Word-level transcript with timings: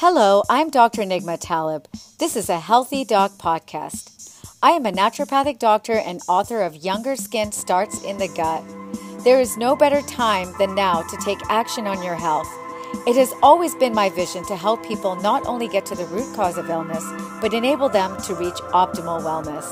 Hello, 0.00 0.44
I'm 0.48 0.70
Dr. 0.70 1.02
Nigma 1.02 1.38
Talib. 1.40 1.88
This 2.20 2.36
is 2.36 2.48
a 2.48 2.60
Healthy 2.60 3.04
Doc 3.04 3.32
podcast. 3.32 4.46
I 4.62 4.70
am 4.70 4.86
a 4.86 4.92
naturopathic 4.92 5.58
doctor 5.58 5.94
and 5.94 6.20
author 6.28 6.62
of 6.62 6.84
Younger 6.84 7.16
Skin 7.16 7.50
Starts 7.50 8.04
in 8.04 8.16
the 8.16 8.28
Gut. 8.28 8.62
There 9.24 9.40
is 9.40 9.56
no 9.56 9.74
better 9.74 10.00
time 10.02 10.54
than 10.56 10.76
now 10.76 11.02
to 11.02 11.16
take 11.16 11.40
action 11.50 11.88
on 11.88 12.00
your 12.04 12.14
health. 12.14 12.46
It 13.08 13.16
has 13.16 13.34
always 13.42 13.74
been 13.74 13.92
my 13.92 14.08
vision 14.08 14.44
to 14.44 14.54
help 14.54 14.86
people 14.86 15.16
not 15.16 15.44
only 15.48 15.66
get 15.66 15.84
to 15.86 15.96
the 15.96 16.06
root 16.06 16.32
cause 16.36 16.58
of 16.58 16.70
illness, 16.70 17.04
but 17.40 17.52
enable 17.52 17.88
them 17.88 18.16
to 18.18 18.36
reach 18.36 18.54
optimal 18.70 19.20
wellness. 19.20 19.66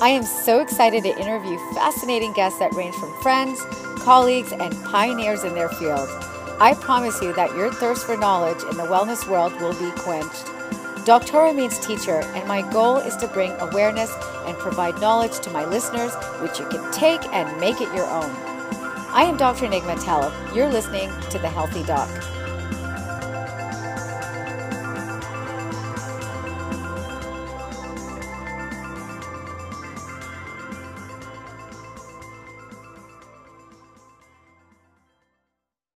I 0.00 0.08
am 0.08 0.22
so 0.22 0.60
excited 0.60 1.02
to 1.02 1.20
interview 1.20 1.58
fascinating 1.74 2.32
guests 2.32 2.60
that 2.60 2.72
range 2.72 2.94
from 2.94 3.12
friends, 3.20 3.60
colleagues, 3.98 4.52
and 4.52 4.72
pioneers 4.86 5.44
in 5.44 5.54
their 5.54 5.68
field. 5.68 6.08
I 6.58 6.72
promise 6.72 7.20
you 7.20 7.34
that 7.34 7.54
your 7.54 7.70
thirst 7.70 8.06
for 8.06 8.16
knowledge 8.16 8.62
in 8.70 8.78
the 8.78 8.84
wellness 8.84 9.28
world 9.28 9.52
will 9.60 9.74
be 9.74 9.90
quenched. 10.00 10.46
Doctora 11.04 11.54
means 11.54 11.78
teacher, 11.78 12.20
and 12.34 12.48
my 12.48 12.62
goal 12.72 12.96
is 12.96 13.14
to 13.16 13.28
bring 13.28 13.52
awareness 13.60 14.10
and 14.46 14.56
provide 14.56 14.98
knowledge 14.98 15.38
to 15.40 15.50
my 15.50 15.66
listeners, 15.66 16.14
which 16.40 16.58
you 16.58 16.66
can 16.68 16.90
take 16.92 17.22
and 17.34 17.60
make 17.60 17.82
it 17.82 17.94
your 17.94 18.06
own. 18.06 18.30
I 19.10 19.24
am 19.28 19.36
Dr. 19.36 19.66
Nigma 19.66 20.02
Talib. 20.02 20.32
You're 20.54 20.70
listening 20.70 21.10
to 21.28 21.38
The 21.38 21.48
Healthy 21.48 21.82
Doc. 21.82 22.08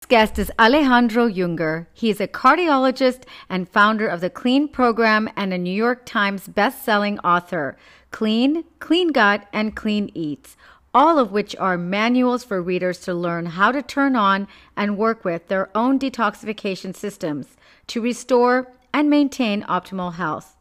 Guest 0.10 0.40
is 0.40 0.52
Alejandro 0.58 1.30
Junger. 1.30 1.86
He 1.94 2.10
is 2.10 2.20
a 2.20 2.28
cardiologist 2.28 3.26
and 3.48 3.70
founder 3.70 4.08
of 4.08 4.22
the 4.22 4.30
Clean 4.32 4.68
program 4.68 5.30
and 5.36 5.54
a 5.54 5.58
New 5.58 5.74
York 5.74 6.04
Times 6.04 6.48
best-selling 6.48 7.20
author, 7.20 7.78
Clean, 8.10 8.64
Clean 8.80 9.10
Gut, 9.10 9.48
and 9.54 9.76
Clean 9.76 10.10
Eats, 10.16 10.58
all 10.96 11.20
of 11.20 11.32
which 11.32 11.56
are 11.58 11.78
manuals 11.78 12.44
for 12.44 12.60
readers 12.60 13.00
to 13.02 13.14
learn 13.14 13.46
how 13.46 13.72
to 13.72 13.84
turn 13.84 14.16
on 14.16 14.48
and 14.76 14.98
work 14.98 15.24
with 15.24 15.48
their 15.48 15.70
own 15.78 16.00
detoxification 16.00 16.96
systems 16.96 17.56
to 17.86 18.02
restore 18.02 18.72
and 18.92 19.12
maintain 19.12 19.62
optimal 19.64 20.16
health. 20.16 20.56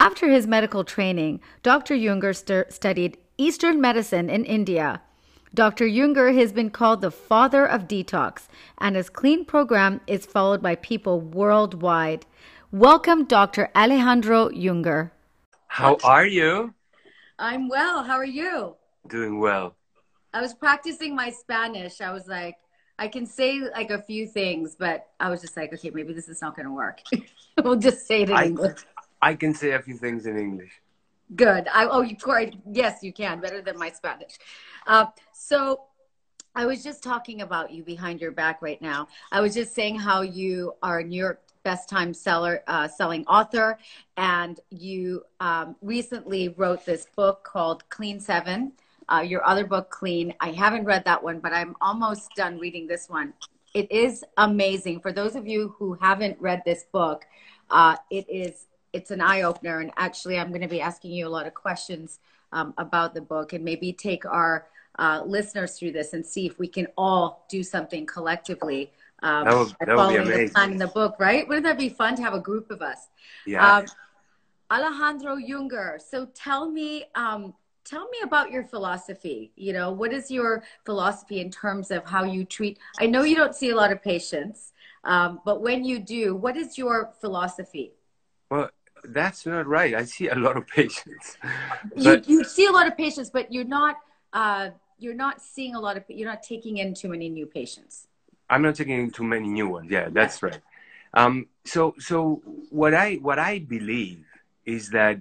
After 0.00 0.28
his 0.28 0.48
medical 0.48 0.82
training, 0.82 1.40
Dr. 1.62 1.94
Junger 1.94 2.34
st- 2.34 2.72
studied 2.72 3.18
Eastern 3.38 3.80
medicine 3.80 4.28
in 4.28 4.44
India 4.44 5.00
Dr. 5.52 5.86
Junger 5.86 6.32
has 6.36 6.52
been 6.52 6.70
called 6.70 7.00
the 7.00 7.10
father 7.10 7.66
of 7.66 7.88
detox, 7.88 8.46
and 8.78 8.94
his 8.94 9.10
clean 9.10 9.44
program 9.44 10.00
is 10.06 10.24
followed 10.24 10.62
by 10.62 10.76
people 10.76 11.20
worldwide. 11.20 12.24
Welcome, 12.70 13.24
Dr. 13.24 13.68
Alejandro 13.74 14.50
Junger. 14.50 15.10
How 15.66 15.96
are 16.04 16.24
you? 16.24 16.72
I'm 17.36 17.68
well. 17.68 18.04
How 18.04 18.14
are 18.14 18.24
you? 18.24 18.76
Doing 19.08 19.40
well. 19.40 19.74
I 20.32 20.40
was 20.40 20.54
practicing 20.54 21.16
my 21.16 21.30
Spanish. 21.30 22.00
I 22.00 22.12
was 22.12 22.28
like, 22.28 22.56
I 23.00 23.08
can 23.08 23.26
say 23.26 23.58
like 23.58 23.90
a 23.90 24.00
few 24.00 24.28
things, 24.28 24.76
but 24.78 25.08
I 25.18 25.30
was 25.30 25.40
just 25.40 25.56
like, 25.56 25.72
okay, 25.74 25.90
maybe 25.90 26.12
this 26.12 26.28
is 26.28 26.40
not 26.40 26.54
going 26.54 26.66
to 26.66 26.72
work. 26.72 27.00
we'll 27.64 27.74
just 27.74 28.06
say 28.06 28.22
it 28.22 28.30
in 28.30 28.36
I, 28.36 28.44
English. 28.44 28.78
I 29.20 29.34
can 29.34 29.52
say 29.52 29.72
a 29.72 29.82
few 29.82 29.96
things 29.96 30.26
in 30.26 30.38
English. 30.38 30.80
Good. 31.34 31.68
I, 31.72 31.86
oh, 31.86 32.02
you 32.02 32.16
yes, 32.72 33.02
you 33.02 33.12
can 33.12 33.40
better 33.40 33.62
than 33.62 33.78
my 33.78 33.90
Spanish. 33.90 34.38
Uh, 34.86 35.06
so 35.32 35.82
I 36.54 36.66
was 36.66 36.82
just 36.82 37.02
talking 37.02 37.42
about 37.42 37.70
you 37.70 37.84
behind 37.84 38.20
your 38.20 38.32
back 38.32 38.60
right 38.60 38.80
now. 38.82 39.08
I 39.30 39.40
was 39.40 39.54
just 39.54 39.74
saying 39.74 39.98
how 39.98 40.22
you 40.22 40.74
are 40.82 41.02
New 41.02 41.18
York 41.18 41.42
best 41.62 41.88
time 41.88 42.14
seller, 42.14 42.62
uh, 42.66 42.88
selling 42.88 43.24
author, 43.26 43.78
and 44.16 44.60
you 44.70 45.22
um, 45.40 45.76
recently 45.82 46.48
wrote 46.48 46.84
this 46.84 47.06
book 47.16 47.44
called 47.44 47.88
Clean 47.90 48.18
Seven. 48.18 48.72
Uh, 49.08 49.20
your 49.20 49.44
other 49.44 49.66
book, 49.66 49.90
Clean. 49.90 50.32
I 50.40 50.52
haven't 50.52 50.84
read 50.84 51.04
that 51.04 51.22
one, 51.22 51.40
but 51.40 51.52
I'm 51.52 51.76
almost 51.80 52.30
done 52.36 52.58
reading 52.58 52.86
this 52.86 53.08
one. 53.08 53.34
It 53.74 53.90
is 53.90 54.24
amazing. 54.36 55.00
For 55.00 55.12
those 55.12 55.36
of 55.36 55.46
you 55.46 55.74
who 55.78 55.94
haven't 55.94 56.40
read 56.40 56.62
this 56.64 56.84
book, 56.92 57.24
uh, 57.70 57.96
it 58.10 58.26
is 58.28 58.66
it's 58.92 59.10
an 59.12 59.20
eye 59.20 59.42
opener. 59.42 59.80
And 59.80 59.92
actually, 59.96 60.38
I'm 60.38 60.48
going 60.48 60.62
to 60.62 60.68
be 60.68 60.80
asking 60.80 61.12
you 61.12 61.26
a 61.26 61.28
lot 61.28 61.46
of 61.46 61.54
questions 61.54 62.18
um, 62.52 62.74
about 62.78 63.14
the 63.14 63.20
book 63.20 63.52
and 63.52 63.64
maybe 63.64 63.92
take 63.92 64.24
our 64.26 64.66
uh, 64.98 65.22
listeners 65.24 65.78
through 65.78 65.92
this 65.92 66.12
and 66.12 66.24
see 66.24 66.46
if 66.46 66.58
we 66.58 66.68
can 66.68 66.86
all 66.96 67.46
do 67.48 67.62
something 67.62 68.06
collectively. 68.06 68.92
Um, 69.22 69.44
that 69.44 69.56
would, 69.56 69.74
that 69.86 69.96
would 69.96 70.08
be 70.08 70.16
amazing. 70.16 70.46
The 70.46 70.52
plan 70.52 70.72
in 70.72 70.78
the 70.78 70.86
book, 70.88 71.16
right? 71.18 71.46
Wouldn't 71.46 71.64
that 71.64 71.78
be 71.78 71.88
fun 71.88 72.16
to 72.16 72.22
have 72.22 72.34
a 72.34 72.40
group 72.40 72.70
of 72.70 72.82
us? 72.82 73.08
Yeah. 73.46 73.78
Um, 73.78 73.86
Alejandro 74.70 75.36
Junger. 75.36 76.00
So 76.00 76.26
tell 76.26 76.70
me, 76.70 77.04
um, 77.14 77.54
tell 77.84 78.08
me 78.08 78.18
about 78.22 78.50
your 78.50 78.64
philosophy. 78.64 79.52
You 79.56 79.72
know, 79.72 79.90
what 79.90 80.12
is 80.12 80.30
your 80.30 80.62
philosophy 80.84 81.40
in 81.40 81.50
terms 81.50 81.90
of 81.90 82.04
how 82.04 82.24
you 82.24 82.44
treat? 82.44 82.78
I 83.00 83.06
know 83.06 83.22
you 83.22 83.36
don't 83.36 83.54
see 83.54 83.70
a 83.70 83.76
lot 83.76 83.90
of 83.90 84.02
patients, 84.02 84.72
um, 85.04 85.40
but 85.44 85.60
when 85.60 85.84
you 85.84 85.98
do, 85.98 86.36
what 86.36 86.56
is 86.56 86.78
your 86.78 87.12
philosophy? 87.20 87.92
Well, 88.50 88.70
that's 89.04 89.46
not 89.46 89.66
right. 89.66 89.94
I 89.94 90.04
see 90.04 90.28
a 90.28 90.34
lot 90.34 90.56
of 90.56 90.66
patients. 90.66 91.36
you, 91.96 92.22
you 92.26 92.44
see 92.44 92.66
a 92.66 92.70
lot 92.70 92.86
of 92.86 92.96
patients, 92.96 93.30
but 93.30 93.52
you're 93.52 93.64
not 93.64 93.96
uh, 94.32 94.70
you're 94.98 95.14
not 95.14 95.40
seeing 95.40 95.74
a 95.74 95.80
lot 95.80 95.96
of 95.96 96.04
you're 96.08 96.28
not 96.28 96.42
taking 96.42 96.78
in 96.78 96.94
too 96.94 97.08
many 97.08 97.28
new 97.28 97.46
patients. 97.46 98.06
I'm 98.48 98.62
not 98.62 98.74
taking 98.74 98.98
in 98.98 99.10
too 99.10 99.24
many 99.24 99.48
new 99.48 99.68
ones. 99.68 99.90
Yeah, 99.90 100.08
that's 100.10 100.42
right. 100.42 100.60
Um, 101.14 101.46
so 101.64 101.94
so 101.98 102.42
what 102.70 102.94
I 102.94 103.14
what 103.16 103.38
I 103.38 103.58
believe 103.58 104.24
is 104.64 104.90
that 104.90 105.20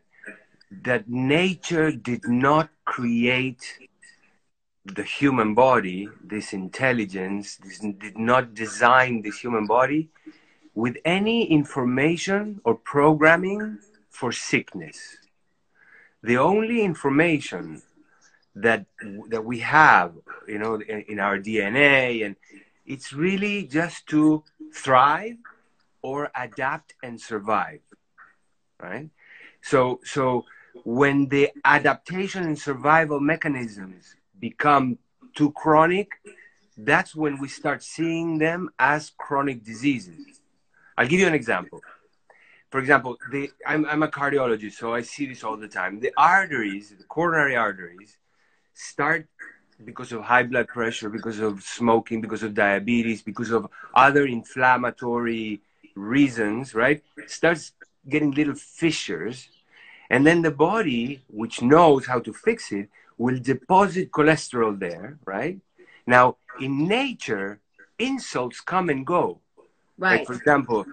that 0.84 1.10
nature 1.10 1.92
did 1.92 2.28
not 2.28 2.70
create 2.86 3.80
the 4.86 5.04
human 5.04 5.54
body, 5.54 6.08
this 6.24 6.54
intelligence, 6.54 7.58
this, 7.58 7.80
did 7.80 8.18
not 8.18 8.54
design 8.54 9.22
this 9.22 9.40
human 9.40 9.66
body 9.66 10.10
with 10.80 10.96
any 11.04 11.44
information 11.52 12.62
or 12.64 12.74
programming 12.74 13.80
for 14.10 14.32
sickness. 14.32 15.18
The 16.24 16.38
only 16.38 16.84
information 16.84 17.82
that 18.56 18.86
that 19.28 19.44
we 19.44 19.60
have, 19.60 20.14
you 20.48 20.58
know, 20.58 20.76
in, 20.76 21.02
in 21.12 21.20
our 21.20 21.38
DNA, 21.38 22.26
and 22.26 22.38
it's 22.86 23.12
really 23.12 23.58
just 23.68 24.08
to 24.08 24.44
thrive 24.74 25.38
or 26.02 26.32
adapt 26.34 26.94
and 27.04 27.20
survive, 27.20 27.82
right? 28.82 29.10
So 29.62 30.00
so 30.06 30.46
when 30.86 31.28
the 31.28 31.52
adaptation 31.66 32.44
and 32.44 32.58
survival 32.58 33.20
mechanisms 33.20 34.16
become 34.40 34.98
too 35.36 35.52
chronic, 35.52 36.10
that's 36.78 37.14
when 37.14 37.38
we 37.42 37.50
start 37.50 37.84
seeing 37.84 38.38
them 38.38 38.70
as 38.80 39.12
chronic 39.18 39.66
diseases 39.66 40.39
I'll 41.00 41.08
give 41.08 41.22
you 41.22 41.28
an 41.28 41.34
example. 41.34 41.80
For 42.72 42.80
example, 42.82 43.18
the, 43.32 43.50
I'm, 43.66 43.86
I'm 43.86 44.04
a 44.04 44.10
cardiologist, 44.10 44.74
so 44.74 44.94
I 44.94 45.02
see 45.02 45.26
this 45.28 45.46
all 45.46 45.56
the 45.56 45.70
time. 45.70 46.02
The 46.02 46.12
arteries, 46.18 46.90
the 46.90 47.06
coronary 47.06 47.56
arteries, 47.56 48.18
start 48.74 49.26
because 49.86 50.12
of 50.12 50.24
high 50.24 50.44
blood 50.44 50.68
pressure, 50.68 51.10
because 51.10 51.40
of 51.40 51.64
smoking, 51.64 52.20
because 52.20 52.44
of 52.44 52.54
diabetes, 52.54 53.22
because 53.22 53.50
of 53.50 53.70
other 53.96 54.26
inflammatory 54.26 55.62
reasons, 55.96 56.76
right? 56.76 57.02
Starts 57.28 57.72
getting 58.10 58.32
little 58.32 58.56
fissures. 58.56 59.48
And 60.10 60.28
then 60.28 60.42
the 60.42 60.52
body, 60.52 61.24
which 61.30 61.62
knows 61.62 62.08
how 62.08 62.20
to 62.20 62.34
fix 62.34 62.74
it, 62.74 62.90
will 63.18 63.40
deposit 63.40 64.12
cholesterol 64.12 64.78
there, 64.78 65.18
right? 65.24 65.60
Now, 66.06 66.36
in 66.60 66.90
nature, 66.90 67.62
insults 67.98 68.60
come 68.60 68.90
and 68.90 69.08
go. 69.08 69.40
Right. 70.00 70.20
Like 70.20 70.28
for 70.28 70.34
example, 70.34 70.86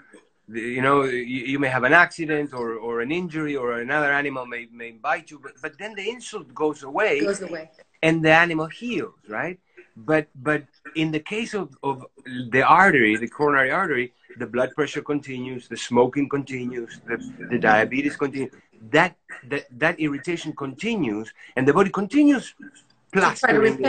you 0.48 0.82
know, 0.82 1.04
you, 1.04 1.42
you, 1.52 1.58
may 1.58 1.68
have 1.68 1.84
an 1.84 1.92
accident 1.92 2.52
or, 2.52 2.74
or 2.74 3.00
an 3.00 3.10
injury 3.10 3.56
or 3.56 3.80
another 3.80 4.12
animal 4.12 4.46
may, 4.46 4.68
may 4.72 4.92
bite 4.92 5.30
you, 5.30 5.38
but, 5.38 5.52
but 5.62 5.78
then 5.78 5.94
the 5.94 6.08
insult 6.08 6.54
goes 6.54 6.82
away. 6.82 7.20
Goes 7.20 7.42
away. 7.42 7.70
And 8.02 8.24
the 8.24 8.32
animal 8.32 8.66
heals, 8.66 9.14
right? 9.28 9.58
But 9.96 10.28
but 10.34 10.64
in 10.94 11.10
the 11.10 11.20
case 11.20 11.54
of, 11.54 11.76
of 11.82 12.04
the 12.50 12.62
artery, 12.62 13.16
the 13.16 13.28
coronary 13.28 13.70
artery, 13.70 14.12
the 14.38 14.46
blood 14.46 14.70
pressure 14.74 15.02
continues, 15.02 15.68
the 15.68 15.76
smoking 15.76 16.28
continues, 16.28 17.00
the, 17.06 17.16
the 17.50 17.58
diabetes 17.58 18.16
continues. 18.16 18.52
That, 18.90 19.16
that 19.48 19.66
that 19.78 19.98
irritation 19.98 20.52
continues, 20.52 21.32
and 21.56 21.66
the 21.66 21.72
body 21.72 21.90
continues 21.90 22.54
plastering. 23.10 23.82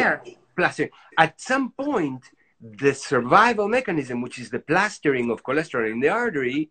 Plastering. 0.55 0.89
At 1.17 1.39
some 1.41 1.71
point, 1.71 2.23
the 2.59 2.93
survival 2.93 3.67
mechanism, 3.67 4.21
which 4.21 4.39
is 4.39 4.49
the 4.49 4.59
plastering 4.59 5.29
of 5.29 5.43
cholesterol 5.43 5.91
in 5.91 5.99
the 5.99 6.09
artery, 6.09 6.69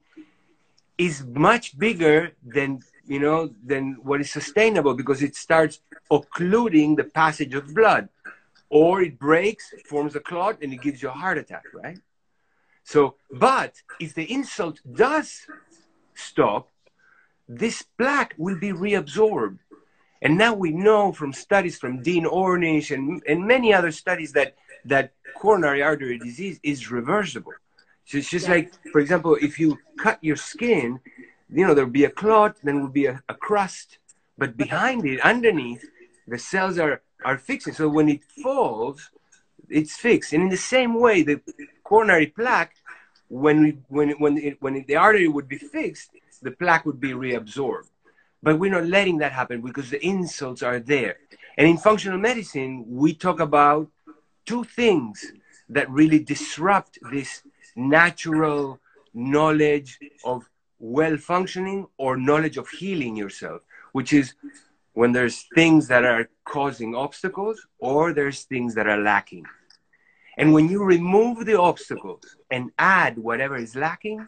is 0.98 1.24
much 1.24 1.78
bigger 1.78 2.32
than 2.44 2.80
you 3.06 3.20
know 3.20 3.50
than 3.64 3.96
what 4.02 4.20
is 4.20 4.30
sustainable 4.30 4.94
because 4.94 5.22
it 5.22 5.36
starts 5.36 5.80
occluding 6.10 6.96
the 6.96 7.04
passage 7.04 7.54
of 7.54 7.74
blood, 7.74 8.08
or 8.68 9.02
it 9.02 9.18
breaks, 9.18 9.72
forms 9.84 10.16
a 10.16 10.20
clot, 10.20 10.58
and 10.62 10.72
it 10.72 10.82
gives 10.82 11.02
you 11.02 11.08
a 11.08 11.12
heart 11.12 11.38
attack, 11.38 11.64
right? 11.74 11.98
So, 12.82 13.16
but 13.30 13.74
if 14.00 14.14
the 14.14 14.30
insult 14.32 14.80
does 14.92 15.46
stop, 16.14 16.70
this 17.48 17.82
plaque 17.82 18.34
will 18.38 18.58
be 18.58 18.72
reabsorbed. 18.72 19.58
And 20.22 20.38
now 20.38 20.54
we 20.54 20.70
know 20.70 21.12
from 21.12 21.32
studies 21.32 21.78
from 21.78 22.02
Dean 22.02 22.24
Ornish 22.24 22.94
and, 22.94 23.22
and 23.28 23.46
many 23.46 23.72
other 23.74 23.90
studies 23.90 24.32
that, 24.32 24.54
that 24.88 25.12
coronary 25.36 25.82
artery 25.82 26.18
disease 26.18 26.58
is 26.62 26.90
reversible. 26.90 27.52
So 28.04 28.18
it's 28.18 28.30
just 28.30 28.48
like, 28.48 28.72
for 28.92 29.00
example, 29.00 29.36
if 29.40 29.58
you 29.58 29.78
cut 29.98 30.18
your 30.22 30.36
skin, 30.36 31.00
you 31.50 31.66
know, 31.66 31.74
there'll 31.74 31.90
be 31.90 32.04
a 32.04 32.10
clot, 32.10 32.56
then 32.62 32.80
will 32.80 32.88
be 32.88 33.06
a, 33.06 33.22
a 33.28 33.34
crust, 33.34 33.98
but 34.38 34.56
behind 34.56 35.04
it, 35.06 35.20
underneath, 35.20 35.84
the 36.28 36.38
cells 36.38 36.78
are, 36.78 37.02
are 37.24 37.38
fixing. 37.38 37.72
So 37.72 37.88
when 37.88 38.08
it 38.08 38.22
falls, 38.42 39.10
it's 39.68 39.96
fixed. 39.96 40.32
And 40.32 40.42
in 40.42 40.48
the 40.48 40.56
same 40.56 40.94
way, 40.94 41.22
the 41.22 41.40
coronary 41.84 42.26
plaque, 42.26 42.74
when, 43.28 43.62
we, 43.62 43.78
when, 43.88 44.10
when, 44.18 44.38
it, 44.38 44.56
when 44.60 44.76
it, 44.76 44.86
the 44.86 44.96
artery 44.96 45.28
would 45.28 45.48
be 45.48 45.58
fixed, 45.58 46.10
the 46.42 46.50
plaque 46.50 46.86
would 46.86 47.00
be 47.00 47.12
reabsorbed. 47.12 47.88
But 48.42 48.58
we're 48.58 48.70
not 48.70 48.86
letting 48.86 49.18
that 49.18 49.32
happen 49.32 49.62
because 49.62 49.90
the 49.90 50.04
insults 50.04 50.62
are 50.62 50.78
there. 50.78 51.16
And 51.56 51.66
in 51.66 51.78
functional 51.78 52.18
medicine, 52.18 52.84
we 52.86 53.14
talk 53.14 53.40
about 53.40 53.88
two 54.46 54.64
things 54.64 55.32
that 55.68 55.90
really 55.90 56.18
disrupt 56.18 56.98
this 57.10 57.42
natural 57.74 58.80
knowledge 59.12 59.98
of 60.24 60.48
well 60.78 61.16
functioning 61.16 61.86
or 61.98 62.16
knowledge 62.16 62.56
of 62.56 62.68
healing 62.68 63.16
yourself, 63.16 63.62
which 63.92 64.12
is 64.12 64.34
when 64.92 65.12
there's 65.12 65.44
things 65.54 65.88
that 65.88 66.04
are 66.04 66.28
causing 66.44 66.94
obstacles 66.94 67.66
or 67.78 68.12
there's 68.12 68.44
things 68.44 68.74
that 68.74 68.86
are 68.86 69.00
lacking. 69.00 69.44
And 70.38 70.52
when 70.52 70.68
you 70.68 70.84
remove 70.84 71.44
the 71.44 71.58
obstacles 71.58 72.36
and 72.50 72.70
add 72.78 73.18
whatever 73.18 73.56
is 73.56 73.74
lacking, 73.74 74.26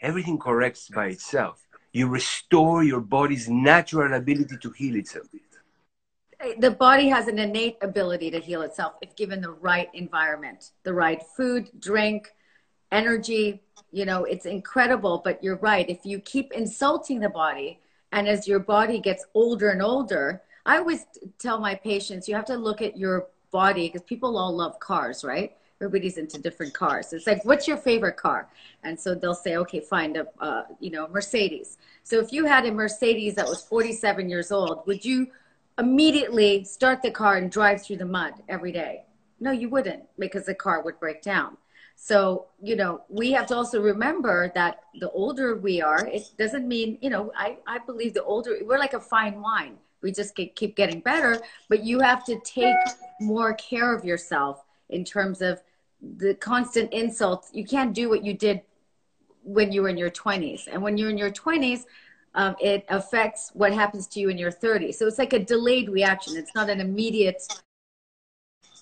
everything 0.00 0.38
corrects 0.38 0.88
by 0.88 1.06
itself. 1.06 1.66
You 1.92 2.08
restore 2.08 2.82
your 2.82 3.00
body's 3.00 3.48
natural 3.48 4.14
ability 4.14 4.56
to 4.62 4.70
heal 4.70 4.96
itself. 4.96 5.26
The 6.58 6.70
body 6.70 7.08
has 7.08 7.26
an 7.26 7.38
innate 7.38 7.78
ability 7.82 8.30
to 8.30 8.38
heal 8.38 8.62
itself 8.62 8.94
if 9.02 9.16
given 9.16 9.40
the 9.40 9.50
right 9.50 9.88
environment, 9.92 10.70
the 10.84 10.94
right 10.94 11.20
food, 11.36 11.68
drink, 11.80 12.32
energy. 12.92 13.62
You 13.90 14.04
know, 14.04 14.24
it's 14.24 14.46
incredible, 14.46 15.20
but 15.24 15.42
you're 15.42 15.56
right. 15.56 15.88
If 15.88 16.04
you 16.04 16.20
keep 16.20 16.52
insulting 16.52 17.20
the 17.20 17.28
body, 17.28 17.80
and 18.12 18.28
as 18.28 18.46
your 18.46 18.60
body 18.60 19.00
gets 19.00 19.24
older 19.34 19.70
and 19.70 19.82
older, 19.82 20.42
I 20.64 20.78
always 20.78 21.06
tell 21.38 21.58
my 21.58 21.74
patients 21.74 22.28
you 22.28 22.34
have 22.34 22.44
to 22.46 22.56
look 22.56 22.82
at 22.82 22.96
your 22.96 23.26
body 23.50 23.88
because 23.88 24.02
people 24.02 24.36
all 24.38 24.54
love 24.54 24.78
cars, 24.78 25.24
right? 25.24 25.56
everybody's 25.80 26.18
into 26.18 26.38
different 26.38 26.74
cars. 26.74 27.12
It's 27.12 27.26
like, 27.26 27.44
what's 27.44 27.68
your 27.68 27.76
favorite 27.76 28.16
car? 28.16 28.48
And 28.82 28.98
so 28.98 29.14
they'll 29.14 29.34
say, 29.34 29.56
okay, 29.58 29.80
find 29.80 30.16
a, 30.16 30.26
uh, 30.40 30.64
you 30.80 30.90
know, 30.90 31.06
Mercedes. 31.08 31.78
So 32.02 32.18
if 32.18 32.32
you 32.32 32.46
had 32.46 32.66
a 32.66 32.72
Mercedes 32.72 33.34
that 33.36 33.46
was 33.46 33.62
47 33.62 34.28
years 34.28 34.50
old, 34.50 34.86
would 34.86 35.04
you 35.04 35.28
immediately 35.78 36.64
start 36.64 37.02
the 37.02 37.10
car 37.10 37.36
and 37.36 37.50
drive 37.50 37.82
through 37.82 37.96
the 37.96 38.04
mud 38.04 38.34
every 38.48 38.72
day? 38.72 39.04
No, 39.40 39.52
you 39.52 39.68
wouldn't 39.68 40.04
because 40.18 40.46
the 40.46 40.54
car 40.54 40.82
would 40.82 40.98
break 40.98 41.22
down. 41.22 41.56
So, 42.00 42.46
you 42.62 42.76
know, 42.76 43.02
we 43.08 43.32
have 43.32 43.46
to 43.46 43.56
also 43.56 43.82
remember 43.82 44.52
that 44.54 44.82
the 45.00 45.10
older 45.10 45.56
we 45.56 45.82
are, 45.82 46.06
it 46.06 46.30
doesn't 46.38 46.66
mean, 46.66 46.98
you 47.00 47.10
know, 47.10 47.32
I, 47.36 47.58
I 47.66 47.78
believe 47.78 48.14
the 48.14 48.22
older, 48.22 48.56
we're 48.62 48.78
like 48.78 48.94
a 48.94 49.00
fine 49.00 49.40
wine. 49.40 49.78
We 50.00 50.12
just 50.12 50.36
get, 50.36 50.54
keep 50.54 50.76
getting 50.76 51.00
better, 51.00 51.40
but 51.68 51.82
you 51.82 51.98
have 51.98 52.24
to 52.26 52.38
take 52.44 52.76
more 53.20 53.52
care 53.54 53.92
of 53.92 54.04
yourself 54.04 54.64
in 54.90 55.04
terms 55.04 55.42
of 55.42 55.60
the 56.00 56.34
constant 56.34 56.92
insults. 56.92 57.50
You 57.52 57.64
can't 57.64 57.92
do 57.92 58.08
what 58.08 58.24
you 58.24 58.32
did 58.32 58.62
when 59.42 59.72
you 59.72 59.82
were 59.82 59.88
in 59.88 59.98
your 59.98 60.10
20s. 60.10 60.68
And 60.70 60.80
when 60.80 60.98
you're 60.98 61.10
in 61.10 61.18
your 61.18 61.32
20s, 61.32 61.84
um, 62.34 62.56
it 62.60 62.84
affects 62.88 63.50
what 63.54 63.72
happens 63.72 64.06
to 64.08 64.20
you 64.20 64.28
in 64.28 64.38
your 64.38 64.52
30s. 64.52 64.94
So 64.94 65.06
it's 65.06 65.18
like 65.18 65.32
a 65.32 65.38
delayed 65.38 65.88
reaction. 65.88 66.36
It's 66.36 66.54
not 66.54 66.68
an 66.70 66.80
immediate, 66.80 67.42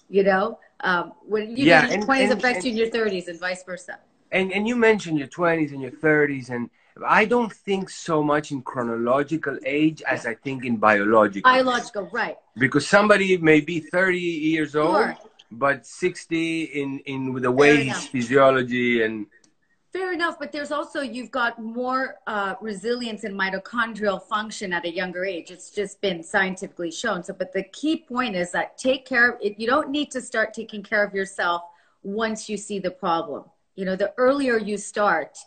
you 0.09 0.23
know, 0.23 0.59
um, 0.81 1.13
when 1.27 1.57
you 1.57 1.65
yeah, 1.65 1.87
in 1.87 2.01
your 2.01 2.07
20s 2.07 2.31
affects 2.31 2.65
and, 2.65 2.77
you 2.77 2.85
in 2.85 2.93
your 2.93 3.07
30s 3.07 3.29
and 3.29 3.41
vice 3.41 3.63
versa. 3.65 3.99
And, 4.33 4.53
and 4.53 4.67
you 4.67 4.77
mentioned 4.77 5.19
your 5.19 5.29
20s 5.29 5.73
and 5.73 5.81
your 5.81 5.93
30s 5.93 6.51
and 6.51 6.71
I 7.07 7.27
don't 7.27 7.53
think 7.53 7.91
so 7.91 8.23
much 8.23 8.53
in 8.53 8.63
chronological 8.63 9.59
age 9.67 10.03
as 10.03 10.25
I 10.25 10.35
think 10.35 10.65
in 10.65 10.79
biological. 10.79 11.51
Biological, 11.51 12.09
right. 12.11 12.39
Because 12.57 12.87
somebody 12.89 13.37
may 13.37 13.61
be 13.61 13.81
30 13.81 14.19
years 14.19 14.75
old 14.75 14.97
sure 14.97 15.17
but 15.51 15.87
60 15.87 16.63
in 16.65 16.99
in 17.01 17.41
the 17.41 17.51
way 17.51 17.85
his 17.85 18.07
physiology 18.07 19.03
and 19.03 19.27
fair 19.97 20.13
enough 20.13 20.39
but 20.39 20.53
there's 20.53 20.73
also 20.73 21.01
you've 21.01 21.31
got 21.31 21.53
more 21.63 22.17
uh, 22.27 22.55
resilience 22.61 23.25
in 23.25 23.33
mitochondrial 23.33 24.21
function 24.23 24.73
at 24.73 24.85
a 24.85 24.93
younger 24.93 25.25
age. 25.25 25.51
It's 25.51 25.71
just 25.71 26.01
been 26.01 26.23
scientifically 26.23 26.91
shown. 26.91 27.23
So 27.25 27.33
but 27.33 27.53
the 27.53 27.65
key 27.81 27.97
point 28.13 28.37
is 28.37 28.53
that 28.53 28.77
take 28.77 29.07
care 29.07 29.31
of 29.31 29.41
it 29.41 29.59
you 29.59 29.67
don't 29.67 29.91
need 29.91 30.11
to 30.11 30.21
start 30.21 30.53
taking 30.53 30.83
care 30.83 31.03
of 31.03 31.15
yourself 31.15 31.63
once 32.03 32.49
you 32.51 32.57
see 32.57 32.79
the 32.79 32.91
problem. 32.91 33.45
You 33.75 33.85
know 33.87 33.97
the 33.97 34.13
earlier 34.19 34.59
you 34.59 34.77
start 34.77 35.39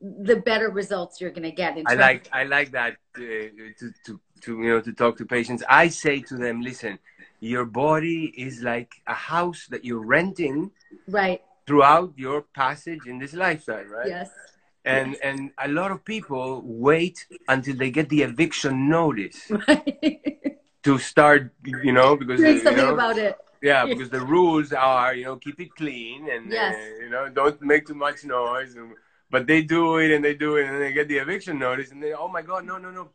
the 0.00 0.36
better 0.36 0.68
results 0.70 1.20
you're 1.20 1.30
going 1.38 1.50
to 1.50 1.56
get 1.62 1.70
i 1.86 1.94
like 1.94 2.28
i 2.30 2.44
like 2.44 2.70
that 2.70 2.92
uh, 3.16 3.20
to, 3.78 3.86
to 4.04 4.20
to 4.42 4.50
you 4.62 4.68
know 4.70 4.80
to 4.80 4.92
talk 4.92 5.16
to 5.16 5.24
patients. 5.24 5.62
I 5.68 5.88
say 5.88 6.20
to 6.30 6.36
them 6.36 6.60
listen 6.60 6.98
your 7.40 7.64
body 7.64 8.32
is 8.46 8.62
like 8.62 8.92
a 9.06 9.14
house 9.14 9.66
that 9.72 9.84
you're 9.86 10.06
renting 10.18 10.70
right 11.08 11.42
throughout 11.66 12.12
your 12.16 12.42
passage 12.54 13.00
in 13.06 13.18
this 13.18 13.32
lifetime 13.34 13.90
right 13.90 14.08
yes 14.08 14.30
and 14.84 15.12
yes. 15.12 15.20
and 15.22 15.50
a 15.58 15.68
lot 15.68 15.90
of 15.90 16.04
people 16.04 16.62
wait 16.64 17.26
until 17.48 17.76
they 17.76 17.90
get 17.90 18.08
the 18.08 18.22
eviction 18.22 18.88
notice 18.88 19.50
right. 19.68 20.58
to 20.82 20.98
start 20.98 21.52
you 21.82 21.92
know 21.92 22.16
because 22.16 22.40
doing 22.40 22.60
something 22.60 22.84
know, 22.84 22.94
about 22.94 23.18
it 23.18 23.36
yeah 23.62 23.84
because 23.84 24.10
the 24.10 24.20
rules 24.20 24.72
are 24.72 25.14
you 25.14 25.24
know 25.24 25.36
keep 25.36 25.60
it 25.60 25.74
clean 25.74 26.28
and 26.30 26.52
yes. 26.52 26.74
uh, 26.74 27.04
you 27.04 27.10
know 27.10 27.28
don't 27.28 27.60
make 27.62 27.86
too 27.86 27.94
much 27.94 28.24
noise 28.24 28.74
and, 28.76 28.92
but 29.30 29.46
they 29.46 29.60
do 29.60 29.96
it 29.96 30.12
and 30.12 30.24
they 30.24 30.34
do 30.34 30.56
it 30.56 30.66
and 30.68 30.80
they 30.80 30.92
get 30.92 31.08
the 31.08 31.18
eviction 31.18 31.58
notice 31.58 31.90
and 31.90 32.02
they 32.02 32.12
oh 32.12 32.28
my 32.28 32.42
god 32.42 32.64
no 32.64 32.78
no 32.78 32.90
no 32.90 33.08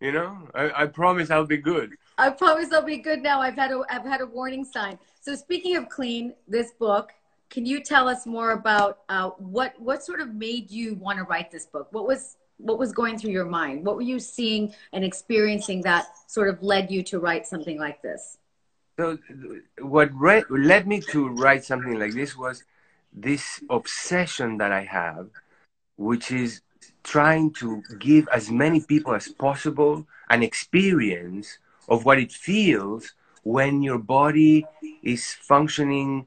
you 0.00 0.12
know 0.12 0.36
I, 0.54 0.82
I 0.82 0.86
promise 0.86 1.30
i'll 1.30 1.46
be 1.46 1.56
good 1.56 1.96
I 2.16 2.30
promise 2.30 2.72
I'll 2.72 2.82
be 2.82 2.98
good 2.98 3.22
now. 3.22 3.40
I've 3.40 3.56
had 3.56 3.72
a 3.72 3.82
I've 3.90 4.04
had 4.04 4.20
a 4.20 4.26
warning 4.26 4.64
sign. 4.64 4.98
So 5.20 5.34
speaking 5.34 5.76
of 5.76 5.88
clean, 5.88 6.34
this 6.46 6.72
book, 6.72 7.12
can 7.54 7.64
you 7.64 7.80
tell 7.80 8.08
us 8.08 8.26
more 8.26 8.50
about 8.50 8.98
uh, 9.08 9.30
what 9.38 9.80
what 9.80 10.02
sort 10.02 10.20
of 10.20 10.34
made 10.34 10.72
you 10.72 10.96
want 10.96 11.18
to 11.18 11.24
write 11.24 11.52
this 11.52 11.66
book? 11.66 11.86
What 11.92 12.04
was 12.04 12.36
what 12.56 12.80
was 12.80 12.92
going 12.92 13.16
through 13.16 13.30
your 13.30 13.44
mind? 13.44 13.86
What 13.86 13.94
were 13.94 14.08
you 14.14 14.18
seeing 14.18 14.74
and 14.92 15.04
experiencing 15.04 15.80
that 15.82 16.06
sort 16.26 16.48
of 16.48 16.60
led 16.64 16.90
you 16.90 17.04
to 17.04 17.20
write 17.20 17.46
something 17.46 17.78
like 17.78 18.02
this? 18.02 18.38
So 18.98 19.18
what 19.80 20.10
re- 20.12 20.44
led 20.50 20.88
me 20.88 21.00
to 21.12 21.28
write 21.28 21.64
something 21.64 21.96
like 21.96 22.14
this 22.14 22.36
was 22.36 22.64
this 23.12 23.62
obsession 23.70 24.58
that 24.58 24.72
I 24.72 24.82
have, 24.82 25.28
which 25.96 26.32
is 26.32 26.60
trying 27.04 27.52
to 27.60 27.82
give 28.00 28.26
as 28.32 28.50
many 28.50 28.80
people 28.80 29.14
as 29.14 29.28
possible 29.28 30.06
an 30.28 30.42
experience 30.42 31.58
of 31.88 32.04
what 32.04 32.18
it 32.18 32.32
feels 32.32 33.14
when 33.44 33.82
your 33.82 33.98
body 33.98 34.66
is 35.02 35.34
functioning 35.34 36.26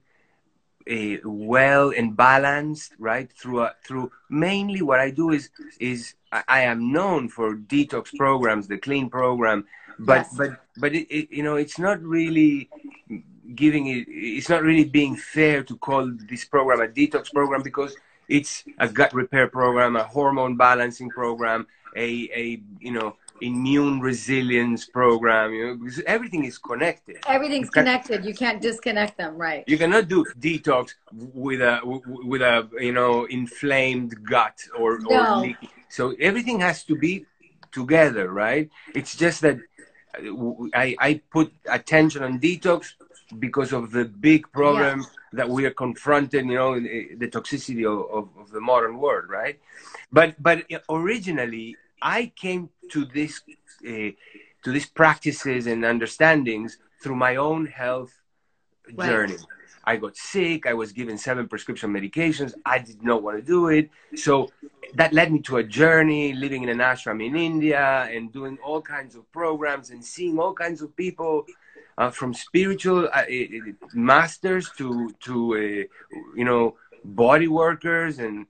uh, 0.90 1.18
well 1.24 1.92
and 1.92 2.16
balanced 2.16 2.94
right 3.00 3.32
through 3.32 3.62
a, 3.62 3.74
through 3.86 4.12
mainly 4.30 4.82
what 4.82 5.00
i 5.00 5.10
do 5.10 5.32
is 5.32 5.50
is 5.80 6.16
i 6.32 6.62
am 6.62 6.92
known 6.92 7.30
for 7.30 7.56
detox 7.56 8.16
programs 8.16 8.68
the 8.68 8.78
clean 8.78 9.10
program 9.10 9.66
but 10.00 10.26
yes. 10.26 10.34
but 10.38 10.50
but 10.78 10.94
it, 10.94 11.08
it, 11.10 11.32
you 11.32 11.44
know 11.44 11.56
it's 11.56 11.80
not 11.80 12.02
really 12.02 12.70
giving 13.56 13.88
it 13.88 14.06
it's 14.08 14.50
not 14.50 14.62
really 14.62 14.86
being 14.86 15.16
fair 15.16 15.64
to 15.64 15.76
call 15.78 16.12
this 16.30 16.46
program 16.46 16.82
a 16.82 16.88
detox 16.88 17.32
program 17.34 17.62
because 17.62 17.96
it's 18.28 18.64
a 18.80 18.88
gut 18.88 19.14
repair 19.14 19.48
program 19.48 19.96
a 19.96 20.04
hormone 20.04 20.56
balancing 20.56 21.10
program 21.10 21.66
a 21.96 22.30
a 22.34 22.62
you 22.80 22.92
know 22.92 23.16
immune 23.42 24.00
resilience 24.00 24.86
program 24.86 25.54
you 25.54 25.68
know 25.68 25.76
because 25.76 26.02
everything 26.06 26.46
is 26.46 26.58
connected. 26.58 27.18
Everything's 27.28 27.70
connected. 27.70 28.26
You 28.26 28.34
can't 28.34 28.62
disconnect 28.62 29.18
them 29.18 29.38
right. 29.38 29.64
You 29.68 29.78
cannot 29.78 30.08
do 30.08 30.26
detox 30.40 30.94
with 31.12 31.62
a 31.62 31.80
with 31.84 32.42
a 32.42 32.68
you 32.80 32.94
know 32.94 33.26
inflamed 33.26 34.24
gut 34.24 34.58
or, 34.78 35.00
no. 35.00 35.36
or 35.36 35.38
leaky. 35.38 35.70
so 35.90 36.16
everything 36.20 36.60
has 36.60 36.84
to 36.86 36.96
be 36.96 37.26
together 37.72 38.32
right? 38.32 38.70
It's 38.94 39.16
just 39.16 39.42
that 39.42 39.58
uh, 40.16 40.80
i 40.84 40.96
i 41.00 41.22
put 41.32 41.54
attention 41.70 42.24
on 42.24 42.40
detox 42.40 42.94
because 43.40 43.74
of 43.74 43.92
the 43.92 44.06
big 44.06 44.50
problem 44.52 45.06
that 45.34 45.48
we 45.50 45.66
are 45.66 45.76
confronted 45.86 46.46
you 46.46 46.56
know 46.56 46.80
the 46.80 47.28
toxicity 47.28 47.84
of, 47.86 48.00
of, 48.18 48.30
of 48.42 48.52
the 48.52 48.62
modern 48.62 48.98
world 48.98 49.30
right? 49.30 49.60
But 50.12 50.42
but 50.42 50.66
originally 50.90 51.76
I 52.02 52.32
came 52.36 52.70
to 52.92 53.06
this 53.06 53.42
uh, 53.88 54.12
to 54.64 54.72
these 54.72 54.86
practices 54.86 55.68
and 55.68 55.84
understandings 55.84 56.78
through 57.02 57.16
my 57.16 57.36
own 57.36 57.66
health 57.66 58.14
right. 58.96 59.10
journey. 59.10 59.38
I 59.84 59.96
got 59.96 60.18
sick. 60.18 60.66
I 60.68 60.74
was 60.74 60.92
given 60.92 61.18
seven 61.18 61.48
prescription 61.48 61.94
medications. 61.94 62.54
I 62.66 62.80
did 62.80 63.02
not 63.02 63.24
want 63.24 63.38
to 63.38 63.42
do 63.42 63.70
it. 63.70 63.90
So 64.16 64.52
that 64.96 65.14
led 65.14 65.32
me 65.32 65.40
to 65.44 65.58
a 65.58 65.64
journey 65.64 66.34
living 66.34 66.64
in 66.64 66.70
an 66.70 66.80
ashram 66.80 67.26
in 67.26 67.38
India 67.38 68.10
and 68.12 68.32
doing 68.34 68.58
all 68.62 68.82
kinds 68.82 69.16
of 69.16 69.32
programs 69.32 69.92
and 69.92 70.04
seeing 70.04 70.40
all 70.40 70.54
kinds 70.54 70.82
of 70.82 70.94
people 70.98 71.46
uh, 71.98 72.10
from 72.10 72.34
spiritual 72.34 73.08
uh, 73.14 73.24
masters 73.94 74.70
to, 74.78 75.10
to 75.22 75.54
uh, 75.56 76.18
you 76.36 76.44
know, 76.44 76.76
body 77.06 77.48
workers 77.48 78.20
and 78.20 78.46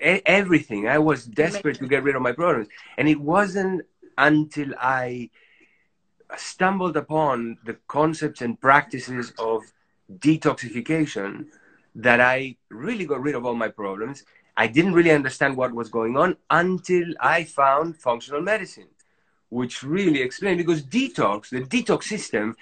everything. 0.00 0.88
I 0.88 0.98
was 0.98 1.24
desperate 1.24 1.78
to 1.78 1.86
get 1.86 2.02
rid 2.02 2.16
of 2.16 2.22
my 2.22 2.32
problems. 2.32 2.68
And 2.98 3.08
it 3.08 3.20
wasn't 3.20 3.82
until 4.18 4.74
I 4.78 5.30
stumbled 6.36 6.96
upon 6.96 7.58
the 7.64 7.76
concepts 7.88 8.40
and 8.40 8.60
practices 8.60 9.32
of 9.38 9.62
detoxification 10.18 11.46
that 11.94 12.20
I 12.20 12.56
really 12.70 13.04
got 13.04 13.22
rid 13.22 13.34
of 13.34 13.44
all 13.44 13.54
my 13.54 13.68
problems. 13.68 14.24
I 14.56 14.66
didn't 14.66 14.94
really 14.94 15.10
understand 15.10 15.56
what 15.56 15.74
was 15.74 15.88
going 15.88 16.16
on 16.16 16.36
until 16.50 17.04
I 17.20 17.44
found 17.44 17.96
functional 17.96 18.42
medicine, 18.42 18.88
which 19.48 19.82
really 19.82 20.20
explained 20.20 20.58
because 20.58 20.82
detox, 20.82 21.50
the 21.50 21.60
detox 21.60 22.04
system, 22.04 22.56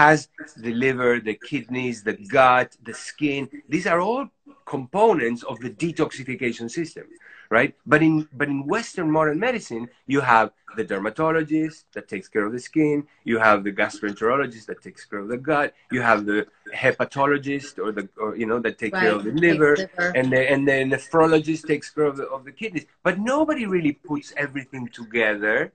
has 0.00 0.28
the 0.56 0.72
liver, 0.72 1.20
the 1.20 1.34
kidneys, 1.34 2.02
the 2.02 2.14
gut, 2.36 2.76
the 2.82 2.94
skin. 2.94 3.48
These 3.68 3.86
are 3.86 4.00
all 4.00 4.28
components 4.64 5.42
of 5.42 5.60
the 5.60 5.70
detoxification 5.70 6.70
system 6.70 7.06
right? 7.52 7.74
But 7.92 8.00
in 8.02 8.26
but 8.32 8.48
in 8.48 8.66
Western 8.66 9.08
modern 9.10 9.38
medicine, 9.38 9.84
you 10.06 10.20
have 10.20 10.52
the 10.78 10.84
dermatologist 10.90 11.84
that 11.92 12.08
takes 12.08 12.26
care 12.26 12.44
of 12.46 12.52
the 12.56 12.62
skin, 12.70 13.06
you 13.24 13.36
have 13.38 13.58
the 13.62 13.72
gastroenterologist 13.80 14.64
that 14.70 14.82
takes 14.82 15.04
care 15.04 15.18
of 15.18 15.28
the 15.28 15.36
gut, 15.36 15.74
you 15.90 16.00
have 16.00 16.24
the 16.24 16.46
hepatologist 16.74 17.72
or 17.84 17.92
the 17.92 18.08
or, 18.22 18.34
you 18.40 18.46
know 18.46 18.58
that 18.58 18.78
take 18.78 18.94
right. 18.94 19.02
care 19.02 19.14
of 19.18 19.24
the 19.24 19.32
liver, 19.32 19.76
liver, 19.76 20.06
and 20.18 20.32
the 20.32 20.42
and 20.52 20.66
the 20.66 20.78
nephrologist 20.92 21.66
takes 21.72 21.90
care 21.90 22.08
of 22.12 22.16
the, 22.16 22.26
of 22.36 22.46
the 22.46 22.52
kidneys. 22.60 22.86
But 23.02 23.18
nobody 23.18 23.66
really 23.66 23.92
puts 23.92 24.32
everything 24.44 24.88
together, 24.88 25.72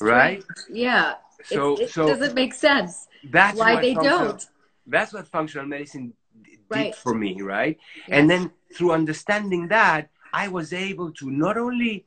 right? 0.00 0.42
Yeah. 0.70 1.16
So 1.44 1.74
it, 1.74 1.82
it 1.82 1.90
so 1.90 2.06
doesn't 2.06 2.34
make 2.34 2.54
sense. 2.54 3.08
That's 3.24 3.58
why 3.58 3.80
they 3.80 3.94
don't. 3.94 4.44
That's 4.86 5.12
what 5.12 5.28
functional 5.28 5.66
medicine 5.66 6.12
did 6.42 6.58
right. 6.68 6.94
for 6.94 7.14
me, 7.14 7.40
right? 7.40 7.78
Yes. 8.08 8.08
And 8.10 8.30
then 8.30 8.50
through 8.74 8.92
understanding 8.92 9.68
that, 9.68 10.08
I 10.32 10.48
was 10.48 10.72
able 10.72 11.12
to 11.12 11.30
not 11.30 11.56
only 11.56 12.06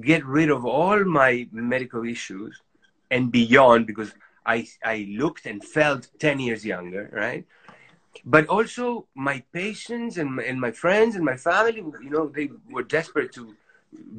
get 0.00 0.24
rid 0.24 0.50
of 0.50 0.64
all 0.64 1.04
my 1.04 1.48
medical 1.52 2.04
issues 2.04 2.60
and 3.10 3.30
beyond 3.30 3.86
because 3.86 4.12
I, 4.46 4.66
I 4.84 5.06
looked 5.10 5.46
and 5.46 5.62
felt 5.62 6.08
10 6.18 6.40
years 6.40 6.64
younger, 6.64 7.10
right? 7.12 7.44
But 8.24 8.46
also 8.46 9.06
my 9.14 9.42
patients 9.52 10.16
and, 10.16 10.40
and 10.40 10.60
my 10.60 10.70
friends 10.70 11.14
and 11.14 11.24
my 11.24 11.36
family, 11.36 11.76
you 11.76 12.10
know, 12.10 12.28
they 12.28 12.50
were 12.70 12.82
desperate 12.82 13.32
to, 13.34 13.54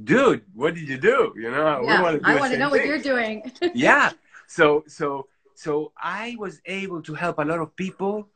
dude, 0.04 0.44
what 0.54 0.76
did 0.76 0.88
you 0.88 0.98
do? 0.98 1.34
You 1.36 1.52
know, 1.52 1.82
yeah, 1.84 2.02
want 2.02 2.22
I 2.24 2.40
want 2.40 2.54
to 2.54 2.60
know 2.60 2.70
thing. 2.70 2.80
what 2.80 2.88
you're 2.88 3.00
doing. 3.00 3.52
yeah. 3.74 4.12
So, 4.50 4.84
so, 4.88 5.28
so 5.54 5.92
I 5.96 6.36
was 6.40 6.60
able 6.66 7.04
to 7.04 7.14
help 7.14 7.38
a 7.38 7.44
lot 7.44 7.60
of 7.60 7.76
people 7.76 8.28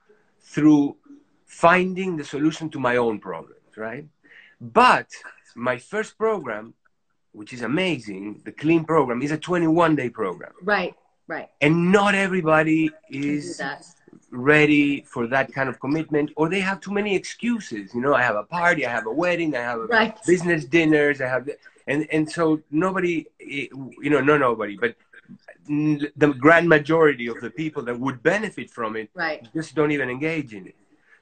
through 0.41 0.95
finding 1.47 2.17
the 2.17 2.23
solution 2.23 2.69
to 2.69 2.79
my 2.79 2.97
own 2.97 3.19
problems, 3.19 3.75
right? 3.75 4.05
But 4.61 5.07
my 5.55 5.79
first 5.79 6.15
program, 6.19 6.75
which 7.31 7.51
is 7.51 7.63
amazing, 7.63 8.41
the 8.45 8.51
clean 8.51 8.85
program, 8.85 9.23
is 9.23 9.31
a 9.31 9.39
21 9.39 9.95
day 9.95 10.09
program. 10.09 10.53
Right, 10.61 10.93
right. 11.27 11.49
And 11.61 11.91
not 11.91 12.13
everybody 12.13 12.91
is 13.09 13.59
ready 14.29 15.01
for 15.01 15.25
that 15.25 15.51
kind 15.51 15.67
of 15.67 15.79
commitment, 15.79 16.29
or 16.35 16.47
they 16.47 16.59
have 16.59 16.79
too 16.79 16.91
many 16.91 17.15
excuses. 17.15 17.91
You 17.95 18.01
know, 18.01 18.13
I 18.13 18.21
have 18.21 18.35
a 18.35 18.43
party, 18.43 18.85
I 18.85 18.91
have 18.91 19.07
a 19.07 19.11
wedding, 19.11 19.55
I 19.55 19.61
have 19.61 19.79
right. 19.89 20.15
business 20.27 20.63
dinners, 20.65 21.21
I 21.21 21.27
have, 21.27 21.49
and 21.87 22.05
and 22.11 22.29
so 22.29 22.61
nobody, 22.69 23.25
eh, 23.41 23.67
you 24.05 24.11
know, 24.11 24.21
no 24.21 24.37
nobody, 24.37 24.77
but 24.77 24.95
the 25.67 26.35
grand 26.39 26.67
majority 26.67 27.27
of 27.27 27.39
the 27.41 27.49
people 27.49 27.83
that 27.83 27.99
would 27.99 28.21
benefit 28.23 28.69
from 28.69 28.95
it 28.95 29.09
right. 29.13 29.47
just 29.53 29.75
don't 29.75 29.91
even 29.91 30.09
engage 30.09 30.53
in 30.53 30.67
it. 30.67 30.75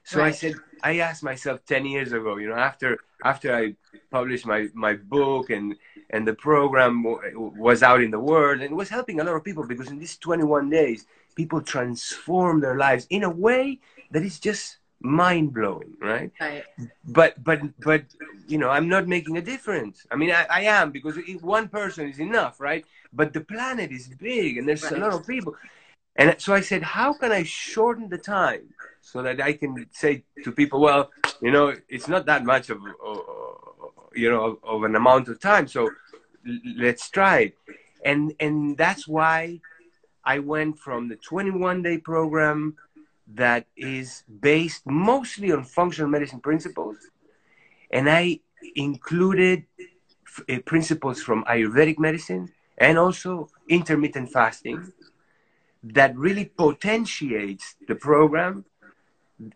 So 0.03 0.19
right. 0.19 0.27
I 0.27 0.31
said, 0.31 0.55
I 0.83 0.99
asked 0.99 1.23
myself 1.23 1.63
10 1.65 1.85
years 1.85 2.11
ago, 2.11 2.37
you 2.37 2.49
know, 2.49 2.55
after 2.55 2.97
after 3.23 3.55
I 3.55 3.75
published 4.09 4.45
my, 4.45 4.67
my 4.73 4.93
book 4.95 5.51
and, 5.51 5.75
and 6.09 6.27
the 6.27 6.33
program 6.33 7.03
was 7.35 7.83
out 7.83 8.01
in 8.01 8.09
the 8.09 8.19
world 8.19 8.61
and 8.61 8.75
was 8.75 8.89
helping 8.89 9.19
a 9.19 9.23
lot 9.23 9.35
of 9.35 9.43
people 9.43 9.65
because 9.65 9.89
in 9.89 9.99
these 9.99 10.17
21 10.17 10.69
days, 10.69 11.05
people 11.35 11.61
transform 11.61 12.59
their 12.59 12.77
lives 12.77 13.05
in 13.09 13.23
a 13.23 13.29
way 13.29 13.79
that 14.09 14.23
is 14.23 14.39
just 14.39 14.77
mind 15.01 15.53
blowing, 15.53 15.93
right? 15.99 16.31
right? 16.39 16.63
But, 17.05 17.43
but, 17.43 17.61
but, 17.79 18.03
you 18.47 18.57
know, 18.57 18.69
I'm 18.69 18.87
not 18.87 19.07
making 19.07 19.37
a 19.37 19.41
difference. 19.41 20.05
I 20.11 20.15
mean, 20.15 20.31
I, 20.31 20.45
I 20.49 20.61
am 20.61 20.91
because 20.91 21.17
one 21.41 21.67
person 21.67 22.07
is 22.07 22.19
enough, 22.19 22.59
right? 22.59 22.85
But 23.13 23.33
the 23.33 23.41
planet 23.41 23.91
is 23.91 24.07
big 24.07 24.57
and 24.57 24.67
there's 24.67 24.83
right. 24.83 24.93
a 24.93 24.97
lot 24.97 25.13
of 25.13 25.25
people. 25.25 25.55
And 26.15 26.35
so 26.39 26.53
I 26.53 26.61
said, 26.61 26.83
how 26.83 27.13
can 27.13 27.31
I 27.31 27.43
shorten 27.43 28.09
the 28.09 28.17
time 28.17 28.73
so 29.01 29.21
that 29.23 29.41
I 29.41 29.53
can 29.53 29.87
say 29.91 30.23
to 30.43 30.51
people, 30.51 30.81
well, 30.81 31.09
you 31.41 31.51
know, 31.51 31.73
it's 31.89 32.07
not 32.07 32.25
that 32.25 32.45
much 32.45 32.69
of, 32.69 32.79
you 34.13 34.29
know, 34.29 34.59
of 34.63 34.83
an 34.83 34.95
amount 34.95 35.29
of 35.29 35.39
time. 35.39 35.67
So 35.67 35.89
let's 36.77 37.09
try 37.09 37.39
it. 37.39 37.57
And, 38.03 38.33
and 38.39 38.77
that's 38.77 39.07
why 39.07 39.61
I 40.23 40.39
went 40.39 40.77
from 40.79 41.07
the 41.07 41.15
21 41.15 41.81
day 41.81 41.97
program 41.97 42.75
that 43.35 43.65
is 43.75 44.23
based 44.41 44.85
mostly 44.85 45.51
on 45.51 45.63
functional 45.63 46.09
medicine 46.09 46.39
principles. 46.39 46.97
And 47.91 48.09
I 48.09 48.39
included 48.75 49.65
uh, 50.49 50.59
principles 50.65 51.21
from 51.21 51.43
Ayurvedic 51.45 51.99
medicine 51.99 52.51
and 52.77 52.97
also 52.97 53.49
intermittent 53.69 54.31
fasting 54.31 54.91
that 55.83 56.15
really 56.15 56.45
potentiates 56.45 57.75
the 57.87 57.95
program 57.95 58.65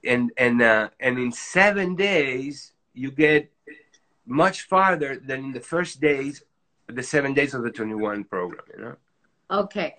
and 0.03 0.31
and 0.37 0.61
uh, 0.61 0.89
and 0.99 1.19
in 1.19 1.31
seven 1.31 1.95
days 1.95 2.73
you 2.93 3.11
get 3.11 3.51
much 4.25 4.63
farther 4.63 5.17
than 5.17 5.45
in 5.45 5.51
the 5.51 5.59
first 5.59 6.01
days 6.01 6.43
the 6.87 7.03
seven 7.03 7.33
days 7.33 7.53
of 7.53 7.63
the 7.63 7.71
21 7.71 8.23
program 8.23 8.65
you 8.75 8.83
know 8.83 8.95
okay 9.51 9.95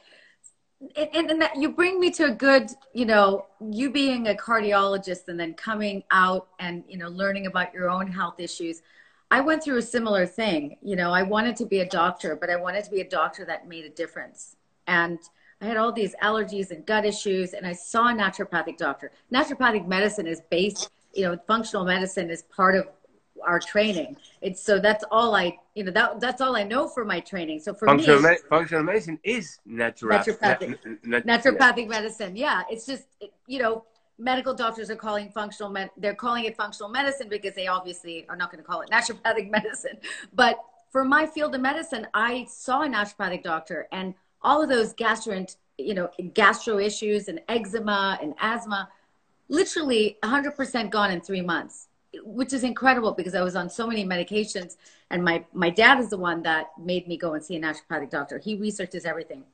and, 0.97 1.30
and 1.30 1.40
that 1.40 1.56
you 1.56 1.71
bring 1.71 1.99
me 1.99 2.11
to 2.11 2.25
a 2.25 2.30
good 2.30 2.71
you 2.92 3.06
know 3.06 3.47
you 3.61 3.90
being 3.90 4.28
a 4.28 4.35
cardiologist 4.35 5.28
and 5.28 5.38
then 5.40 5.54
coming 5.54 6.02
out 6.11 6.49
and 6.59 6.85
you 6.88 6.99
know 6.99 7.09
learning 7.09 7.47
about 7.47 7.73
your 7.73 7.88
own 7.88 8.06
health 8.06 8.38
issues 8.38 8.83
i 9.30 9.40
went 9.40 9.62
through 9.64 9.78
a 9.78 9.83
similar 9.83 10.26
thing 10.26 10.76
you 10.83 10.95
know 10.95 11.12
i 11.12 11.23
wanted 11.23 11.56
to 11.56 11.64
be 11.64 11.80
a 11.80 11.88
doctor 11.88 12.37
but 12.37 12.50
i 12.50 12.56
wanted 12.56 12.85
to 12.85 12.90
be 12.90 13.00
a 13.00 13.09
doctor 13.09 13.45
that 13.45 13.66
made 13.66 13.87
a 13.87 13.90
difference 13.90 14.56
and 14.87 15.18
I 15.61 15.64
had 15.64 15.76
all 15.76 15.92
these 15.92 16.14
allergies 16.23 16.71
and 16.71 16.85
gut 16.85 17.06
issues, 17.06 17.54
and 17.54 17.66
I 17.66 17.73
saw 17.73 18.09
a 18.09 18.12
naturopathic 18.12 18.76
doctor. 18.76 19.11
Naturopathic 19.33 19.87
medicine 19.87 20.26
is 20.26 20.42
based, 20.50 20.90
you 21.14 21.23
know, 21.23 21.38
functional 21.47 21.85
medicine 21.85 22.28
is 22.30 22.42
part 22.42 22.75
of 22.75 22.88
our 23.47 23.59
training. 23.59 24.17
It's 24.43 24.61
so 24.62 24.79
that's 24.79 25.05
all 25.11 25.35
I, 25.35 25.59
you 25.75 25.85
know, 25.85 25.93
that 25.93 26.21
that's 26.21 26.41
all 26.41 26.57
I 26.57 26.62
know 26.62 26.88
for 26.88 27.05
my 27.05 27.21
training. 27.21 27.61
So 27.61 27.75
for 27.75 27.87
functional 27.87 28.21
me, 28.21 28.31
me- 28.31 28.38
functional 28.49 28.83
medicine 28.83 29.19
is 29.23 29.59
naturopathic. 29.69 30.79
Naturopathic, 31.05 31.25
naturopathic 31.25 31.83
yeah. 31.83 31.87
medicine. 31.87 32.37
Yeah, 32.37 32.62
it's 32.71 32.87
just, 32.87 33.05
you 33.47 33.59
know, 33.59 33.85
medical 34.19 34.55
doctors 34.55 34.91
are 34.91 34.97
calling 34.97 35.31
functional 35.31 35.71
med- 35.71 35.91
they're 35.97 36.15
calling 36.15 36.45
it 36.45 36.57
functional 36.57 36.91
medicine 36.91 37.29
because 37.29 37.55
they 37.55 37.67
obviously 37.67 38.26
are 38.29 38.37
not 38.37 38.50
going 38.50 38.62
to 38.62 38.67
call 38.67 38.81
it 38.81 38.91
naturopathic 38.91 39.50
medicine. 39.59 39.99
But 40.35 40.59
for 40.91 41.05
my 41.05 41.26
field 41.26 41.55
of 41.55 41.61
medicine, 41.61 42.07
I 42.15 42.47
saw 42.49 42.83
a 42.83 42.88
naturopathic 42.88 43.43
doctor 43.43 43.88
and 43.93 44.15
all 44.43 44.62
of 44.62 44.69
those 44.69 44.93
gastro, 44.93 45.45
you 45.76 45.95
know, 45.95 46.11
gastro 46.35 46.79
issues 46.79 47.29
and 47.29 47.41
eczema 47.49 48.19
and 48.23 48.35
asthma, 48.41 48.88
literally 49.49 50.17
100% 50.23 50.91
gone 50.91 51.11
in 51.11 51.21
three 51.21 51.43
months, 51.43 51.86
which 52.25 52.52
is 52.52 52.64
incredible 52.64 53.12
because 53.12 53.35
I 53.35 53.42
was 53.42 53.56
on 53.56 53.68
so 53.68 53.87
many 53.87 54.04
medications. 54.04 54.76
And 55.11 55.25
my, 55.25 55.44
my 55.52 55.70
dad 55.70 56.00
is 56.00 56.11
the 56.11 56.18
one 56.18 56.42
that 56.42 56.70
made 56.78 57.06
me 57.08 57.16
go 57.16 57.35
and 57.35 57.44
see 57.44 57.56
a 57.56 57.61
naturopathic 57.61 58.11
doctor. 58.11 58.38
He 58.38 58.56
researches 58.56 59.04
everything. 59.04 59.44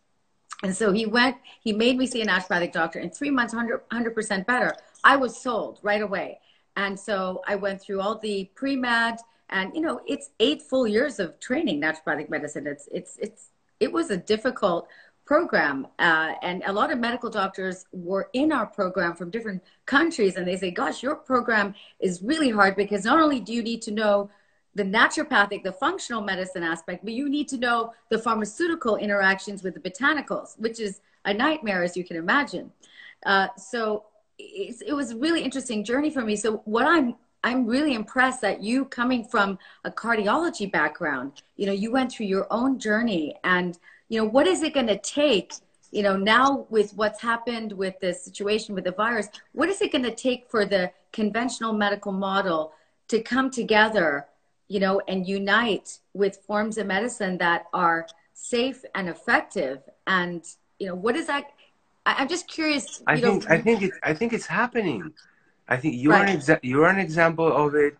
And 0.63 0.75
so 0.77 0.93
he 0.93 1.07
went, 1.07 1.37
he 1.61 1.73
made 1.73 1.99
me 1.99 2.07
see 2.07 2.23
a 2.23 2.27
naturopathic 2.27 2.73
doctor 2.73 3.01
in 3.01 3.11
three 3.11 3.31
months, 3.31 3.53
100, 3.53 3.89
100% 3.89 4.47
better. 4.47 4.75
I 5.03 5.17
was 5.17 5.37
sold 5.37 5.81
right 5.83 6.03
away. 6.03 6.39
And 6.77 6.99
so 6.99 7.43
I 7.47 7.57
went 7.57 7.83
through 7.83 8.01
all 8.01 8.19
the 8.19 8.51
pre-med 8.55 9.19
and, 9.51 9.75
you 9.75 9.83
know, 9.83 10.01
it's 10.07 10.31
eight 10.41 10.63
full 10.63 10.87
years 10.87 11.19
of 11.19 11.39
training 11.39 11.81
naturopathic 11.81 12.31
medicine. 12.31 12.67
It's, 12.67 12.89
it's, 12.91 13.19
it's, 13.21 13.49
it 13.81 13.93
was 13.93 14.11
a 14.11 14.17
difficult 14.17 14.89
program 15.25 15.87
uh, 15.99 16.33
and 16.43 16.63
a 16.67 16.73
lot 16.73 16.93
of 16.93 16.99
medical 16.99 17.31
doctors 17.31 17.87
were 17.93 18.29
in 18.33 18.53
our 18.53 18.67
program 18.67 19.15
from 19.15 19.31
different 19.31 19.63
countries 19.87 20.37
and 20.37 20.47
they 20.47 20.57
say 20.57 20.71
gosh 20.71 21.03
your 21.03 21.15
program 21.15 21.75
is 22.01 22.23
really 22.23 22.51
hard 22.51 22.75
because 22.77 23.05
not 23.05 23.21
only 23.21 23.41
do 23.41 23.53
you 23.53 23.63
need 23.63 23.81
to 23.81 23.91
know 23.91 24.29
the 24.75 24.83
naturopathic 24.83 25.63
the 25.63 25.73
functional 25.73 26.23
medicine 26.23 26.63
aspect 26.63 27.05
but 27.05 27.13
you 27.13 27.29
need 27.29 27.49
to 27.49 27.57
know 27.57 27.93
the 28.11 28.19
pharmaceutical 28.19 28.97
interactions 28.97 29.63
with 29.63 29.75
the 29.75 29.81
botanicals 29.81 30.59
which 30.59 30.81
is 30.81 31.01
a 31.25 31.33
nightmare 31.33 31.83
as 31.85 31.97
you 31.97 32.05
can 32.05 32.17
imagine 32.17 32.73
uh, 33.25 33.47
so 33.57 34.05
it 34.39 34.95
was 34.95 35.13
a 35.13 35.17
really 35.17 35.43
interesting 35.43 35.85
journey 35.85 36.11
for 36.11 36.23
me. 36.23 36.37
So 36.37 36.63
what 36.65 36.87
I'm 36.87 37.17
I'm 37.45 37.67
really 37.67 37.95
impressed 37.95 38.41
that 38.43 38.63
you 38.63 38.85
coming 38.85 39.25
from 39.25 39.59
a 39.85 39.91
cardiology 39.91 40.71
background, 40.71 41.43
you 41.57 41.67
know, 41.67 41.73
you 41.73 41.91
went 41.91 42.13
through 42.13 42.27
your 42.27 42.47
own 42.53 42.79
journey 42.79 43.35
and, 43.43 43.79
you 44.13 44.19
know, 44.19 44.27
what 44.27 44.47
is 44.47 44.63
it 44.63 44.75
going 44.75 44.89
to 44.89 44.99
take, 44.99 45.55
you 45.91 46.03
know, 46.03 46.19
now 46.19 46.67
with 46.69 46.93
what's 46.93 47.23
happened 47.23 47.73
with 47.73 47.99
the 48.01 48.13
situation 48.13 48.75
with 48.75 48.85
the 48.85 48.93
virus, 48.93 49.29
what 49.53 49.71
is 49.71 49.81
it 49.81 49.91
going 49.91 50.05
to 50.05 50.15
take 50.15 50.51
for 50.51 50.67
the 50.67 50.91
conventional 51.13 51.73
medical 51.73 52.13
model 52.13 52.75
to 53.09 53.23
come 53.23 53.51
together, 53.51 54.27
you 54.69 54.81
know, 54.81 55.01
and 55.09 55.27
unite 55.27 55.99
with 56.13 56.37
forms 56.47 56.77
of 56.77 56.89
medicine 56.89 57.39
that 57.39 57.65
are 57.73 58.07
safe 58.35 58.85
and 58.95 59.09
effective? 59.09 59.81
And, 60.07 60.45
you 60.79 60.89
know, 60.89 60.95
what 60.95 61.17
is 61.17 61.27
that? 61.29 61.45
I'm 62.05 62.29
just 62.29 62.47
curious. 62.49 63.03
I 63.07 63.19
think, 63.19 63.49
know, 63.49 63.55
I 63.55 63.63
think, 63.63 63.81
it, 63.81 63.93
I 64.03 64.13
think 64.13 64.35
it's 64.35 64.47
happening. 64.47 65.11
I 65.69 65.79
think 65.79 65.95
you're 65.97 66.13
right. 66.13 66.29
an 66.29 66.37
exa- 66.39 66.61
you're 66.63 66.87
an 66.87 66.99
example 66.99 67.51
of 67.51 67.75
it. 67.77 67.97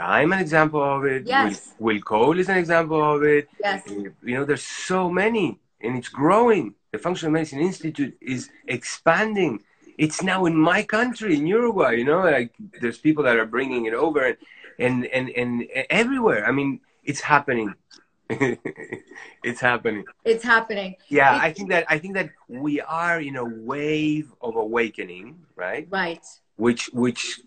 I'm 0.00 0.32
an 0.32 0.38
example 0.38 0.82
of 0.82 1.04
it. 1.04 1.26
Yes. 1.26 1.74
Will, 1.78 1.94
Will 1.94 2.02
Cole 2.02 2.38
is 2.38 2.48
an 2.48 2.58
example 2.58 3.02
of 3.14 3.22
it. 3.22 3.48
Yes. 3.60 3.82
Uh, 3.88 4.10
you 4.22 4.34
know, 4.34 4.44
there's 4.44 4.62
so 4.62 5.10
many, 5.10 5.58
and 5.80 5.96
it's 5.96 6.08
growing. 6.08 6.74
The 6.92 6.98
Functional 6.98 7.32
Medicine 7.32 7.60
Institute 7.60 8.16
is 8.20 8.50
expanding. 8.66 9.62
It's 9.98 10.22
now 10.22 10.46
in 10.46 10.56
my 10.56 10.82
country, 10.82 11.36
in 11.36 11.46
Uruguay. 11.46 11.92
You 11.94 12.04
know, 12.04 12.20
like 12.20 12.52
there's 12.80 12.98
people 12.98 13.24
that 13.24 13.36
are 13.36 13.46
bringing 13.46 13.86
it 13.86 13.94
over, 13.94 14.36
and 14.78 15.06
and 15.06 15.30
and, 15.30 15.62
and 15.74 15.86
everywhere. 15.90 16.46
I 16.46 16.52
mean, 16.52 16.80
it's 17.04 17.20
happening. 17.20 17.74
it's 18.30 19.60
happening. 19.60 20.04
It's 20.24 20.44
happening. 20.44 20.96
Yeah, 21.08 21.36
it's, 21.36 21.44
I 21.44 21.52
think 21.52 21.70
that 21.70 21.84
I 21.88 21.98
think 21.98 22.14
that 22.14 22.30
we 22.48 22.80
are 22.80 23.20
in 23.20 23.36
a 23.36 23.44
wave 23.44 24.32
of 24.40 24.56
awakening, 24.56 25.44
right? 25.56 25.86
Right 25.90 26.24
which 26.56 26.90
which 26.92 27.40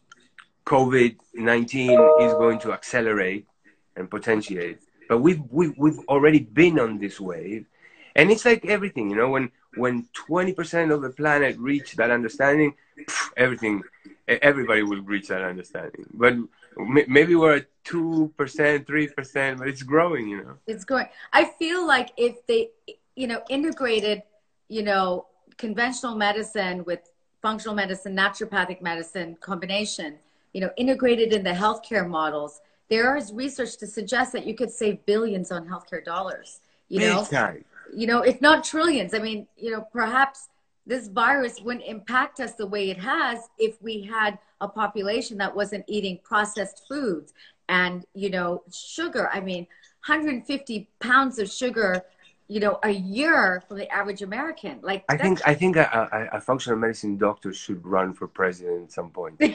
COVID 0.65 1.17
nineteen 1.33 1.99
is 2.21 2.33
going 2.33 2.59
to 2.59 2.73
accelerate 2.73 3.45
and 3.95 4.09
potentiate. 4.09 4.79
But 5.07 5.19
we've 5.19 5.41
we, 5.51 5.69
we've 5.77 5.99
already 6.09 6.39
been 6.39 6.79
on 6.79 6.97
this 6.97 7.19
wave, 7.19 7.65
and 8.15 8.31
it's 8.31 8.45
like 8.45 8.65
everything, 8.65 9.09
you 9.11 9.15
know. 9.15 9.29
When 9.29 9.51
when 9.75 10.07
twenty 10.13 10.53
percent 10.53 10.91
of 10.91 11.01
the 11.01 11.11
planet 11.11 11.57
reach 11.59 11.95
that 11.97 12.09
understanding, 12.09 12.73
everything, 13.37 13.83
everybody 14.27 14.81
will 14.81 15.01
reach 15.01 15.27
that 15.27 15.43
understanding. 15.43 16.07
But 16.13 16.35
maybe 17.07 17.35
we're 17.35 17.57
at 17.57 17.67
two 17.83 18.33
percent, 18.35 18.87
three 18.87 19.07
percent, 19.07 19.59
but 19.59 19.67
it's 19.67 19.83
growing, 19.83 20.27
you 20.29 20.43
know. 20.43 20.55
It's 20.65 20.83
growing. 20.83 21.07
I 21.31 21.45
feel 21.59 21.85
like 21.85 22.09
if 22.17 22.45
they, 22.47 22.71
you 23.15 23.27
know, 23.27 23.43
integrated, 23.49 24.23
you 24.69 24.81
know, 24.81 25.27
conventional 25.57 26.15
medicine 26.15 26.83
with 26.85 27.01
functional 27.43 27.75
medicine, 27.75 28.15
naturopathic 28.15 28.81
medicine 28.81 29.37
combination, 29.39 30.17
you 30.55 30.61
know, 30.61 30.71
integrated 30.77 31.33
in 31.33 31.43
the 31.43 31.51
healthcare 31.51 32.07
models, 32.07 32.61
there 32.89 33.17
is 33.17 33.33
research 33.33 33.75
to 33.75 33.85
suggest 33.85 34.31
that 34.31 34.45
you 34.45 34.55
could 34.55 34.71
save 34.71 35.05
billions 35.05 35.51
on 35.51 35.67
healthcare 35.67 36.01
dollars. 36.01 36.61
You 36.87 36.99
Big 36.99 37.09
know, 37.13 37.25
time. 37.25 37.65
you 37.93 38.07
know, 38.07 38.21
if 38.21 38.39
not 38.39 38.63
trillions. 38.63 39.13
I 39.13 39.19
mean, 39.19 39.47
you 39.57 39.71
know, 39.71 39.85
perhaps 39.91 40.47
this 40.87 41.09
virus 41.09 41.59
wouldn't 41.59 41.83
impact 41.83 42.39
us 42.39 42.53
the 42.53 42.65
way 42.65 42.89
it 42.89 42.97
has 42.99 43.49
if 43.57 43.81
we 43.81 44.01
had 44.03 44.39
a 44.61 44.67
population 44.69 45.37
that 45.39 45.53
wasn't 45.53 45.83
eating 45.87 46.19
processed 46.23 46.83
foods 46.87 47.33
and 47.67 48.05
you 48.13 48.29
know 48.29 48.63
sugar. 48.71 49.29
I 49.33 49.41
mean, 49.41 49.67
150 50.05 50.87
pounds 51.01 51.37
of 51.37 51.51
sugar 51.51 52.05
you 52.47 52.59
know, 52.59 52.77
a 52.83 52.91
year 52.91 53.63
from 53.67 53.77
the 53.77 53.91
average 53.91 54.21
American. 54.21 54.79
Like 54.83 55.03
I 55.09 55.17
think 55.17 55.41
I 55.47 55.55
think 55.55 55.77
a, 55.77 56.29
a, 56.31 56.37
a, 56.37 56.39
functional 56.41 56.77
medicine 56.77 57.17
doctor 57.17 57.51
should 57.51 57.83
run 57.83 58.13
for 58.13 58.27
president 58.27 58.83
at 58.83 58.91
some 58.91 59.09
point. 59.09 59.41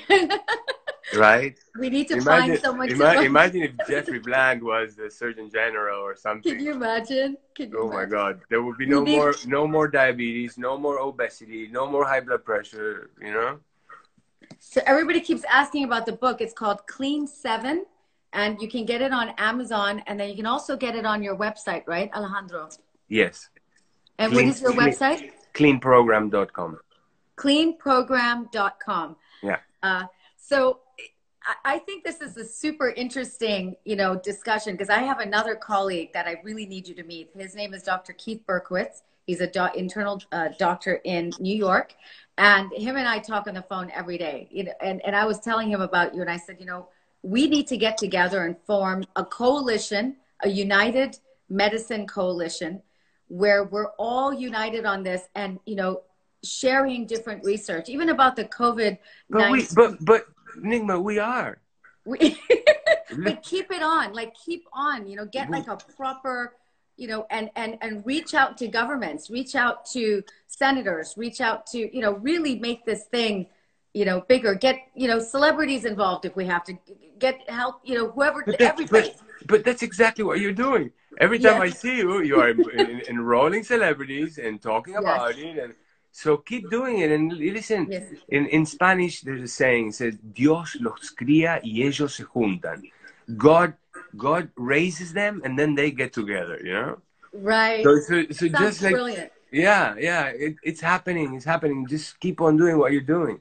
right? 1.16 1.58
We 1.78 1.90
need 1.90 2.08
to 2.08 2.14
imagine, 2.14 2.48
find 2.48 2.60
someone. 2.60 2.90
Ima- 2.90 3.14
to 3.14 3.22
imagine 3.22 3.62
if 3.62 3.72
Jeffrey 3.88 4.18
Bland 4.18 4.62
was 4.62 4.96
the 4.96 5.10
Surgeon 5.10 5.50
General 5.50 6.00
or 6.00 6.16
something. 6.16 6.56
Can 6.56 6.64
you 6.64 6.72
imagine? 6.72 7.36
Can 7.54 7.70
you 7.70 7.78
oh 7.78 7.90
imagine? 7.90 8.10
my 8.10 8.16
God! 8.16 8.40
There 8.48 8.62
would 8.62 8.78
be 8.78 8.86
no 8.86 9.02
need... 9.02 9.16
more, 9.16 9.34
no 9.46 9.66
more 9.66 9.88
diabetes, 9.88 10.58
no 10.58 10.78
more 10.78 10.98
obesity, 10.98 11.68
no 11.70 11.86
more 11.86 12.04
high 12.04 12.20
blood 12.20 12.44
pressure. 12.44 13.10
You 13.20 13.32
know. 13.32 13.58
So 14.58 14.80
everybody 14.86 15.20
keeps 15.20 15.44
asking 15.50 15.84
about 15.84 16.06
the 16.06 16.12
book. 16.12 16.40
It's 16.40 16.52
called 16.52 16.86
Clean 16.86 17.26
Seven 17.26 17.86
and 18.32 18.60
you 18.60 18.68
can 18.68 18.84
get 18.84 19.00
it 19.02 19.12
on 19.12 19.30
Amazon, 19.38 20.02
and 20.06 20.18
then 20.18 20.28
you 20.28 20.36
can 20.36 20.46
also 20.46 20.76
get 20.76 20.94
it 20.94 21.04
on 21.04 21.22
your 21.22 21.36
website, 21.36 21.82
right, 21.86 22.10
Alejandro? 22.14 22.68
Yes. 23.08 23.48
And 24.18 24.32
clean, 24.32 24.46
what 24.46 24.54
is 24.54 24.62
your 24.62 24.72
website? 24.72 25.30
Cleanprogram.com. 25.54 26.78
Cleanprogram.com. 27.36 29.16
Yeah. 29.42 29.56
Uh, 29.82 30.04
so 30.36 30.80
I 31.64 31.78
think 31.78 32.04
this 32.04 32.20
is 32.20 32.36
a 32.36 32.44
super 32.44 32.90
interesting, 32.90 33.76
you 33.84 33.96
know, 33.96 34.16
discussion 34.16 34.74
because 34.74 34.90
I 34.90 34.98
have 34.98 35.20
another 35.20 35.54
colleague 35.54 36.12
that 36.12 36.26
I 36.26 36.40
really 36.44 36.66
need 36.66 36.86
you 36.86 36.94
to 36.94 37.02
meet. 37.02 37.30
His 37.34 37.54
name 37.54 37.72
is 37.72 37.82
Dr. 37.82 38.12
Keith 38.12 38.42
Berkowitz. 38.46 39.02
He's 39.26 39.40
a 39.40 39.46
do- 39.46 39.68
internal 39.74 40.22
uh, 40.32 40.48
doctor 40.58 41.00
in 41.04 41.32
New 41.38 41.56
York, 41.56 41.94
and 42.36 42.70
him 42.72 42.96
and 42.96 43.08
I 43.08 43.20
talk 43.20 43.46
on 43.46 43.54
the 43.54 43.62
phone 43.62 43.90
every 43.94 44.18
day. 44.18 44.48
You 44.50 44.64
know, 44.64 44.72
and 44.82 45.00
and 45.04 45.14
I 45.16 45.24
was 45.24 45.40
telling 45.40 45.70
him 45.70 45.80
about 45.80 46.14
you, 46.14 46.20
and 46.20 46.30
I 46.30 46.36
said, 46.36 46.56
you 46.58 46.66
know, 46.66 46.88
we 47.22 47.48
need 47.48 47.66
to 47.68 47.76
get 47.76 47.96
together 47.96 48.44
and 48.44 48.56
form 48.66 49.04
a 49.16 49.24
coalition, 49.24 50.16
a 50.42 50.48
united 50.48 51.18
medicine 51.48 52.06
coalition, 52.06 52.82
where 53.28 53.64
we're 53.64 53.90
all 53.98 54.32
united 54.32 54.84
on 54.84 55.02
this 55.02 55.28
and, 55.34 55.58
you 55.66 55.76
know, 55.76 56.02
sharing 56.42 57.06
different 57.06 57.44
research, 57.44 57.88
even 57.88 58.08
about 58.08 58.36
the 58.36 58.44
COVID. 58.44 58.98
But, 59.28 59.50
we, 59.50 59.66
but, 59.74 60.04
but 60.04 60.24
Nigma, 60.58 61.02
we 61.02 61.18
are. 61.18 61.58
We, 62.04 62.40
but 63.24 63.42
keep 63.42 63.70
it 63.70 63.82
on, 63.82 64.12
like 64.12 64.34
keep 64.34 64.64
on, 64.72 65.06
you 65.06 65.16
know, 65.16 65.26
get 65.26 65.44
mm-hmm. 65.44 65.54
like 65.54 65.68
a 65.68 65.76
proper, 65.94 66.54
you 66.96 67.08
know, 67.08 67.26
and, 67.30 67.50
and, 67.56 67.78
and 67.80 68.04
reach 68.06 68.34
out 68.34 68.58
to 68.58 68.68
governments, 68.68 69.30
reach 69.30 69.54
out 69.54 69.86
to 69.92 70.22
senators, 70.46 71.14
reach 71.16 71.40
out 71.40 71.66
to, 71.68 71.94
you 71.94 72.00
know, 72.00 72.12
really 72.12 72.58
make 72.58 72.84
this 72.84 73.04
thing 73.04 73.46
you 73.92 74.04
know, 74.04 74.20
bigger. 74.20 74.54
Get 74.54 74.76
you 74.94 75.08
know 75.08 75.18
celebrities 75.18 75.84
involved 75.84 76.24
if 76.24 76.36
we 76.36 76.46
have 76.46 76.64
to. 76.64 76.78
Get 77.18 77.48
help. 77.50 77.80
You 77.84 77.96
know, 77.96 78.10
whoever. 78.10 78.42
But 78.44 78.60
everybody. 78.60 79.12
But, 79.40 79.48
but, 79.48 79.64
that's 79.64 79.82
exactly 79.82 80.24
what 80.24 80.40
you're 80.40 80.52
doing. 80.52 80.90
Every 81.18 81.38
time 81.38 81.62
yes. 81.62 81.74
I 81.74 81.76
see 81.76 81.96
you, 81.98 82.22
you 82.22 82.40
are 82.40 82.50
enrolling 83.08 83.64
celebrities 83.64 84.38
and 84.38 84.62
talking 84.62 84.94
yes. 84.94 85.02
about 85.02 85.38
it, 85.38 85.58
and 85.58 85.74
so 86.12 86.36
keep 86.36 86.70
doing 86.70 86.98
it. 86.98 87.10
And 87.10 87.32
listen, 87.32 87.88
yes. 87.90 88.04
in 88.28 88.46
in 88.46 88.66
Spanish, 88.66 89.22
there's 89.22 89.42
a 89.42 89.48
saying. 89.48 89.88
It 89.88 89.94
says, 89.94 90.14
"Dios 90.34 90.76
los 90.80 91.10
cría 91.10 91.60
y 91.62 91.82
ellos 91.82 92.16
se 92.16 92.24
juntan." 92.24 92.82
God, 93.36 93.74
God 94.16 94.50
raises 94.56 95.12
them, 95.12 95.40
and 95.44 95.58
then 95.58 95.74
they 95.74 95.90
get 95.90 96.12
together. 96.12 96.60
You 96.62 96.72
know. 96.72 96.98
Right. 97.32 97.84
So, 97.84 98.00
so, 98.00 98.26
so 98.30 98.48
just 98.48 98.82
like. 98.82 98.92
Brilliant. 98.92 99.32
Yeah, 99.52 99.96
yeah, 99.98 100.26
it, 100.26 100.56
it's 100.62 100.80
happening. 100.80 101.34
It's 101.34 101.44
happening. 101.44 101.84
Just 101.86 102.20
keep 102.20 102.40
on 102.40 102.56
doing 102.56 102.78
what 102.78 102.92
you're 102.92 103.00
doing. 103.00 103.40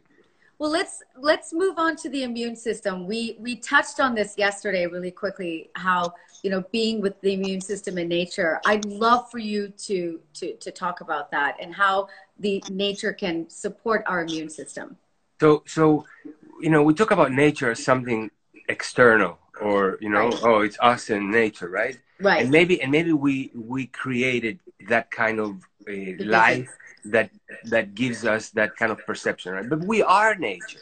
Well, 0.60 0.72
let's 0.72 1.02
let's 1.17 1.54
move 1.54 1.80
on 1.80 1.95
to 1.98 2.10
the 2.10 2.24
immune 2.24 2.58
system. 2.58 3.08
We 3.08 3.38
we 3.39 3.56
touched 3.56 4.02
on 4.02 4.13
this 4.13 4.38
yesterday 4.38 4.86
really 4.88 5.10
quickly. 5.10 5.69
How 5.76 6.13
you 6.43 6.50
know 6.50 6.65
being 6.74 7.00
with 7.00 7.19
the 7.22 7.34
immune 7.34 7.62
system 7.62 7.98
in 7.98 8.10
nature. 8.10 8.60
I'd 8.65 8.84
love 8.84 9.32
for 9.32 9.39
you 9.39 9.69
to 9.69 10.19
to 10.34 10.54
to 10.58 10.72
talk 10.72 11.00
about 11.00 11.32
that 11.32 11.56
and 11.62 11.74
how 11.74 12.10
the 12.38 12.62
nature 12.69 13.13
can 13.13 13.50
support 13.50 14.04
our 14.06 14.22
immune 14.22 14.50
system. 14.50 14.98
So 15.39 15.63
so 15.65 16.06
you 16.60 16.69
know 16.69 16.84
we 16.84 16.93
talk 16.93 17.12
about 17.12 17.32
nature 17.32 17.72
as 17.72 17.82
something 17.82 18.30
external 18.67 19.39
or 19.62 19.98
you 20.02 20.10
know 20.10 20.28
right. 20.28 20.43
oh 20.43 20.60
it's 20.60 20.78
us 20.82 21.10
and 21.10 21.32
nature 21.32 21.69
right 21.69 21.98
right 22.19 22.41
and 22.41 22.52
maybe 22.52 22.82
and 22.82 22.91
maybe 22.91 23.13
we 23.13 23.50
we 23.56 23.88
created 23.88 24.60
that 24.88 25.10
kind 25.10 25.39
of 25.39 25.56
uh, 25.89 26.24
life 26.24 26.69
that 27.06 27.32
that 27.66 27.96
gives 27.96 28.26
us 28.26 28.50
that 28.52 28.76
kind 28.76 28.92
of 28.92 29.06
perception, 29.06 29.54
right? 29.54 29.70
But 29.70 29.80
we 29.80 30.02
are 30.02 30.36
nature. 30.36 30.80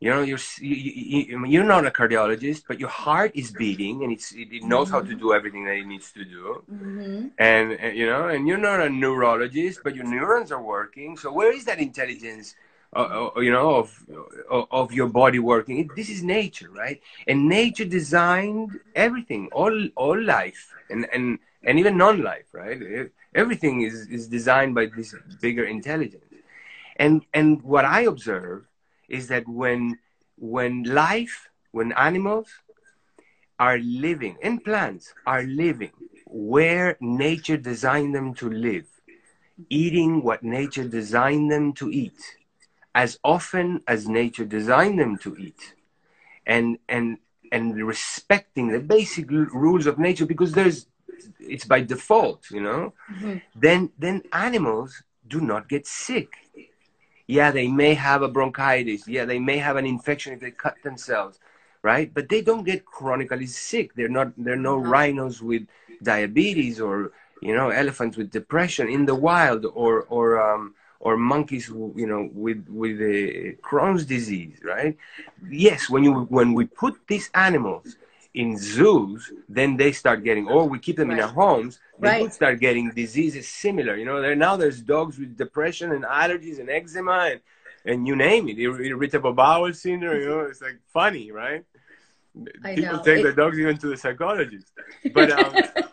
You 0.00 0.08
know, 0.08 0.22
you're 0.22 0.38
you, 0.60 1.44
you're 1.44 1.64
not 1.64 1.86
a 1.86 1.90
cardiologist, 1.90 2.62
but 2.66 2.80
your 2.80 2.88
heart 2.88 3.32
is 3.34 3.50
beating, 3.50 4.02
and 4.02 4.10
it's 4.12 4.32
it 4.32 4.62
knows 4.62 4.86
mm-hmm. 4.86 4.94
how 4.94 5.00
to 5.02 5.08
mm-hmm. 5.08 5.18
do 5.18 5.34
everything 5.34 5.64
that 5.66 5.76
it 5.76 5.86
needs 5.86 6.10
to 6.12 6.24
do. 6.24 6.64
Mm-hmm. 6.72 7.26
And, 7.38 7.72
and, 7.72 7.96
you 7.96 8.06
know, 8.06 8.28
and 8.28 8.48
you're 8.48 8.56
not 8.56 8.80
a 8.80 8.88
neurologist, 8.88 9.80
but 9.84 9.94
your 9.94 10.06
neurons 10.06 10.50
are 10.52 10.62
working. 10.62 11.18
So 11.18 11.30
where 11.30 11.52
is 11.52 11.66
that 11.66 11.78
intelligence? 11.78 12.54
Uh, 12.96 13.30
uh, 13.36 13.40
you 13.40 13.52
know, 13.52 13.76
of 13.76 14.66
of 14.72 14.92
your 14.92 15.06
body 15.06 15.38
working. 15.38 15.88
This 15.94 16.10
is 16.10 16.24
nature, 16.24 16.70
right? 16.70 17.00
And 17.28 17.48
nature 17.48 17.84
designed 17.84 18.80
everything, 18.96 19.48
all 19.52 19.88
all 19.94 20.20
life, 20.20 20.74
and 20.88 21.06
and 21.12 21.38
and 21.62 21.78
even 21.78 21.96
non-life, 21.96 22.48
right? 22.52 23.10
Everything 23.34 23.82
is, 23.82 24.06
is 24.08 24.28
designed 24.28 24.74
by 24.74 24.86
this 24.86 25.14
bigger 25.40 25.64
intelligence. 25.64 26.24
And, 26.96 27.24
and 27.32 27.62
what 27.62 27.84
I 27.84 28.02
observe 28.02 28.66
is 29.08 29.28
that 29.28 29.48
when, 29.48 29.98
when 30.36 30.84
life, 30.84 31.48
when 31.72 31.92
animals 31.92 32.48
are 33.58 33.78
living, 33.78 34.36
and 34.42 34.62
plants 34.64 35.12
are 35.26 35.42
living 35.42 35.92
where 36.26 36.96
nature 37.00 37.56
designed 37.56 38.14
them 38.14 38.34
to 38.34 38.48
live, 38.48 38.86
eating 39.68 40.22
what 40.22 40.42
nature 40.42 40.84
designed 40.84 41.50
them 41.50 41.72
to 41.74 41.90
eat, 41.90 42.36
as 42.94 43.18
often 43.22 43.82
as 43.86 44.08
nature 44.08 44.44
designed 44.44 44.98
them 44.98 45.16
to 45.18 45.36
eat 45.36 45.74
and 46.46 46.78
and 46.88 47.18
and 47.52 47.76
respecting 47.76 48.68
the 48.68 48.80
basic 48.80 49.30
rules 49.30 49.86
of 49.86 49.98
nature 49.98 50.26
because 50.26 50.52
there's 50.52 50.86
it's 51.38 51.64
by 51.64 51.80
default 51.80 52.50
you 52.50 52.60
know 52.60 52.92
mm-hmm. 53.12 53.36
then 53.54 53.90
then 53.98 54.22
animals 54.32 55.02
do 55.28 55.40
not 55.40 55.68
get 55.68 55.86
sick 55.86 56.32
yeah 57.26 57.50
they 57.50 57.68
may 57.68 57.94
have 57.94 58.22
a 58.22 58.28
bronchitis 58.28 59.06
yeah 59.06 59.24
they 59.24 59.38
may 59.38 59.58
have 59.58 59.76
an 59.76 59.86
infection 59.86 60.32
if 60.32 60.40
they 60.40 60.50
cut 60.50 60.76
themselves 60.82 61.38
right 61.82 62.12
but 62.12 62.28
they 62.28 62.42
don't 62.42 62.64
get 62.64 62.84
chronically 62.84 63.46
sick 63.46 63.94
they're 63.94 64.08
not 64.08 64.32
they're 64.36 64.56
no 64.56 64.78
uh-huh. 64.78 64.90
rhinos 64.90 65.42
with 65.42 65.62
diabetes 66.02 66.80
or 66.80 67.12
you 67.40 67.54
know 67.54 67.70
elephants 67.70 68.16
with 68.16 68.30
depression 68.30 68.88
in 68.88 69.06
the 69.06 69.14
wild 69.14 69.64
or 69.74 70.02
or 70.08 70.40
um, 70.40 70.74
or 71.00 71.16
monkeys 71.16 71.68
you 71.68 72.06
know 72.06 72.28
with 72.32 72.64
with 72.68 72.98
the 72.98 73.56
Crohn's 73.62 74.04
disease, 74.04 74.58
right? 74.62 74.96
Yes, 75.48 75.88
when 75.88 76.04
you 76.04 76.12
when 76.24 76.52
we 76.54 76.66
put 76.66 76.94
these 77.08 77.30
animals 77.34 77.96
in 78.34 78.56
zoos, 78.56 79.32
then 79.48 79.76
they 79.76 79.92
start 79.92 80.22
getting, 80.22 80.46
or 80.46 80.68
we 80.68 80.78
keep 80.78 80.96
them 80.96 81.08
right. 81.08 81.18
in 81.18 81.24
our 81.24 81.30
homes, 81.30 81.80
they 81.98 82.22
right. 82.22 82.32
start 82.32 82.60
getting 82.60 82.90
diseases 82.90 83.48
similar. 83.48 83.96
You 83.96 84.04
know, 84.04 84.20
there 84.20 84.36
now 84.36 84.56
there's 84.56 84.80
dogs 84.80 85.18
with 85.18 85.36
depression 85.36 85.92
and 85.92 86.04
allergies 86.04 86.60
and 86.60 86.70
eczema 86.70 87.30
and, 87.32 87.40
and 87.84 88.06
you 88.06 88.14
name 88.14 88.48
it, 88.48 88.58
irritable 88.58 89.32
bowel 89.32 89.72
syndrome. 89.72 90.20
You 90.20 90.28
know, 90.28 90.40
it's 90.40 90.60
like 90.60 90.78
funny, 90.92 91.32
right? 91.32 91.64
I 92.64 92.74
People 92.76 92.96
know. 92.98 93.02
take 93.02 93.20
it... 93.20 93.22
their 93.24 93.32
dogs 93.32 93.58
even 93.58 93.76
to 93.78 93.88
the 93.88 93.96
psychologist, 93.96 94.72
but. 95.12 95.30
Um, 95.32 95.54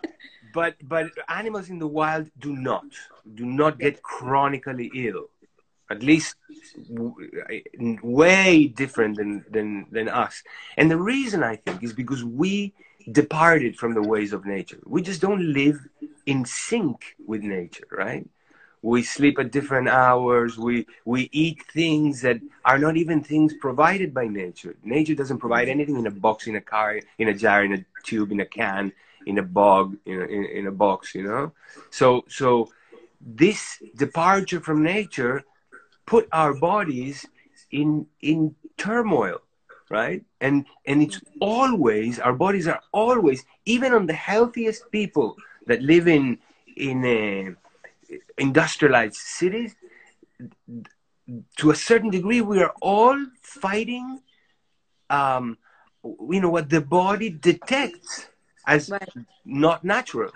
but 0.53 0.75
but 0.87 1.11
animals 1.29 1.69
in 1.69 1.77
the 1.77 1.87
wild 1.87 2.29
do 2.39 2.55
not 2.55 2.85
do 3.35 3.45
not 3.45 3.77
get 3.77 4.01
chronically 4.01 4.89
ill 4.95 5.25
at 5.89 6.03
least 6.03 6.35
uh, 6.99 7.53
way 8.03 8.67
different 8.67 9.17
than, 9.17 9.45
than 9.49 9.85
than 9.91 10.09
us. 10.09 10.43
And 10.77 10.91
the 10.91 10.97
reason 10.97 11.43
i 11.43 11.55
think 11.55 11.83
is 11.83 11.93
because 11.93 12.23
we 12.23 12.73
departed 13.11 13.77
from 13.77 13.93
the 13.93 14.01
ways 14.01 14.33
of 14.33 14.45
nature. 14.45 14.79
We 14.85 15.01
just 15.01 15.21
don't 15.21 15.53
live 15.53 15.79
in 16.25 16.45
sync 16.45 17.15
with 17.25 17.41
nature 17.41 17.87
right? 17.91 18.27
We 18.83 19.01
sleep 19.01 19.39
at 19.39 19.51
different 19.51 19.89
hours. 19.89 20.57
We 20.57 20.85
we 21.03 21.29
eat 21.31 21.63
things 21.73 22.21
that 22.21 22.39
are 22.63 22.77
not 22.77 22.95
even 22.95 23.23
things 23.23 23.53
provided 23.59 24.13
by 24.13 24.27
nature. 24.27 24.75
Nature 24.83 25.15
doesn't 25.15 25.39
provide 25.39 25.67
anything 25.67 25.97
in 25.97 26.07
a 26.07 26.11
box 26.11 26.47
in 26.47 26.55
a 26.55 26.61
car 26.61 26.99
in 27.17 27.27
a 27.29 27.33
jar 27.33 27.63
in 27.63 27.73
a 27.73 27.85
tube 28.03 28.31
in 28.31 28.39
a 28.39 28.45
can 28.45 28.93
in 29.25 29.37
a 29.39 29.43
bog 29.43 29.97
in 30.05 30.21
a, 30.21 30.25
in, 30.25 30.45
in 30.45 30.67
a 30.67 30.71
box 30.71 31.15
you 31.15 31.23
know? 31.23 31.53
So 31.89 32.23
so 32.27 32.71
this 33.19 33.81
departure 33.95 34.59
from 34.59 34.83
nature 34.83 35.43
put 36.07 36.27
our 36.31 36.53
bodies 36.55 37.25
in 37.71 38.07
in 38.21 38.55
turmoil 38.77 39.39
right 39.89 40.23
and 40.41 40.65
and 40.85 41.03
it's 41.03 41.19
always 41.39 42.19
our 42.19 42.33
bodies 42.33 42.67
are 42.67 42.81
always 42.91 43.45
even 43.65 43.93
on 43.93 44.07
the 44.07 44.13
healthiest 44.13 44.89
people 44.91 45.35
that 45.67 45.81
live 45.81 46.07
in 46.07 46.39
in 46.75 46.97
uh, 47.05 48.15
industrialized 48.37 49.15
cities 49.15 49.75
to 51.57 51.71
a 51.71 51.75
certain 51.75 52.09
degree 52.09 52.41
we 52.41 52.61
are 52.61 52.73
all 52.81 53.17
fighting 53.41 54.21
um, 55.09 55.57
you 56.03 56.39
know 56.41 56.49
what 56.49 56.69
the 56.69 56.81
body 56.81 57.29
detects 57.29 58.27
as 58.65 58.89
right. 58.89 59.09
not 59.45 59.83
natural 59.83 60.31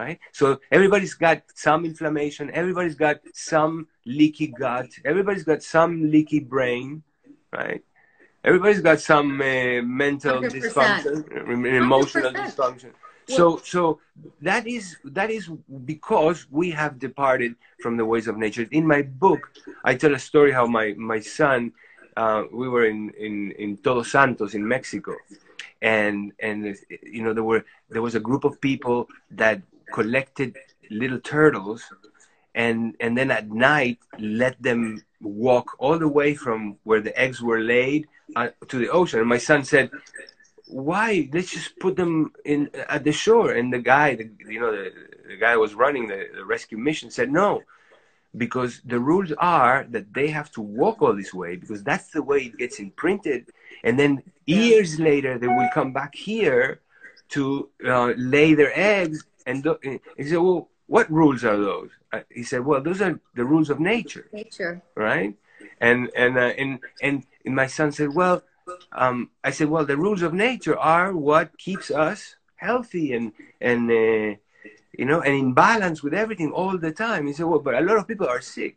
right? 0.00 0.18
So 0.32 0.44
everybody's 0.76 1.14
got 1.14 1.38
some 1.54 1.80
inflammation 1.84 2.50
everybody's 2.62 2.98
got 3.06 3.18
some 3.34 3.74
leaky 4.18 4.48
gut 4.62 4.90
everybody's 5.04 5.46
got 5.52 5.62
some 5.62 5.92
leaky 6.14 6.40
brain 6.54 7.02
right? 7.52 7.82
Everybody's 8.42 8.80
got 8.80 9.00
some 9.00 9.28
uh, 9.40 9.82
mental 9.82 10.40
100%. 10.40 10.50
dysfunction 10.56 11.14
emotional 11.84 12.32
100%. 12.32 12.36
dysfunction. 12.36 12.90
So 13.36 13.60
so 13.74 14.00
that 14.40 14.66
is 14.66 14.96
that 15.04 15.30
is 15.30 15.50
because 15.84 16.46
we 16.50 16.70
have 16.70 16.98
departed 16.98 17.54
from 17.82 17.96
the 17.96 18.04
ways 18.04 18.26
of 18.26 18.36
nature. 18.36 18.66
In 18.70 18.86
my 18.86 19.02
book 19.02 19.40
i 19.84 19.94
tell 19.94 20.14
a 20.14 20.18
story 20.30 20.52
how 20.58 20.66
my 20.66 20.94
my 20.96 21.20
son 21.20 21.72
uh, 22.16 22.42
we 22.60 22.68
were 22.68 22.86
in, 22.86 23.10
in 23.26 23.52
in 23.52 23.76
todos 23.76 24.10
santos 24.10 24.54
in 24.54 24.66
mexico. 24.66 25.14
And 25.82 26.32
and 26.40 26.76
you 27.16 27.22
know 27.24 27.32
there 27.32 27.48
were 27.52 27.64
there 27.88 28.02
was 28.02 28.14
a 28.14 28.20
group 28.28 28.44
of 28.44 28.60
people 28.60 29.08
that 29.42 29.62
collected 29.92 30.56
little 30.90 31.20
turtles 31.20 31.84
and 32.54 32.96
and 33.00 33.16
then 33.16 33.30
at 33.30 33.48
night 33.48 33.98
let 34.18 34.60
them 34.62 35.02
walk 35.20 35.76
all 35.78 35.98
the 35.98 36.08
way 36.08 36.34
from 36.34 36.76
where 36.84 37.00
the 37.00 37.16
eggs 37.18 37.40
were 37.40 37.60
laid 37.60 38.08
uh, 38.36 38.48
to 38.68 38.78
the 38.78 38.88
ocean. 38.88 39.20
And 39.20 39.28
my 39.28 39.38
son 39.38 39.64
said 39.64 39.90
why? 40.66 41.28
Let's 41.32 41.50
just 41.50 41.78
put 41.80 41.96
them 41.96 42.32
in 42.44 42.70
at 42.88 43.02
the 43.02 43.12
shore. 43.12 43.52
And 43.52 43.72
the 43.72 43.80
guy 43.80 44.14
the, 44.14 44.30
you 44.48 44.60
know 44.60 44.72
the, 44.72 44.92
the 45.28 45.36
guy 45.36 45.56
was 45.56 45.74
running 45.74 46.08
the, 46.08 46.28
the 46.34 46.44
rescue 46.44 46.78
mission 46.78 47.10
said 47.10 47.30
no 47.30 47.62
because 48.36 48.80
the 48.84 48.98
rules 48.98 49.32
are 49.38 49.86
that 49.90 50.14
they 50.14 50.28
have 50.28 50.50
to 50.52 50.60
walk 50.60 51.02
all 51.02 51.14
this 51.14 51.34
way 51.34 51.56
because 51.56 51.82
that's 51.82 52.10
the 52.10 52.22
way 52.22 52.38
it 52.38 52.58
gets 52.58 52.78
imprinted. 52.78 53.46
And 53.82 53.98
then 53.98 54.22
years 54.46 54.98
later 55.00 55.38
they 55.38 55.48
will 55.48 55.68
come 55.74 55.92
back 55.92 56.14
here 56.14 56.80
to 57.30 57.68
uh, 57.84 58.12
lay 58.16 58.54
their 58.54 58.72
eggs 58.78 59.24
and 59.50 59.62
do- 59.64 59.78
he 60.16 60.24
said 60.30 60.38
well 60.38 60.68
what 60.86 61.10
rules 61.20 61.44
are 61.44 61.56
those? 61.70 61.90
He 62.38 62.42
said 62.42 62.62
well 62.64 62.82
those 62.88 63.00
are 63.06 63.14
the 63.38 63.44
rules 63.44 63.68
of 63.70 63.78
nature. 63.80 64.26
Nature. 64.32 64.82
Right? 64.94 65.34
And 65.80 66.10
and 66.16 66.32
uh, 66.38 66.52
and, 66.62 66.70
and 67.06 67.14
and 67.44 67.54
my 67.62 67.66
son 67.66 67.92
said 67.92 68.10
well 68.20 68.42
um, 68.92 69.30
i 69.48 69.50
said 69.50 69.68
well 69.72 69.84
the 69.84 69.96
rules 69.96 70.22
of 70.22 70.32
nature 70.32 70.76
are 70.78 71.08
what 71.28 71.56
keeps 71.58 71.90
us 71.90 72.36
healthy 72.56 73.06
and 73.16 73.32
and 73.60 73.82
uh, 73.90 74.30
you 75.00 75.06
know 75.10 75.20
and 75.26 75.34
in 75.42 75.52
balance 75.54 76.02
with 76.04 76.14
everything 76.14 76.50
all 76.52 76.76
the 76.78 76.92
time. 76.92 77.26
He 77.26 77.32
said 77.32 77.46
well 77.46 77.64
but 77.68 77.74
a 77.74 77.80
lot 77.88 77.98
of 77.98 78.06
people 78.10 78.28
are 78.28 78.40
sick. 78.40 78.74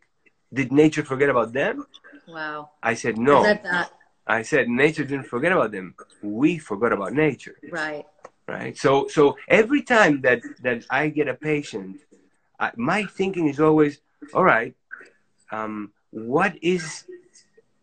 Did 0.58 0.72
nature 0.72 1.04
forget 1.04 1.30
about 1.30 1.54
them? 1.54 1.86
Wow. 2.28 2.70
I 2.82 2.94
said 2.94 3.18
no. 3.18 3.40
I 3.46 3.86
I 4.28 4.42
said 4.44 4.70
nature 4.70 5.04
didn't 5.04 5.28
forget 5.36 5.52
about 5.52 5.72
them. 5.72 5.96
We 6.22 6.58
forgot 6.58 6.94
about 6.94 7.14
nature. 7.14 7.58
Right. 7.70 8.06
Right. 8.48 8.78
So 8.78 9.08
so 9.08 9.38
every 9.48 9.82
time 9.84 10.22
that 10.22 10.42
that 10.62 10.86
I 10.90 11.10
get 11.10 11.28
a 11.28 11.34
patient, 11.34 12.02
I, 12.60 12.72
my 12.76 13.06
thinking 13.06 13.48
is 13.48 13.60
always, 13.60 14.00
all 14.34 14.44
right, 14.44 14.76
um, 15.52 15.92
what 16.12 16.56
is 16.62 17.06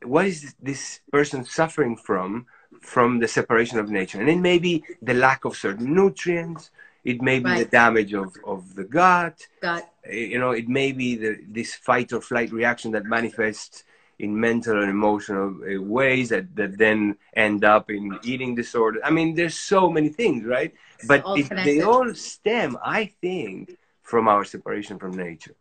what 0.04 0.26
is 0.26 0.54
this 0.62 1.00
person 1.10 1.44
suffering 1.44 1.96
from 1.96 2.46
from 2.80 3.18
the 3.18 3.28
separation 3.28 3.78
of 3.78 3.90
nature? 3.90 4.20
And 4.20 4.28
it 4.28 4.38
may 4.38 4.58
be 4.58 4.84
the 5.02 5.14
lack 5.14 5.44
of 5.44 5.56
certain 5.56 5.94
nutrients. 5.94 6.70
It 7.04 7.22
may 7.22 7.38
be 7.38 7.50
right. 7.50 7.64
the 7.64 7.70
damage 7.70 8.12
of, 8.12 8.36
of 8.44 8.74
the 8.74 8.84
gut. 8.84 9.46
Gut. 9.60 9.88
You 10.10 10.38
know, 10.38 10.50
it 10.50 10.68
may 10.68 10.92
be 10.92 11.16
the, 11.16 11.38
this 11.48 11.74
fight 11.74 12.12
or 12.12 12.20
flight 12.20 12.52
reaction 12.52 12.90
that 12.92 13.04
manifests 13.04 13.84
in 14.20 14.38
mental 14.38 14.80
and 14.82 14.90
emotional 14.90 15.48
uh, 15.64 15.80
ways 15.80 16.28
that, 16.28 16.54
that 16.54 16.76
then 16.76 17.16
end 17.34 17.64
up 17.64 17.90
in 17.90 18.18
eating 18.22 18.54
disorder. 18.54 19.00
I 19.02 19.10
mean, 19.10 19.34
there's 19.34 19.56
so 19.56 19.90
many 19.90 20.10
things, 20.10 20.44
right? 20.44 20.72
But 21.08 21.24
all 21.24 21.34
it, 21.38 21.48
they 21.64 21.80
all 21.80 22.14
stem, 22.14 22.76
I 22.84 23.06
think, 23.22 23.78
from 24.02 24.28
our 24.28 24.44
separation 24.44 24.98
from 24.98 25.12
nature. 25.12 25.54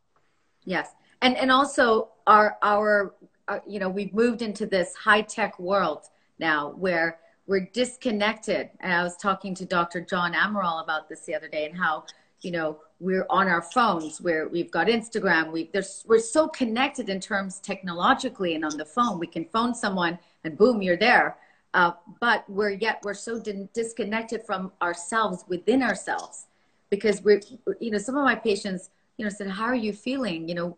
Yes, 0.65 0.89
and 1.21 1.37
and 1.37 1.51
also 1.51 2.09
our 2.27 2.57
our 2.61 3.13
uh, 3.47 3.59
you 3.65 3.79
know 3.79 3.89
we've 3.89 4.13
moved 4.13 4.41
into 4.41 4.65
this 4.65 4.93
high 4.93 5.21
tech 5.21 5.57
world 5.57 6.07
now 6.37 6.71
where 6.71 7.19
we're 7.47 7.67
disconnected. 7.73 8.69
And 8.81 8.91
I 8.93 9.03
was 9.03 9.15
talking 9.15 9.55
to 9.55 9.65
Dr. 9.65 10.01
John 10.01 10.33
Amaral 10.33 10.83
about 10.83 11.07
this 11.09 11.21
the 11.21 11.33
other 11.33 11.47
day 11.47 11.65
and 11.65 11.77
how 11.77 12.05
you 12.41 12.51
know 12.51 12.79
we're 12.99 13.25
on 13.29 13.47
our 13.47 13.61
phones 13.61 14.19
where 14.19 14.47
we've 14.49 14.71
got 14.71 14.87
instagram 14.87 15.51
we 15.51 15.69
we're 16.05 16.19
so 16.19 16.47
connected 16.47 17.09
in 17.09 17.19
terms 17.19 17.59
technologically 17.59 18.55
and 18.55 18.65
on 18.65 18.77
the 18.77 18.85
phone. 18.85 19.19
We 19.19 19.27
can 19.27 19.45
phone 19.45 19.73
someone 19.73 20.19
and 20.43 20.57
boom 20.57 20.81
you're 20.81 20.97
there. 20.97 21.37
Uh, 21.73 21.91
but 22.19 22.49
we're 22.49 22.71
yet 22.71 22.99
we're 23.03 23.13
so 23.13 23.39
disconnected 23.73 24.43
from 24.43 24.71
ourselves 24.81 25.45
within 25.47 25.83
ourselves. 25.83 26.47
Because 26.89 27.21
we're 27.21 27.41
you 27.79 27.91
know 27.91 27.99
some 27.99 28.17
of 28.17 28.23
my 28.23 28.35
patients 28.35 28.89
you 29.17 29.25
know 29.25 29.29
said 29.29 29.47
how 29.47 29.65
are 29.65 29.75
you 29.75 29.93
feeling? 29.93 30.49
You 30.49 30.55
know 30.55 30.77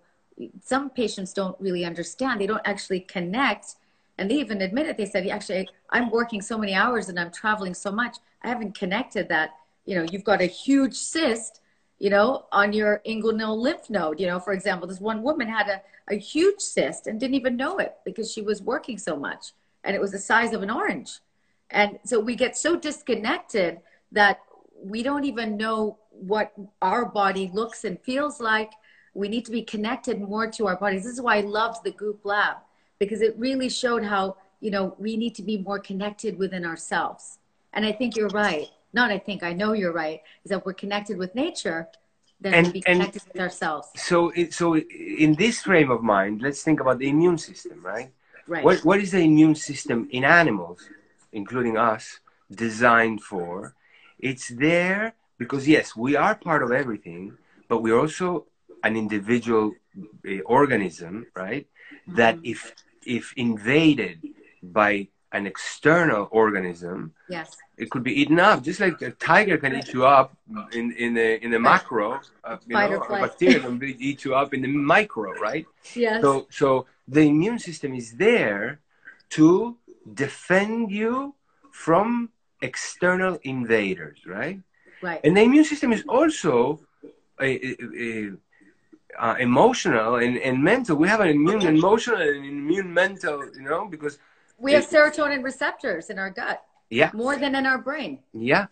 some 0.63 0.89
patients 0.89 1.33
don't 1.33 1.59
really 1.59 1.85
understand. 1.85 2.41
They 2.41 2.47
don't 2.47 2.61
actually 2.65 3.01
connect 3.01 3.75
and 4.17 4.29
they 4.29 4.35
even 4.35 4.61
admit 4.61 4.87
it 4.87 4.97
they 4.97 5.05
said 5.05 5.25
actually 5.27 5.67
i'm 5.89 6.11
working 6.11 6.41
so 6.41 6.57
many 6.57 6.73
hours 6.73 7.07
and 7.07 7.17
i'm 7.17 7.31
traveling 7.31 7.73
so 7.73 7.91
much. 7.91 8.17
I 8.43 8.49
haven't 8.49 8.77
connected 8.77 9.29
that 9.29 9.51
you 9.85 9.95
know, 9.95 10.05
you've 10.11 10.23
got 10.23 10.41
a 10.41 10.45
huge 10.45 10.95
cyst, 10.95 11.60
you 12.01 12.09
know, 12.09 12.45
on 12.51 12.73
your 12.73 12.99
inguinal 13.07 13.55
lymph 13.55 13.87
node. 13.89 14.19
You 14.19 14.25
know, 14.25 14.39
for 14.39 14.53
example, 14.53 14.87
this 14.87 14.99
one 14.99 15.21
woman 15.21 15.47
had 15.47 15.67
a, 15.69 15.81
a 16.11 16.17
huge 16.17 16.59
cyst 16.59 17.05
and 17.05 17.19
didn't 17.19 17.35
even 17.35 17.55
know 17.55 17.77
it 17.77 17.97
because 18.05 18.31
she 18.31 18.41
was 18.41 18.59
working 18.61 18.97
so 18.97 19.15
much 19.15 19.53
and 19.83 19.95
it 19.95 20.01
was 20.01 20.11
the 20.11 20.17
size 20.17 20.51
of 20.53 20.63
an 20.63 20.71
orange. 20.71 21.19
And 21.69 21.99
so 22.03 22.19
we 22.19 22.35
get 22.35 22.57
so 22.57 22.75
disconnected 22.75 23.81
that 24.11 24.39
we 24.83 25.03
don't 25.03 25.25
even 25.25 25.57
know 25.57 25.99
what 26.09 26.53
our 26.81 27.05
body 27.05 27.51
looks 27.53 27.83
and 27.83 27.99
feels 27.99 28.41
like. 28.41 28.71
We 29.13 29.29
need 29.29 29.45
to 29.45 29.51
be 29.51 29.61
connected 29.61 30.19
more 30.19 30.49
to 30.49 30.65
our 30.65 30.77
bodies. 30.77 31.03
This 31.03 31.13
is 31.13 31.21
why 31.21 31.37
I 31.37 31.41
loved 31.41 31.83
the 31.83 31.91
Goop 31.91 32.21
Lab 32.23 32.57
because 32.97 33.21
it 33.21 33.35
really 33.37 33.69
showed 33.69 34.03
how 34.03 34.37
you 34.59 34.71
know 34.71 34.95
we 34.97 35.17
need 35.17 35.35
to 35.35 35.43
be 35.43 35.57
more 35.57 35.79
connected 35.79 36.37
within 36.37 36.63
ourselves 36.63 37.39
and 37.73 37.83
i 37.83 37.91
think 37.91 38.15
you're 38.15 38.29
right 38.29 38.67
not 38.93 39.11
i 39.11 39.19
think 39.27 39.43
i 39.43 39.53
know 39.53 39.71
you're 39.73 39.93
right 40.05 40.21
is 40.43 40.49
that 40.51 40.65
we're 40.65 40.73
connected 40.83 41.17
with 41.17 41.31
nature 41.35 41.87
then 42.43 42.53
And- 42.53 42.73
be 42.73 42.83
and- 42.85 42.99
connected 42.99 43.23
with 43.31 43.39
ourselves 43.47 43.87
So, 44.09 44.17
it, 44.39 44.47
so 44.59 44.65
in 44.75 45.35
this 45.43 45.55
frame 45.67 45.89
of 45.95 46.01
mind, 46.15 46.41
let's 46.45 46.61
think 46.67 46.79
about 46.83 46.97
the 47.01 47.09
immune 47.15 47.37
system, 47.37 47.77
right? 47.93 48.09
right 48.47 48.63
What, 48.65 48.77
what 48.89 48.99
is 49.05 49.09
the 49.11 49.23
immune 49.31 49.55
system 49.69 49.97
in 50.17 50.23
animals, 50.41 50.79
including 51.41 51.75
us, 51.91 52.03
designed 52.65 53.21
for? 53.31 53.53
It's 54.29 54.47
there 54.65 55.13
because, 55.41 55.63
yes, 55.75 55.87
we 56.05 56.11
are 56.25 56.33
part 56.49 56.61
of 56.65 56.71
everything, 56.71 57.23
but 57.69 57.77
we're 57.83 57.99
also 58.05 58.27
an 58.87 58.93
individual 59.05 59.65
uh, 60.27 60.39
organism, 60.57 61.13
right? 61.43 61.65
That 62.19 62.35
if, 62.53 62.59
if 63.17 63.25
invaded 63.47 64.15
by 64.79 64.91
an 65.31 65.47
external 65.47 66.27
organism, 66.31 67.13
yes 67.27 67.57
it 67.77 67.89
could 67.89 68.03
be 68.03 68.13
eaten 68.21 68.39
up, 68.39 68.63
just 68.63 68.79
like 68.79 69.01
a 69.01 69.11
tiger 69.11 69.57
can 69.57 69.73
eat 69.73 69.93
you 69.93 70.05
up 70.05 70.35
in, 70.73 70.91
in 70.93 71.13
the, 71.13 71.43
in 71.43 71.51
the 71.51 71.59
macro, 71.59 72.19
uh, 72.43 72.57
you 72.67 72.73
Fight 72.75 72.89
know, 72.91 73.01
a 73.03 73.15
bacteria 73.15 73.59
can 73.59 73.81
eat 73.83 74.23
you 74.25 74.35
up 74.35 74.53
in 74.53 74.61
the 74.61 74.67
micro, 74.67 75.33
right? 75.39 75.65
yes 75.95 76.21
So, 76.21 76.45
so 76.49 76.85
the 77.07 77.21
immune 77.21 77.59
system 77.59 77.93
is 77.93 78.15
there 78.17 78.79
to 79.31 79.77
defend 80.13 80.91
you 80.91 81.33
from 81.71 82.29
external 82.61 83.39
invaders, 83.43 84.19
right? 84.25 84.59
right 85.01 85.19
And 85.23 85.35
the 85.37 85.41
immune 85.41 85.65
system 85.65 85.91
is 85.93 86.03
also 86.07 86.79
a, 87.39 87.49
a, 87.67 87.75
a- 87.97 88.31
uh, 89.19 89.35
emotional 89.39 90.15
and, 90.15 90.37
and 90.37 90.63
mental. 90.63 90.95
We 90.95 91.07
have 91.07 91.19
an 91.21 91.29
immune 91.29 91.61
emotional 91.65 92.17
and 92.21 92.29
an 92.37 92.43
immune 92.45 92.93
mental, 92.93 93.45
you 93.55 93.61
know, 93.61 93.85
because 93.85 94.17
we 94.65 94.69
have 94.75 94.85
serotonin 94.95 95.41
receptors 95.51 96.09
in 96.11 96.17
our 96.23 96.29
gut 96.29 96.57
yeah, 96.99 97.09
more 97.13 97.35
than 97.43 97.51
in 97.59 97.65
our 97.71 97.77
brain 97.89 98.11
yeah. 98.33 98.65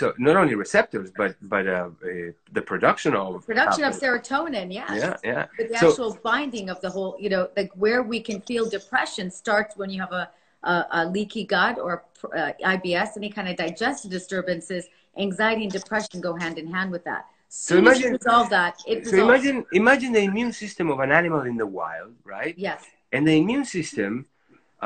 So 0.00 0.12
not 0.18 0.34
only 0.42 0.56
receptors, 0.66 1.08
but 1.20 1.30
but 1.54 1.64
uh, 1.68 1.72
uh, 1.72 2.32
the 2.58 2.62
production 2.72 3.12
of 3.22 3.46
production 3.52 3.84
of 3.88 3.92
serotonin 4.02 4.68
yes 4.80 4.90
Yeah, 5.02 5.16
yeah. 5.32 5.44
but 5.56 5.66
the 5.70 5.78
So- 5.78 5.88
actual 5.90 6.10
binding 6.30 6.66
of 6.74 6.78
the 6.84 6.90
whole 6.94 7.12
you 7.24 7.30
know 7.34 7.42
like 7.58 7.70
where 7.84 8.02
we 8.12 8.18
can 8.28 8.38
feel 8.50 8.64
depression 8.78 9.26
starts 9.42 9.72
when 9.80 9.90
you 9.94 10.00
have 10.06 10.14
a 10.22 10.24
a, 10.72 10.74
a 10.98 11.00
leaky 11.16 11.44
gut 11.54 11.74
or 11.86 11.92
uh, 12.40 12.52
ibs 12.74 13.10
any 13.20 13.30
kind 13.36 13.46
of 13.50 13.54
digestive 13.66 14.10
disturbances 14.18 14.82
anxiety 15.26 15.62
and 15.66 15.72
depression 15.80 16.16
go 16.28 16.32
hand 16.42 16.56
in 16.62 16.66
hand 16.76 16.88
with 16.96 17.04
that 17.10 17.22
So 17.48 17.74
you 17.74 17.80
imagine- 17.84 18.12
resolve 18.18 18.48
that 18.58 18.74
it 18.92 18.98
So 19.06 19.12
resolves. 19.12 19.28
imagine 19.28 19.56
imagine 19.82 20.10
the 20.18 20.24
immune 20.30 20.52
system 20.62 20.86
of 20.94 20.98
an 21.06 21.12
animal 21.20 21.42
in 21.50 21.56
the 21.62 21.68
wild, 21.80 22.12
right? 22.34 22.54
yes 22.68 22.80
and 23.14 23.22
the 23.28 23.36
immune 23.42 23.64
system 23.78 24.10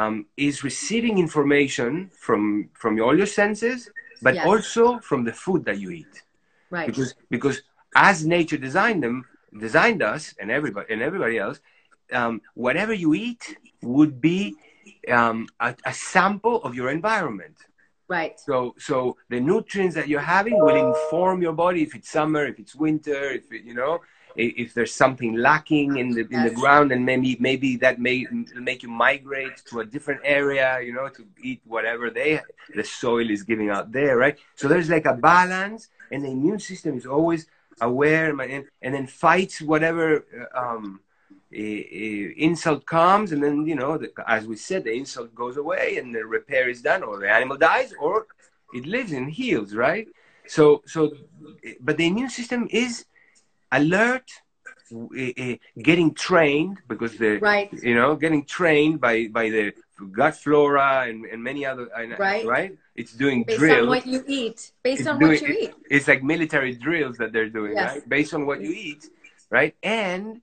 um, 0.01 0.15
is 0.37 0.57
receiving 0.71 1.15
information 1.27 1.93
from 2.25 2.43
from 2.81 2.93
all 3.05 3.17
your 3.23 3.33
senses 3.41 3.79
but 4.27 4.35
Yes. 4.35 4.47
also 4.51 4.85
from 5.09 5.21
the 5.29 5.35
food 5.45 5.61
that 5.69 5.79
you 5.83 5.91
eat. 6.01 6.15
Right. 6.77 6.87
Because 6.89 7.11
because 7.35 7.57
as 8.09 8.17
nature 8.37 8.61
designed 8.69 9.03
them 9.07 9.17
designed 9.67 10.03
us 10.13 10.23
and 10.41 10.49
everybody 10.59 10.87
and 10.93 11.01
everybody 11.09 11.37
else 11.47 11.59
um, 12.21 12.35
whatever 12.67 12.95
you 13.03 13.11
eat 13.27 13.43
would 13.97 14.15
be 14.31 14.41
um, 15.19 15.39
a, 15.67 15.75
a 15.93 15.95
sample 16.13 16.57
of 16.67 16.71
your 16.79 16.89
environment. 16.99 17.57
Right. 18.17 18.35
So 18.49 18.57
so 18.89 18.97
the 19.33 19.41
nutrients 19.53 19.95
that 19.99 20.07
you're 20.11 20.31
having 20.39 20.57
will 20.65 20.79
inform 20.89 21.37
your 21.47 21.57
body 21.65 21.81
if 21.83 21.93
it's 21.99 22.11
summer, 22.19 22.43
if 22.53 22.57
it's 22.63 22.75
winter, 22.87 23.23
if 23.39 23.47
it, 23.57 23.63
you 23.69 23.75
know 23.81 23.95
if, 24.39 24.75
there's 24.75 24.95
something 24.95 25.35
lacking 25.37 25.97
in 25.97 26.15
the 26.15 26.25
in 26.31 26.43
the 26.43 26.51
ground, 26.51 26.93
and 26.93 27.05
maybe 27.05 27.37
maybe 27.41 27.77
that 27.85 27.99
may 27.99 28.27
make 28.55 28.83
you 28.83 28.89
migrate 28.89 29.57
to 29.71 29.81
a 29.81 29.85
different 29.85 30.21
area, 30.25 30.81
you 30.87 30.93
know, 30.93 31.09
to 31.09 31.23
eat 31.43 31.61
whatever 31.65 32.11
they 32.11 32.41
the 32.75 32.85
soil 32.85 33.29
is 33.31 33.43
giving 33.43 33.71
out 33.71 33.93
there, 33.93 34.17
right? 34.17 34.37
So 34.55 34.69
there's 34.69 34.89
like 34.91 35.07
a 35.07 35.15
balance, 35.15 35.89
and 36.11 36.25
the 36.25 36.31
immune 36.31 36.61
system 36.61 36.97
is 36.97 37.07
always 37.07 37.47
aware 37.81 38.29
and, 38.41 38.65
and 38.83 38.95
then 38.95 39.07
fights 39.07 39.61
whatever. 39.61 40.25
uh, 40.55 40.61
Um, 40.65 41.01
insult 42.49 42.85
comes 42.87 43.33
and 43.33 43.43
then 43.43 43.67
you 43.67 43.75
know 43.75 43.97
the, 43.99 44.11
as 44.27 44.47
we 44.47 44.57
said 44.57 44.85
the 44.85 44.93
insult 44.93 45.35
goes 45.35 45.57
away 45.57 45.97
and 45.99 46.15
the 46.15 46.25
repair 46.25 46.69
is 46.69 46.83
done 46.83 47.03
or 47.03 47.19
the 47.19 47.31
animal 47.31 47.57
dies 47.57 47.93
or 47.99 48.27
it 48.75 48.85
lives 48.87 49.13
and 49.13 49.31
heals 49.31 49.75
right 49.75 50.07
so 50.47 50.83
so 50.87 51.11
but 51.81 51.97
the 51.97 52.07
immune 52.07 52.29
system 52.29 52.69
is 52.71 53.05
alert 53.73 54.29
eh, 55.17 55.33
eh, 55.37 55.57
getting 55.83 56.15
trained 56.15 56.79
because 56.89 57.17
the 57.19 57.37
right 57.39 57.71
you 57.83 57.95
know 57.95 58.17
getting 58.17 58.45
trained 58.45 59.01
by 59.01 59.29
by 59.29 59.51
the 59.51 59.73
gut 60.13 60.35
flora 60.37 61.05
and, 61.09 61.25
and 61.27 61.43
many 61.43 61.67
other 61.67 61.89
and- 61.97 62.19
Right. 62.19 62.47
right 62.47 62.73
it's 62.95 63.13
doing 63.13 63.45
based 63.45 63.59
drills 63.59 63.83
on 63.83 63.89
what 63.89 64.07
you 64.07 64.25
eat 64.27 64.73
based 64.83 65.01
It's 65.01 65.09
on 65.09 65.19
doing- 65.19 65.33
what 65.33 65.43
you 65.49 65.55
eat 65.65 65.75
it's 65.91 66.09
like 66.09 66.23
military 66.23 66.75
drills 66.75 67.17
that 67.19 67.33
they're 67.33 67.51
doing, 67.51 67.73
Yes. 67.75 67.95
right? 67.95 68.09
Based 68.09 68.33
on 68.35 68.47
what 68.47 68.61
you 68.61 68.73
eat, 68.73 69.03
right? 69.51 69.75
And 69.83 70.41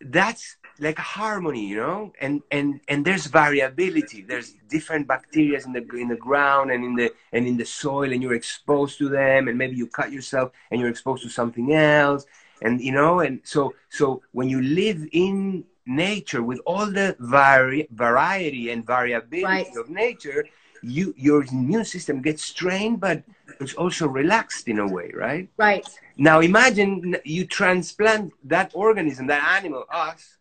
that's 0.00 0.56
like 0.78 0.98
harmony, 0.98 1.66
you 1.66 1.76
know. 1.76 2.12
And 2.20 2.42
and 2.50 2.80
and 2.88 3.04
there's 3.04 3.26
variability. 3.26 4.22
There's 4.22 4.54
different 4.68 5.06
bacteria 5.08 5.60
in 5.64 5.72
the 5.72 5.82
in 5.96 6.08
the 6.08 6.16
ground 6.16 6.70
and 6.70 6.84
in 6.84 6.94
the 6.94 7.12
and 7.32 7.46
in 7.46 7.56
the 7.56 7.64
soil, 7.64 8.12
and 8.12 8.22
you're 8.22 8.34
exposed 8.34 8.98
to 8.98 9.08
them. 9.08 9.48
And 9.48 9.56
maybe 9.58 9.76
you 9.76 9.86
cut 9.86 10.12
yourself 10.12 10.52
and 10.70 10.80
you're 10.80 10.90
exposed 10.90 11.22
to 11.24 11.28
something 11.28 11.74
else. 11.74 12.26
And 12.62 12.80
you 12.80 12.92
know, 12.92 13.20
and 13.20 13.40
so 13.44 13.74
so 13.90 14.22
when 14.32 14.48
you 14.48 14.60
live 14.62 15.06
in 15.12 15.64
nature 15.86 16.42
with 16.42 16.60
all 16.66 16.86
the 16.86 17.16
vari- 17.20 17.86
variety 17.90 18.70
and 18.70 18.84
variability 18.84 19.44
Right. 19.44 19.76
of 19.76 19.88
nature, 19.88 20.44
you 20.82 21.14
your 21.16 21.44
immune 21.44 21.84
system 21.84 22.20
gets 22.22 22.42
strained, 22.42 23.00
but 23.00 23.22
it's 23.60 23.74
also 23.74 24.08
relaxed 24.08 24.68
in 24.68 24.78
a 24.78 24.86
way, 24.86 25.10
right? 25.14 25.48
right 25.56 25.86
Now 26.16 26.40
imagine 26.40 27.16
you 27.24 27.46
transplant 27.46 28.32
that 28.44 28.72
organism, 28.74 29.26
that 29.28 29.42
animal, 29.58 29.84
us, 29.90 30.35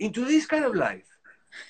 into 0.00 0.24
this 0.24 0.46
kind 0.46 0.64
of 0.64 0.74
life, 0.74 1.06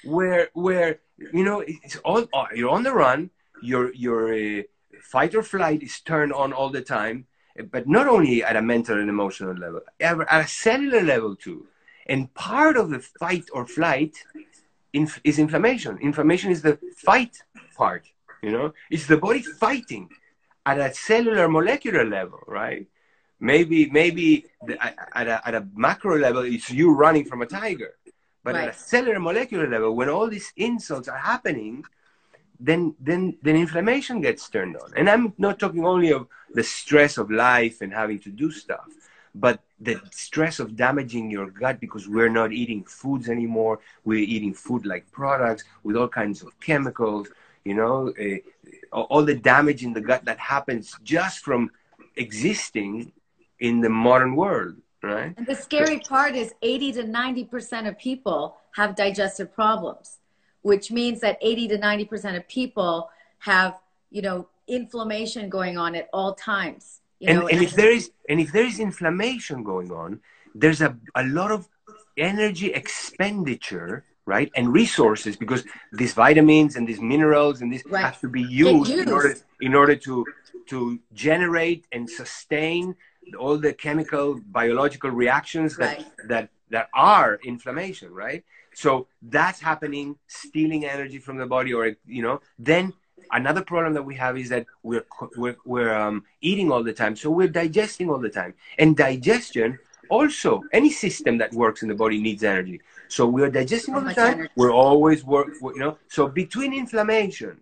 where 0.04 0.48
where 0.54 1.00
you 1.18 1.44
know 1.44 1.58
it's 1.66 1.96
all 2.08 2.22
uh, 2.32 2.46
you're 2.54 2.70
on 2.70 2.82
the 2.82 2.94
run, 2.94 3.30
your 3.62 3.92
your 3.94 4.32
uh, 4.32 4.62
fight 5.02 5.34
or 5.34 5.42
flight 5.42 5.82
is 5.82 6.00
turned 6.00 6.32
on 6.32 6.52
all 6.52 6.70
the 6.70 6.80
time, 6.80 7.26
but 7.70 7.88
not 7.88 8.06
only 8.06 8.42
at 8.42 8.56
a 8.56 8.62
mental 8.62 8.98
and 8.98 9.10
emotional 9.10 9.54
level, 9.54 9.80
at 10.00 10.44
a 10.44 10.46
cellular 10.46 11.02
level 11.02 11.36
too. 11.36 11.66
And 12.06 12.32
part 12.34 12.76
of 12.76 12.90
the 12.90 12.98
fight 12.98 13.46
or 13.52 13.66
flight 13.66 14.14
inf- 14.92 15.20
is 15.22 15.38
inflammation. 15.38 15.98
Inflammation 15.98 16.50
is 16.50 16.62
the 16.62 16.78
fight 16.96 17.36
part. 17.76 18.04
You 18.42 18.52
know, 18.52 18.72
it's 18.90 19.06
the 19.06 19.16
body 19.16 19.42
fighting 19.42 20.08
at 20.66 20.78
a 20.78 20.92
cellular 20.94 21.48
molecular 21.48 22.04
level, 22.04 22.40
right? 22.46 22.86
Maybe 23.38 23.88
maybe 23.90 24.46
the, 24.66 24.76
at, 25.16 25.28
a, 25.28 25.48
at 25.48 25.54
a 25.54 25.66
macro 25.74 26.18
level, 26.18 26.42
it's 26.42 26.70
you 26.70 26.92
running 26.92 27.24
from 27.24 27.42
a 27.42 27.46
tiger, 27.46 27.94
but 28.42 28.56
at 28.56 28.68
a 28.68 28.72
cellular 28.72 29.20
molecular 29.20 29.68
level, 29.68 29.94
when 29.94 30.08
all 30.08 30.28
these 30.28 30.52
insults 30.56 31.08
are 31.08 31.18
happening, 31.18 31.84
then 32.58 32.94
then 33.00 33.36
then 33.42 33.56
inflammation 33.56 34.20
gets 34.20 34.48
turned 34.48 34.76
on. 34.76 34.92
And 34.96 35.08
I'm 35.08 35.32
not 35.38 35.58
talking 35.58 35.84
only 35.84 36.10
of 36.12 36.26
the 36.52 36.62
stress 36.62 37.18
of 37.18 37.30
life 37.30 37.80
and 37.80 37.92
having 37.92 38.18
to 38.20 38.30
do 38.30 38.50
stuff, 38.50 38.88
but 39.34 39.60
the 39.80 40.00
stress 40.10 40.58
of 40.58 40.76
damaging 40.76 41.30
your 41.30 41.50
gut 41.50 41.80
because 41.80 42.08
we're 42.08 42.28
not 42.28 42.52
eating 42.52 42.84
foods 42.84 43.28
anymore. 43.28 43.80
We're 44.04 44.18
eating 44.18 44.54
food 44.54 44.84
like 44.84 45.10
products 45.10 45.64
with 45.82 45.96
all 45.96 46.08
kinds 46.08 46.42
of 46.42 46.58
chemicals. 46.60 47.28
You 47.64 47.74
know, 47.74 48.12
uh, 48.18 49.00
all 49.00 49.24
the 49.24 49.34
damage 49.34 49.84
in 49.84 49.92
the 49.92 50.00
gut 50.00 50.24
that 50.24 50.38
happens 50.38 50.96
just 51.02 51.40
from 51.40 51.70
existing 52.16 53.12
in 53.58 53.80
the 53.80 53.90
modern 53.90 54.34
world, 54.34 54.76
right? 55.02 55.34
And 55.36 55.46
the 55.46 55.54
scary 55.54 56.00
part 56.00 56.34
is 56.34 56.54
80 56.62 56.92
to 56.92 57.02
90% 57.04 57.88
of 57.88 57.98
people 57.98 58.56
have 58.72 58.96
digestive 58.96 59.52
problems, 59.54 60.18
which 60.62 60.90
means 60.90 61.20
that 61.20 61.38
80 61.40 61.68
to 61.68 61.78
90% 61.78 62.36
of 62.36 62.46
people 62.48 63.10
have, 63.40 63.78
you 64.10 64.22
know, 64.22 64.48
inflammation 64.68 65.48
going 65.48 65.76
on 65.76 65.94
at 65.94 66.08
all 66.12 66.34
times. 66.34 67.00
You 67.18 67.28
and, 67.28 67.38
know, 67.40 67.48
and 67.48 67.62
if 67.62 67.72
there 67.74 67.90
is 67.90 68.10
and 68.30 68.40
if 68.40 68.50
there 68.52 68.64
is 68.64 68.80
inflammation 68.80 69.62
going 69.62 69.90
on 69.92 70.20
there's 70.54 70.80
a, 70.80 70.96
a 71.14 71.24
lot 71.24 71.50
of 71.52 71.68
energy 72.16 72.72
expenditure 72.72 74.04
right 74.26 74.50
and 74.56 74.72
resources 74.72 75.36
because 75.36 75.64
these 75.92 76.14
vitamins 76.14 76.76
and 76.76 76.86
these 76.88 77.00
minerals 77.00 77.60
and 77.60 77.72
this 77.72 77.82
Right. 77.86 78.04
have 78.04 78.20
to 78.20 78.28
be 78.28 78.42
used, 78.42 78.90
used. 78.90 79.08
in 79.08 79.12
order 79.12 79.34
in 79.60 79.74
order 79.74 79.96
to 79.96 80.24
to 80.68 80.98
generate 81.12 81.86
and 81.92 82.08
sustain 82.08 82.94
all 83.38 83.56
the 83.56 83.72
chemical 83.72 84.40
biological 84.50 85.10
reactions 85.10 85.76
that 85.76 85.98
Right. 85.98 86.28
that 86.28 86.48
that 86.70 86.88
are 86.94 87.38
inflammation 87.44 88.12
right 88.12 88.44
so 88.74 89.06
that's 89.22 89.60
happening 89.60 90.16
stealing 90.26 90.84
energy 90.84 91.18
from 91.18 91.36
the 91.36 91.46
body 91.46 91.72
or 91.72 91.96
you 92.06 92.22
know 92.22 92.40
then 92.58 92.92
another 93.32 93.62
problem 93.62 93.94
that 93.94 94.02
we 94.02 94.14
have 94.14 94.36
is 94.38 94.48
that 94.48 94.66
we're 94.82 95.04
we're, 95.36 95.56
we're 95.64 95.94
um, 95.94 96.24
eating 96.40 96.70
all 96.72 96.82
the 96.82 96.92
time 96.92 97.14
so 97.16 97.30
we're 97.30 97.48
digesting 97.48 98.08
all 98.10 98.18
the 98.18 98.28
time 98.28 98.54
and 98.78 98.96
digestion 98.96 99.78
also 100.10 100.64
any 100.72 100.90
system 100.90 101.38
that 101.38 101.52
works 101.54 101.82
in 101.82 101.88
the 101.88 101.94
body 101.94 102.20
needs 102.20 102.42
energy. 102.42 102.80
So 103.08 103.26
we 103.26 103.42
are 103.42 103.48
digesting 103.48 103.94
all 103.94 104.02
the 104.02 104.12
time. 104.12 104.34
energy. 104.34 104.52
We're 104.56 104.72
always 104.72 105.24
work, 105.24 105.54
you 105.62 105.78
know. 105.78 105.96
So 106.08 106.26
between 106.26 106.74
inflammation 106.74 107.60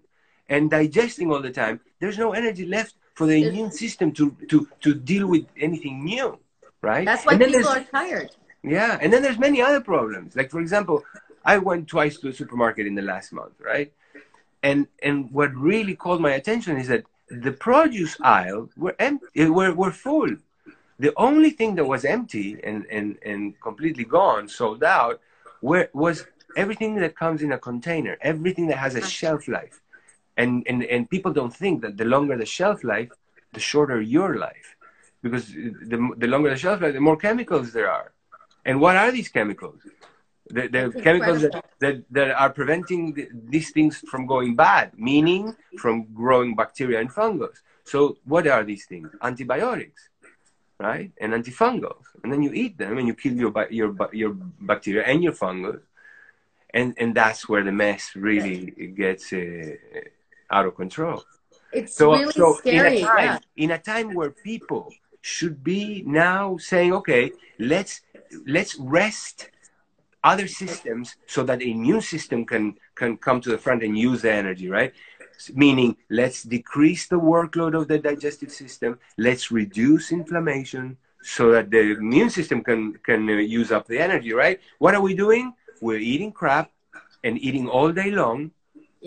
and 0.49 0.71
digesting 0.71 1.31
all 1.31 1.43
the 1.43 1.51
time, 1.51 1.81
there's 2.01 2.19
no 2.19 2.33
energy 2.33 2.67
left 2.67 2.95
for 3.19 3.27
the 3.27 3.37
There's- 3.41 3.49
immune 3.53 3.73
system 3.85 4.09
to 4.19 4.25
to 4.51 4.57
to 4.85 4.91
deal 5.13 5.27
with 5.35 5.45
anything 5.67 5.97
new, 6.13 6.29
right? 6.91 7.05
That's 7.11 7.25
why 7.27 7.33
And 7.35 7.43
people 7.45 7.73
are 7.79 7.87
tired. 8.01 8.31
yeah, 8.77 8.93
and 9.03 9.09
then 9.13 9.21
there's 9.25 9.41
many 9.49 9.61
other 9.69 9.83
problems. 9.93 10.29
Like 10.39 10.51
for 10.55 10.61
example, 10.67 10.97
I 11.53 11.55
went 11.69 11.83
twice 11.95 12.15
to 12.21 12.27
a 12.33 12.35
supermarket 12.41 12.85
in 12.91 12.95
the 13.01 13.07
last 13.13 13.29
month, 13.41 13.57
right? 13.73 13.91
And 14.69 14.79
and 15.07 15.17
what 15.39 15.51
really 15.73 15.95
called 16.05 16.21
my 16.29 16.33
attention 16.41 16.73
is 16.83 16.89
that 16.95 17.05
the 17.47 17.55
produce 17.69 18.15
aisle 18.39 18.63
were 18.83 18.97
empty, 19.09 19.49
were 19.59 19.73
were 19.83 19.95
full. 20.07 20.33
The 21.07 21.13
only 21.29 21.51
thing 21.59 21.71
that 21.79 21.87
was 21.95 22.03
empty 22.17 22.49
and 22.69 22.79
and 22.97 23.07
and 23.31 23.41
completely 23.69 24.07
gone, 24.19 24.45
sold 24.61 24.83
out, 24.99 25.17
were 25.69 25.87
was 26.05 26.17
everything 26.63 26.93
that 27.05 27.13
comes 27.23 27.39
in 27.47 27.51
a 27.59 27.61
container, 27.71 28.15
everything 28.33 28.67
that 28.71 28.79
has 28.87 28.95
a 29.03 29.05
shelf 29.19 29.43
life. 29.59 29.77
And 30.43 30.51
and 30.71 30.79
and 30.95 31.11
people 31.15 31.33
don't 31.41 31.55
think 31.63 31.83
that 31.83 31.95
the 32.01 32.09
longer 32.15 32.37
the 32.37 32.51
shelf 32.59 32.79
life, 32.95 33.11
the 33.57 33.61
shorter 33.71 34.01
your 34.01 34.31
life, 34.47 34.69
because 35.25 35.45
the 35.93 35.99
the 36.23 36.29
longer 36.33 36.51
the 36.51 36.61
shelf 36.65 36.81
life, 36.81 36.95
the 36.95 37.07
more 37.09 37.19
chemicals 37.27 37.73
there 37.77 37.91
are. 37.91 38.13
And 38.69 38.81
what 38.81 38.97
are 38.97 39.11
these 39.11 39.29
chemicals? 39.29 39.81
The, 40.51 40.93
chemicals 41.03 41.43
that, 41.43 41.65
that, 41.81 42.05
that 42.11 42.31
are 42.31 42.51
preventing 42.51 43.13
the, 43.13 43.29
these 43.33 43.71
things 43.71 43.99
from 44.11 44.27
going 44.27 44.57
bad, 44.57 44.93
meaning 44.97 45.55
from 45.79 46.07
growing 46.15 46.57
bacteria 46.57 47.01
and 47.01 47.13
fungus. 47.13 47.63
So, 47.85 48.17
what 48.25 48.47
are 48.47 48.65
these 48.65 48.87
things? 48.87 49.09
Antibiotics, 49.23 50.09
right? 50.79 51.11
And 51.21 51.33
antifungals. 51.33 52.05
And 52.23 52.33
then 52.33 52.43
you 52.43 52.53
eat 52.53 52.79
them 52.79 52.97
and 52.99 53.07
you 53.07 53.15
kill 53.15 53.35
your, 53.35 53.53
your, 53.71 53.95
your 54.13 54.33
bacteria 54.61 55.05
and 55.05 55.23
your 55.23 55.33
fungus. 55.33 55.83
And, 56.73 56.95
and 56.99 57.15
that's 57.15 57.49
where 57.49 57.65
the 57.65 57.73
mess 57.73 58.13
really 58.15 58.71
gets 58.97 59.33
uh, 59.33 59.75
out 60.51 60.67
of 60.67 60.75
control. 60.77 61.25
It's 61.73 61.95
So, 61.97 62.13
really 62.13 62.33
so 62.33 62.55
scary. 62.55 62.99
in 62.99 63.05
a 63.05 63.07
time, 63.07 63.19
yeah. 63.25 63.39
in 63.65 63.71
a 63.73 63.79
time 63.79 64.15
where 64.15 64.31
people 64.31 64.93
should 65.21 65.63
be 65.63 66.03
now 66.07 66.57
saying, 66.57 66.93
okay, 66.95 67.33
let's 67.59 68.01
let's 68.47 68.77
rest 68.79 69.51
other 70.25 70.47
systems 70.49 71.17
so 71.27 71.43
that 71.45 71.61
the 71.61 71.71
immune 71.71 72.01
system 72.01 72.45
can 72.45 72.75
can 72.95 73.17
come 73.17 73.41
to 73.41 73.51
the 73.51 73.59
front 73.59 73.83
and 73.83 73.97
use 73.99 74.23
the 74.23 74.33
energy, 74.33 74.69
right? 74.69 74.93
Meaning, 75.55 75.97
let's 76.11 76.43
decrease 76.43 77.07
the 77.07 77.21
workload 77.21 77.75
of 77.81 77.87
the 77.87 77.99
digestive 77.99 78.51
system. 78.51 78.99
Let's 79.17 79.53
reduce 79.53 80.11
inflammation 80.11 80.97
so 81.23 81.53
that 81.53 81.71
the 81.71 81.93
immune 81.93 82.31
system 82.31 82.63
can 82.65 82.95
can 83.05 83.29
uh, 83.29 83.35
use 83.35 83.71
up 83.71 83.87
the 83.87 83.99
energy, 84.01 84.33
right? 84.33 84.61
What 84.79 84.95
are 84.95 85.01
we 85.03 85.15
doing? 85.15 85.53
We're 85.81 85.99
eating 86.13 86.33
crap 86.33 86.73
and 87.23 87.39
eating 87.39 87.69
all 87.69 87.93
day 87.93 88.11
long 88.11 88.51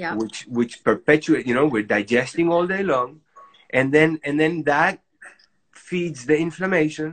Yeah. 0.04 0.14
which 0.22 0.38
which 0.60 0.74
perpetuate 0.90 1.44
you 1.50 1.56
know 1.58 1.68
we're 1.74 1.92
digesting 1.98 2.48
all 2.54 2.66
day 2.76 2.84
long. 2.94 3.10
And 3.78 3.88
then 3.96 4.10
and 4.28 4.36
then 4.42 4.54
that 4.74 4.96
feeds 5.90 6.20
the 6.30 6.38
inflammation. 6.48 7.10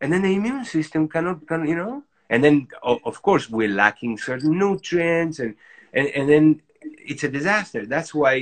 And 0.00 0.08
then 0.12 0.22
the 0.26 0.32
immune 0.38 0.64
system 0.76 1.02
cannot 1.14 1.38
can 1.50 1.60
you 1.70 1.76
know? 1.82 1.94
And 2.32 2.40
then 2.44 2.56
of 3.10 3.16
course 3.28 3.44
we're 3.56 3.74
lacking 3.84 4.12
certain 4.30 4.52
nutrients 4.64 5.36
and 5.44 5.52
and, 5.98 6.06
and 6.18 6.24
then 6.32 6.44
it's 7.12 7.24
a 7.28 7.30
disaster. 7.38 7.80
That's 7.94 8.12
why 8.20 8.34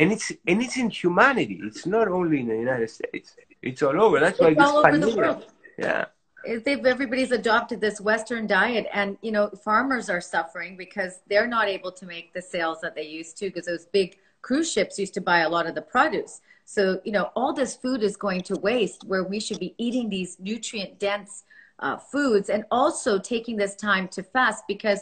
and 0.00 0.08
it's 0.14 0.28
and 0.50 0.58
it's 0.64 0.76
in 0.82 0.88
humanity. 1.02 1.56
It's 1.68 1.84
not 1.96 2.06
only 2.18 2.36
in 2.42 2.46
the 2.52 2.58
united 2.66 2.90
states. 2.98 3.28
It's 3.68 3.82
all 3.86 3.98
over. 4.06 4.16
That's 4.24 4.40
why 4.42 4.50
It's 4.52 4.60
this 4.60 4.68
all 4.70 4.78
over 4.78 4.98
the 4.98 5.06
pandemic- 5.06 5.16
world. 5.16 5.42
yeah 5.86 6.04
they've, 6.44 6.84
everybody's 6.84 7.32
adopted 7.32 7.80
this 7.80 8.00
Western 8.00 8.46
diet, 8.46 8.86
and 8.92 9.16
you 9.22 9.32
know, 9.32 9.48
farmers 9.50 10.10
are 10.10 10.20
suffering 10.20 10.76
because 10.76 11.20
they're 11.28 11.46
not 11.46 11.68
able 11.68 11.92
to 11.92 12.06
make 12.06 12.32
the 12.32 12.42
sales 12.42 12.80
that 12.82 12.94
they 12.94 13.06
used 13.06 13.36
to 13.38 13.46
because 13.46 13.66
those 13.66 13.86
big 13.86 14.18
cruise 14.42 14.70
ships 14.70 14.98
used 14.98 15.14
to 15.14 15.20
buy 15.20 15.40
a 15.40 15.48
lot 15.48 15.66
of 15.66 15.74
the 15.74 15.82
produce. 15.82 16.40
So, 16.64 17.00
you 17.04 17.12
know, 17.12 17.30
all 17.36 17.52
this 17.52 17.76
food 17.76 18.02
is 18.02 18.16
going 18.16 18.42
to 18.42 18.56
waste 18.56 19.04
where 19.04 19.24
we 19.24 19.40
should 19.40 19.58
be 19.58 19.74
eating 19.78 20.08
these 20.08 20.38
nutrient 20.40 20.98
dense 20.98 21.44
uh, 21.78 21.96
foods 21.96 22.48
and 22.48 22.64
also 22.70 23.18
taking 23.18 23.56
this 23.56 23.74
time 23.74 24.08
to 24.08 24.22
fast 24.22 24.64
because, 24.68 25.00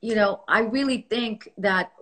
you 0.00 0.14
know, 0.14 0.42
I 0.48 0.60
really 0.60 1.06
think 1.08 1.52
that 1.58 1.92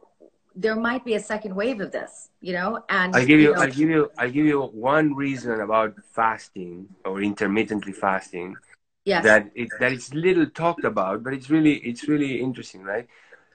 there 0.58 0.74
might 0.74 1.04
be 1.04 1.14
a 1.14 1.20
second 1.20 1.54
wave 1.54 1.80
of 1.80 1.92
this, 1.92 2.30
you 2.40 2.52
know, 2.52 2.82
and 2.88 3.14
I'll 3.14 3.24
give 3.24 3.40
you, 3.40 3.54
know, 3.54 3.60
I'll 3.60 3.70
give 3.70 3.88
you, 3.88 4.10
I'll 4.18 4.30
give 4.30 4.44
you 4.44 4.60
one 4.62 5.14
reason 5.14 5.60
about 5.60 5.94
fasting 6.12 6.88
or 7.04 7.22
intermittently 7.22 7.92
fasting 7.92 8.56
yes, 9.04 9.22
that 9.24 9.50
it 9.54 9.68
that 9.78 9.92
it's 9.92 10.12
little 10.12 10.46
talked 10.46 10.84
about, 10.84 11.22
but 11.22 11.32
it's 11.32 11.48
really 11.48 11.74
it's 11.76 12.08
really 12.08 12.40
interesting, 12.40 12.82
right? 12.82 13.06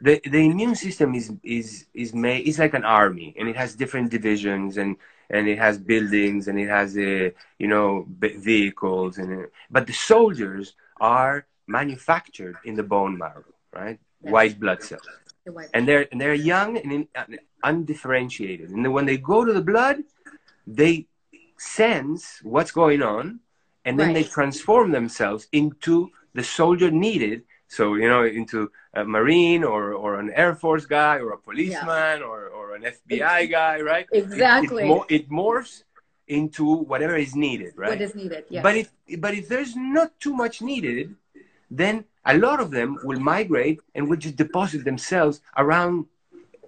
The 0.02 0.22
the 0.24 0.46
immune 0.46 0.76
system 0.76 1.14
is 1.14 1.34
is 1.44 1.88
is 1.94 2.14
made 2.14 2.48
it's 2.48 2.60
like 2.60 2.74
an 2.74 2.86
army, 2.86 3.36
and 3.38 3.50
it 3.50 3.58
has 3.58 3.76
different 3.76 4.10
divisions, 4.10 4.78
and 4.78 4.96
and 5.30 5.48
it 5.48 5.60
has 5.60 5.78
buildings, 5.78 6.48
and 6.48 6.58
it 6.58 6.70
has 6.70 6.98
uh, 6.98 7.30
you 7.60 7.68
know 7.68 8.08
vehicles, 8.20 9.18
and 9.18 9.44
uh, 9.44 9.48
but 9.70 9.88
the 9.88 9.94
soldiers 9.94 10.76
are 11.02 11.46
manufactured 11.68 12.56
in 12.64 12.76
the 12.76 12.84
bone 12.84 13.18
marrow, 13.18 13.44
right? 13.74 14.00
Yes. 14.24 14.32
White 14.32 14.60
blood 14.60 14.82
cells 14.82 15.08
and 15.74 15.88
they're 15.88 16.08
and 16.12 16.20
they're 16.20 16.34
young 16.34 16.78
and 16.78 17.08
uh, 17.16 17.26
undifferentiated. 17.64 18.70
And 18.70 18.84
then 18.84 18.92
when 18.92 19.06
they 19.06 19.18
go 19.18 19.46
to 19.46 19.54
the 19.54 19.62
blood, 19.62 20.04
they 20.66 21.08
sense 21.58 22.40
what's 22.44 22.72
going 22.72 23.02
on, 23.02 23.40
and 23.86 24.00
then 24.00 24.14
they 24.14 24.24
transform 24.24 24.92
themselves 24.92 25.48
into 25.52 26.12
the 26.34 26.44
soldier 26.44 26.92
needed. 26.92 27.44
So 27.68 27.96
you 27.96 28.08
know, 28.08 28.24
into 28.24 28.72
a 28.94 29.04
marine 29.04 29.64
or 29.64 29.94
or 29.94 30.20
an 30.20 30.32
air 30.32 30.56
force 30.56 30.86
guy 30.86 31.18
or 31.18 31.32
a 31.32 31.38
policeman 31.38 32.22
or 32.22 32.48
or 32.48 32.76
an 32.76 32.84
FBI 32.84 33.50
guy, 33.50 33.82
right? 33.82 34.08
Exactly. 34.12 34.84
It, 34.84 34.88
mo- 34.88 35.06
it 35.10 35.30
morphs 35.30 35.84
into 36.28 36.64
whatever 36.64 37.18
is 37.18 37.36
needed, 37.36 37.74
right? 37.76 37.90
what 37.90 38.02
is 38.02 38.16
needed. 38.16 38.46
Yes. 38.50 38.64
But 38.64 38.76
if 38.78 38.92
but 39.20 39.34
if 39.34 39.50
there's 39.50 39.76
not 39.76 40.20
too 40.20 40.34
much 40.34 40.62
needed, 40.62 41.16
then 41.70 42.06
a 42.26 42.38
lot 42.38 42.60
of 42.60 42.72
them 42.72 42.98
will 43.04 43.20
migrate 43.20 43.80
and 43.96 44.10
will 44.10 44.18
just 44.18 44.36
deposit 44.36 44.86
themselves 44.86 45.42
around 45.58 46.06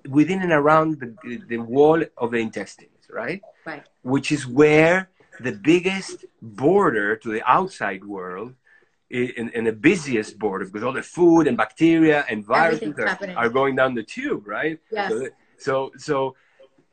within 0.10 0.42
and 0.42 0.52
around 0.52 1.00
the, 1.00 1.42
the 1.48 1.58
wall 1.58 2.04
of 2.18 2.32
the 2.32 2.38
intestines, 2.38 3.08
right? 3.10 3.42
right. 3.66 3.84
Which 4.02 4.32
is 4.32 4.46
where 4.46 5.10
the 5.40 5.52
biggest 5.52 6.26
border 6.42 7.16
to 7.18 7.32
the 7.32 7.44
outside 7.50 8.04
world 8.04 8.54
and, 9.12 9.52
and 9.56 9.68
the 9.68 9.74
busiest 9.74 10.38
border 10.38 10.66
because 10.66 10.84
all 10.84 10.94
the 10.94 11.04
food 11.04 11.48
and 11.48 11.58
bacteria 11.58 12.26
and 12.30 12.46
viruses 12.46 12.94
are, 12.98 13.18
are 13.36 13.50
going 13.50 13.76
down 13.76 13.94
the 13.94 14.04
tube, 14.04 14.48
right? 14.48 14.80
Yes. 14.92 15.12
So, 15.12 15.30
so, 15.58 15.92
so 15.98 16.36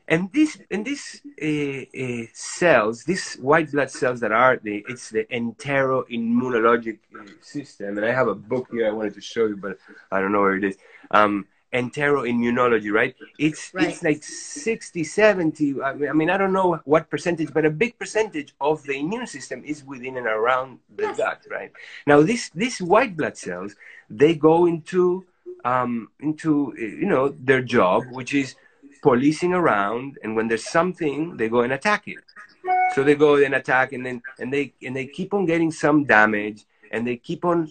and 0.09 0.33
this 0.33 0.59
and 0.71 0.85
this 0.85 1.21
uh, 1.41 1.47
uh, 2.03 2.27
cells, 2.33 3.05
these 3.05 3.35
white 3.37 3.71
blood 3.73 3.91
cells 3.91 4.21
that 4.21 4.33
are 4.33 4.57
the 4.63 4.85
it's 4.89 5.11
the 5.11 5.25
enteroimmunologic 5.25 6.99
uh, 7.19 7.25
system, 7.41 7.97
and 7.99 8.07
I 8.07 8.13
have 8.13 8.29
a 8.29 8.35
book 8.35 8.69
here 8.71 8.87
I 8.89 8.91
wanted 8.91 9.15
to 9.15 9.21
show 9.21 9.47
you, 9.47 9.57
but 9.57 9.79
I 10.11 10.21
don't 10.21 10.33
know 10.33 10.41
where 10.41 10.57
it 10.57 10.65
is. 10.65 10.77
Um, 11.11 11.47
enteroimmunology, 11.73 12.93
right? 12.93 13.15
It's 13.39 13.73
Right. 13.75 13.89
it's 13.89 14.03
like 14.03 14.23
60, 14.23 15.05
70. 15.05 15.81
I 15.83 15.95
mean, 15.95 16.09
I 16.11 16.13
mean, 16.13 16.31
I 16.31 16.37
don't 16.37 16.53
know 16.53 16.81
what 16.85 17.09
percentage, 17.09 17.53
but 17.53 17.65
a 17.65 17.71
big 17.71 17.99
percentage 17.99 18.55
of 18.61 18.83
the 18.85 18.99
immune 18.99 19.27
system 19.27 19.63
is 19.65 19.85
within 19.85 20.17
and 20.17 20.27
around 20.27 20.81
the 20.95 21.05
Yes. 21.05 21.17
gut, 21.17 21.47
right? 21.51 21.73
Now, 22.07 22.23
this 22.23 22.51
these 22.51 22.81
white 22.83 23.17
blood 23.17 23.37
cells 23.37 23.75
they 24.11 24.35
go 24.35 24.67
into 24.67 25.25
um, 25.65 26.09
into 26.21 26.75
uh, 26.77 26.81
you 26.81 27.07
know 27.07 27.29
their 27.29 27.63
job, 27.63 28.03
which 28.11 28.35
is 28.35 28.55
policing 29.03 29.53
around, 29.53 30.19
and 30.23 30.35
when 30.37 30.49
there's 30.49 30.69
something, 30.69 31.37
they 31.37 31.49
go 31.49 31.61
and 31.63 31.73
attack 31.73 32.07
it. 32.07 32.25
So 32.95 33.03
they 33.03 33.15
go 33.15 33.37
and 33.37 33.55
attack, 33.55 33.93
and 33.93 34.07
then 34.07 34.23
and 34.39 34.53
they 34.53 34.73
and 34.83 34.95
they 34.97 35.07
keep 35.07 35.35
on 35.35 35.45
getting 35.45 35.71
some 35.71 36.05
damage, 36.05 36.65
and 36.93 37.07
they 37.07 37.17
keep 37.17 37.45
on 37.45 37.71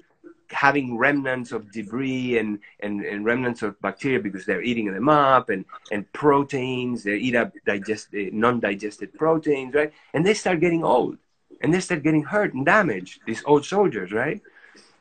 having 0.52 0.98
remnants 0.98 1.52
of 1.52 1.72
debris 1.72 2.38
and, 2.38 2.60
and, 2.82 3.02
and 3.02 3.26
remnants 3.26 3.62
of 3.62 3.80
bacteria 3.82 4.20
because 4.20 4.46
they're 4.46 4.62
eating 4.62 4.92
them 4.94 5.10
up 5.10 5.50
and, 5.50 5.66
and 5.92 6.12
proteins 6.14 7.04
they 7.04 7.16
eat 7.16 7.36
up 7.36 7.54
digest 7.66 8.10
uh, 8.14 8.30
non-digested 8.32 9.14
proteins 9.14 9.74
right? 9.74 9.94
And 10.14 10.26
they 10.26 10.34
start 10.34 10.60
getting 10.60 10.84
old 10.84 11.18
and 11.62 11.74
they 11.74 11.80
start 11.80 12.04
getting 12.04 12.24
hurt 12.24 12.54
and 12.54 12.66
damaged 12.66 13.22
these 13.26 13.44
old 13.46 13.66
soldiers 13.66 14.12
right? 14.12 14.42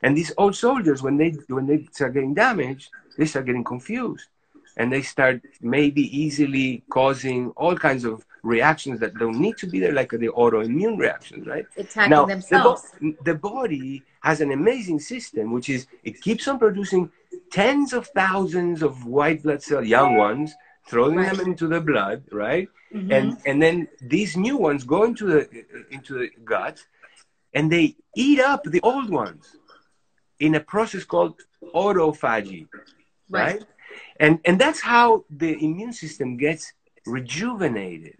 And 0.03 0.17
these 0.17 0.31
old 0.37 0.55
soldiers 0.55 1.03
when 1.03 1.17
they 1.17 1.31
when 1.47 1.67
they 1.67 1.85
start 1.91 2.13
getting 2.13 2.33
damaged 2.33 2.89
they 3.17 3.25
start 3.25 3.45
getting 3.45 3.63
confused 3.63 4.27
and 4.77 4.91
they 4.91 5.01
start 5.01 5.41
maybe 5.61 6.03
easily 6.17 6.83
causing 6.89 7.49
all 7.51 7.75
kinds 7.75 8.03
of 8.05 8.25
reactions 8.43 8.99
that 8.99 9.13
don't 9.17 9.39
need 9.39 9.57
to 9.57 9.67
be 9.67 9.79
there 9.79 9.91
like 9.93 10.09
the 10.11 10.29
autoimmune 10.29 10.97
reactions 10.97 11.45
right 11.45 11.65
Attacking 11.77 12.09
now, 12.09 12.25
the, 12.25 12.33
themselves. 12.33 12.83
bo- 12.99 13.13
the 13.23 13.35
body 13.35 14.03
has 14.21 14.41
an 14.41 14.51
amazing 14.51 14.99
system, 14.99 15.51
which 15.51 15.69
is 15.69 15.87
it 16.03 16.21
keeps 16.21 16.47
on 16.47 16.57
producing 16.57 17.11
tens 17.51 17.93
of 17.93 18.07
thousands 18.07 18.81
of 18.81 19.05
white 19.05 19.43
blood 19.43 19.61
cells, 19.61 19.87
young 19.87 20.15
ones, 20.15 20.53
throwing 20.87 21.17
Right. 21.17 21.35
them 21.37 21.45
into 21.45 21.67
the 21.67 21.81
blood, 21.81 22.23
right? 22.31 22.67
Mhm. 22.93 23.11
And 23.17 23.37
and 23.45 23.61
then 23.61 23.87
these 24.01 24.35
new 24.35 24.57
ones 24.57 24.83
go 24.83 25.03
into 25.03 25.25
the 25.33 25.41
into 25.91 26.11
the 26.19 26.29
gut, 26.43 26.77
and 27.53 27.71
they 27.71 27.95
eat 28.15 28.39
up 28.39 28.63
the 28.63 28.81
old 28.81 29.09
ones 29.09 29.55
in 30.39 30.55
a 30.55 30.59
process 30.59 31.03
called 31.03 31.35
autophagy, 31.75 32.67
right? 33.29 33.59
right? 33.59 33.63
And 34.21 34.39
and 34.45 34.61
that's 34.61 34.81
how 34.81 35.25
the 35.29 35.51
immune 35.67 35.93
system 35.93 36.37
gets 36.37 36.73
rejuvenated, 37.07 38.17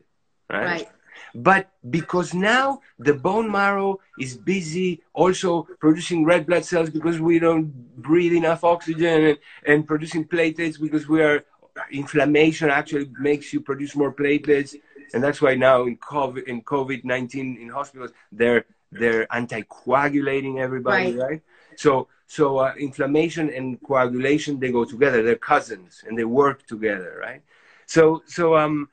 right? 0.50 0.66
right? 0.66 0.90
But 1.36 1.70
because 1.90 2.34
now 2.34 2.82
the 2.98 3.14
bone 3.14 3.50
marrow 3.50 4.00
is 4.20 4.36
busy 4.36 5.04
also 5.14 5.68
producing 5.80 6.26
red 6.26 6.48
blood 6.48 6.66
cells 6.66 6.90
because 6.90 7.22
we 7.22 7.38
don't 7.38 7.68
breathe 8.02 8.34
enough 8.34 8.64
oxygen 8.64 9.26
and, 9.28 9.38
and 9.66 9.88
producing 9.88 10.26
platelets 10.26 10.82
because 10.82 11.08
we 11.08 11.22
are 11.22 11.46
inflammation 11.92 12.70
actually 12.70 13.10
makes 13.20 13.54
you 13.54 13.62
produce 13.62 13.96
more 13.96 14.12
platelets 14.12 14.76
and 15.14 15.24
that's 15.24 15.42
why 15.42 15.54
now 15.56 15.86
in 15.86 15.96
COVID 15.98 16.44
in 16.46 16.62
COVID 16.64 17.06
nineteen 17.06 17.58
in 17.62 17.70
hospitals 17.70 18.12
they're 18.32 18.66
they're 18.92 19.26
anticoagulating 19.28 20.60
everybody, 20.60 21.16
right? 21.16 21.30
right? 21.30 21.42
So 21.78 22.10
so 22.38 22.60
uh, 22.60 22.74
inflammation 22.80 23.50
and 23.50 23.66
coagulation 23.84 24.58
they 24.58 24.72
go 24.72 24.86
together. 24.86 25.22
They're 25.22 25.36
cousins 25.54 26.02
and 26.08 26.18
they 26.18 26.24
work 26.24 26.66
together, 26.66 27.20
right? 27.20 27.42
So 27.88 28.24
so 28.26 28.56
um, 28.56 28.88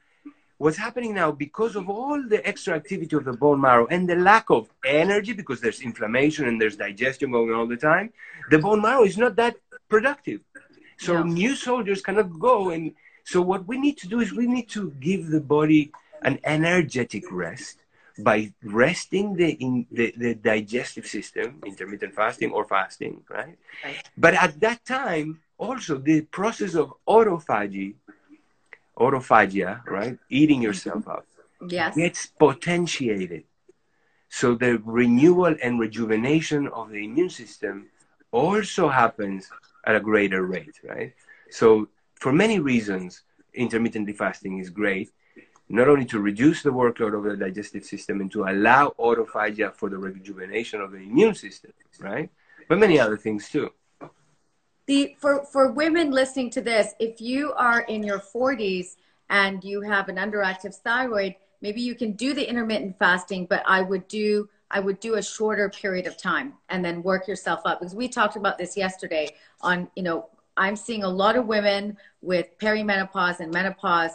what's 0.57 0.77
happening 0.77 1.15
now 1.15 1.31
because 1.31 1.77
of 1.77 1.89
all 1.89 2.21
the 2.21 2.41
extra 2.45 2.75
activity 2.75 3.15
of 3.15 3.25
the 3.25 3.37
bone 3.45 3.61
marrow 3.61 3.87
and 3.87 4.09
the 4.09 4.17
lack 4.17 4.51
of 4.51 4.69
energy 4.85 5.33
because 5.35 5.61
there's 5.61 5.83
inflammation 5.83 6.49
and 6.49 6.61
there's 6.61 6.75
digestion 6.75 7.31
going 7.31 7.51
on 7.53 7.61
all 7.61 7.69
the 7.69 7.77
time, 7.77 8.13
the 8.51 8.59
bone 8.59 8.83
marrow 8.83 9.05
is 9.05 9.17
not 9.17 9.37
that 9.37 9.55
productive. 9.89 10.41
So 10.97 11.13
no. 11.13 11.23
new 11.23 11.55
soldiers 11.55 12.03
cannot 12.03 12.41
go 12.41 12.71
and 12.71 12.93
so 13.23 13.41
what 13.41 13.69
we 13.69 13.79
need 13.79 13.99
to 13.99 14.09
do 14.09 14.19
is 14.19 14.33
we 14.33 14.49
need 14.49 14.69
to 14.71 14.91
give 14.99 15.29
the 15.29 15.41
body 15.41 15.93
an 16.23 16.41
energetic 16.43 17.23
rest 17.31 17.77
by 18.19 18.53
resting 18.63 19.35
the, 19.35 19.51
in, 19.53 19.87
the, 19.91 20.13
the 20.17 20.35
digestive 20.35 21.07
system, 21.07 21.61
intermittent 21.65 22.15
fasting 22.15 22.51
or 22.51 22.65
fasting, 22.65 23.23
right? 23.31 23.57
right? 23.85 23.97
But 24.17 24.35
at 24.35 24.61
that 24.61 24.85
time, 24.85 25.41
also 25.57 25.99
the 25.99 26.23
process 26.23 26.75
of 26.75 26.93
autophagy, 27.07 27.95
autophagia, 28.99 29.85
right? 29.87 30.19
Eating 30.29 30.63
yourself 30.63 31.05
mm-hmm. 31.05 31.11
up, 31.11 31.27
yes. 31.69 31.97
gets 31.97 32.27
potentiated. 32.27 33.45
So 34.29 34.55
the 34.55 34.79
renewal 34.85 35.55
and 35.63 35.81
rejuvenation 35.81 36.69
of 36.69 36.91
the 36.91 37.05
immune 37.05 37.31
system 37.31 37.87
also 38.31 38.89
happens 38.89 39.49
at 39.87 39.97
a 39.97 40.01
greater 40.01 40.45
rate, 40.45 40.81
right? 40.85 41.15
So 41.51 41.89
for 42.15 42.33
many 42.33 42.59
reasons, 42.59 43.23
intermittent 43.55 44.15
fasting 44.17 44.59
is 44.59 44.71
great 44.71 45.11
not 45.69 45.89
only 45.89 46.05
to 46.07 46.19
reduce 46.19 46.63
the 46.63 46.71
workload 46.71 47.17
of 47.17 47.25
the 47.25 47.37
digestive 47.37 47.85
system 47.85 48.21
and 48.21 48.31
to 48.33 48.45
allow 48.45 48.95
autophagia 48.99 49.75
for 49.75 49.91
the 49.91 49.99
rejuvenation 49.99 50.81
of 50.81 50.93
the 50.93 50.99
immune 50.99 51.35
system, 51.35 51.73
right? 52.01 52.31
But 52.69 52.79
many 52.79 52.99
other 52.99 53.17
things 53.17 53.49
too. 53.49 53.71
The, 54.87 55.15
for, 55.19 55.45
for 55.45 55.71
women 55.71 56.11
listening 56.11 56.51
to 56.51 56.63
this, 56.63 56.95
if 56.99 57.21
you 57.21 57.53
are 57.53 57.81
in 57.83 58.03
your 58.03 58.21
40s 58.21 58.97
and 59.29 59.63
you 59.63 59.83
have 59.83 60.09
an 60.09 60.17
underactive 60.17 60.75
thyroid, 60.75 61.35
maybe 61.61 61.83
you 61.83 61.95
can 61.95 62.13
do 62.13 62.33
the 62.33 62.49
intermittent 62.49 62.99
fasting, 62.99 63.45
but 63.47 63.63
I 63.67 63.83
would 63.83 64.09
do 64.09 64.49
I 64.71 64.81
would 64.81 65.01
do 65.01 65.15
a 65.15 65.23
shorter 65.23 65.71
period 65.71 66.07
of 66.07 66.19
time 66.19 66.53
and 66.69 66.85
then 66.85 67.03
work 67.03 67.27
yourself 67.27 67.61
up 67.65 67.81
because 67.81 67.95
we 67.95 68.07
talked 68.07 68.37
about 68.37 68.59
this 68.59 68.77
yesterday 68.77 69.35
on, 69.63 69.89
you 69.97 70.03
know, 70.03 70.29
I'm 70.59 70.77
seeing 70.77 71.05
a 71.05 71.09
lot 71.09 71.37
of 71.37 71.47
women 71.47 71.97
with 72.21 72.49
perimenopause 72.59 73.41
and 73.41 73.51
menopause 73.51 74.11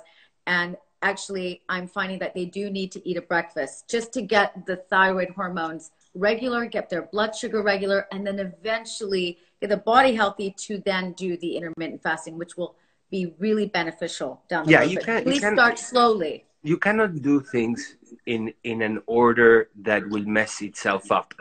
and 0.45 0.78
actually 1.04 1.62
I'm 1.70 1.88
finding 1.88 2.20
that 2.20 2.34
they 2.34 2.45
do 2.45 2.70
need 2.70 2.91
to 2.93 3.08
eat 3.08 3.18
a 3.18 3.22
breakfast 3.22 3.89
just 3.89 4.14
to 4.14 4.22
get 4.22 4.66
the 4.66 4.78
thyroid 4.78 5.30
hormones 5.30 5.91
regular, 6.16 6.66
get 6.66 6.89
their 6.89 7.04
blood 7.04 7.36
sugar 7.36 7.62
regular, 7.62 8.08
and 8.12 8.26
then 8.26 8.39
eventually 8.39 9.39
get 9.62 9.70
the 9.70 9.78
body 9.78 10.16
healthy 10.16 10.51
to 10.66 10.80
then 10.80 11.14
do 11.14 11.38
the 11.38 11.58
intermittent 11.58 12.01
fasting, 12.01 12.38
which 12.38 12.58
will 12.58 12.76
be 13.12 13.34
really 13.38 13.68
beneficial 13.68 14.41
down 14.49 14.66
the 14.66 14.72
yeah, 14.72 14.80
road. 14.80 14.91
You 14.91 14.99
can, 14.99 15.24
please 15.24 15.45
start 15.45 15.78
slowly. 15.78 16.45
You 16.64 16.78
cannot 16.78 17.22
do 17.22 17.41
things 17.41 17.97
in 18.26 18.54
in 18.64 18.82
an 18.82 19.01
order 19.06 19.70
that 19.82 20.08
will 20.08 20.26
mess 20.26 20.62
itself 20.62 21.12
up. 21.12 21.34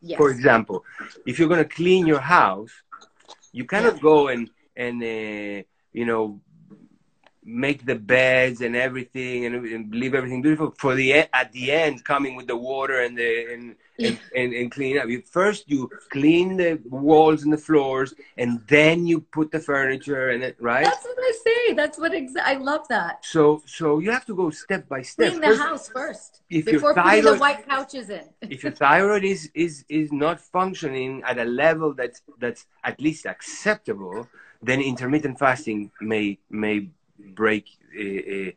Yes. 0.00 0.16
For 0.16 0.30
example, 0.30 0.84
if 1.26 1.38
you're 1.38 1.48
going 1.48 1.62
to 1.62 1.72
clean 1.80 2.06
your 2.06 2.20
house, 2.20 2.72
you 3.52 3.64
cannot 3.64 3.96
yeah. 3.96 4.08
go 4.10 4.28
and 4.28 4.48
and 4.76 5.02
uh, 5.02 5.62
you 5.92 6.06
know 6.10 6.40
make 7.44 7.86
the 7.86 7.94
beds 7.94 8.60
and 8.60 8.76
everything 8.76 9.46
and, 9.46 9.54
and, 9.66 9.94
leave 9.94 10.14
everything 10.14 10.42
beautiful 10.42 10.74
for 10.78 10.94
the 10.94 11.12
at 11.12 11.50
the 11.52 11.72
end 11.72 12.04
coming 12.04 12.36
with 12.36 12.46
the 12.46 12.56
water 12.56 13.00
and 13.00 13.16
the 13.16 13.52
and, 13.52 13.76
and, 13.98 14.18
and, 14.36 14.52
and, 14.52 14.70
clean 14.70 14.98
up. 14.98 15.08
You 15.08 15.22
first 15.22 15.64
you 15.70 15.90
clean 16.10 16.58
the 16.58 16.80
walls 16.84 17.44
and 17.44 17.52
the 17.52 17.58
floors 17.58 18.12
and 18.36 18.60
then 18.68 19.06
you 19.06 19.20
put 19.20 19.50
the 19.50 19.58
furniture 19.58 20.30
and 20.30 20.42
it 20.42 20.56
right? 20.60 20.84
That's 20.84 21.04
what 21.04 21.18
i 21.18 21.32
say. 21.44 21.74
That's 21.74 21.98
what 21.98 22.12
exa- 22.12 22.42
i 22.44 22.54
love 22.54 22.86
that. 22.88 23.24
So 23.24 23.62
so 23.64 24.00
you 24.00 24.10
have 24.10 24.26
to 24.26 24.34
go 24.34 24.50
step 24.50 24.86
by 24.86 25.00
step. 25.00 25.30
Clean 25.30 25.40
the 25.40 25.46
first, 25.48 25.62
house 25.62 25.88
first 25.88 26.42
if 26.50 26.66
before 26.66 26.94
thyroid, 26.94 27.22
putting 27.24 27.32
the 27.32 27.40
white 27.40 27.66
couches 27.66 28.10
in. 28.10 28.24
if 28.42 28.62
your 28.62 28.72
thyroid 28.72 29.24
is 29.24 29.50
is 29.54 29.84
is 29.88 30.12
not 30.12 30.40
functioning 30.40 31.22
at 31.26 31.38
a 31.38 31.44
level 31.44 31.94
that's 31.94 32.20
that's 32.38 32.66
at 32.84 33.00
least 33.00 33.24
acceptable 33.24 34.28
then 34.62 34.80
intermittent 34.80 35.38
fasting 35.38 35.90
may 36.00 36.38
may 36.50 36.90
break 37.34 37.66
a, 37.96 38.02
a, 38.02 38.56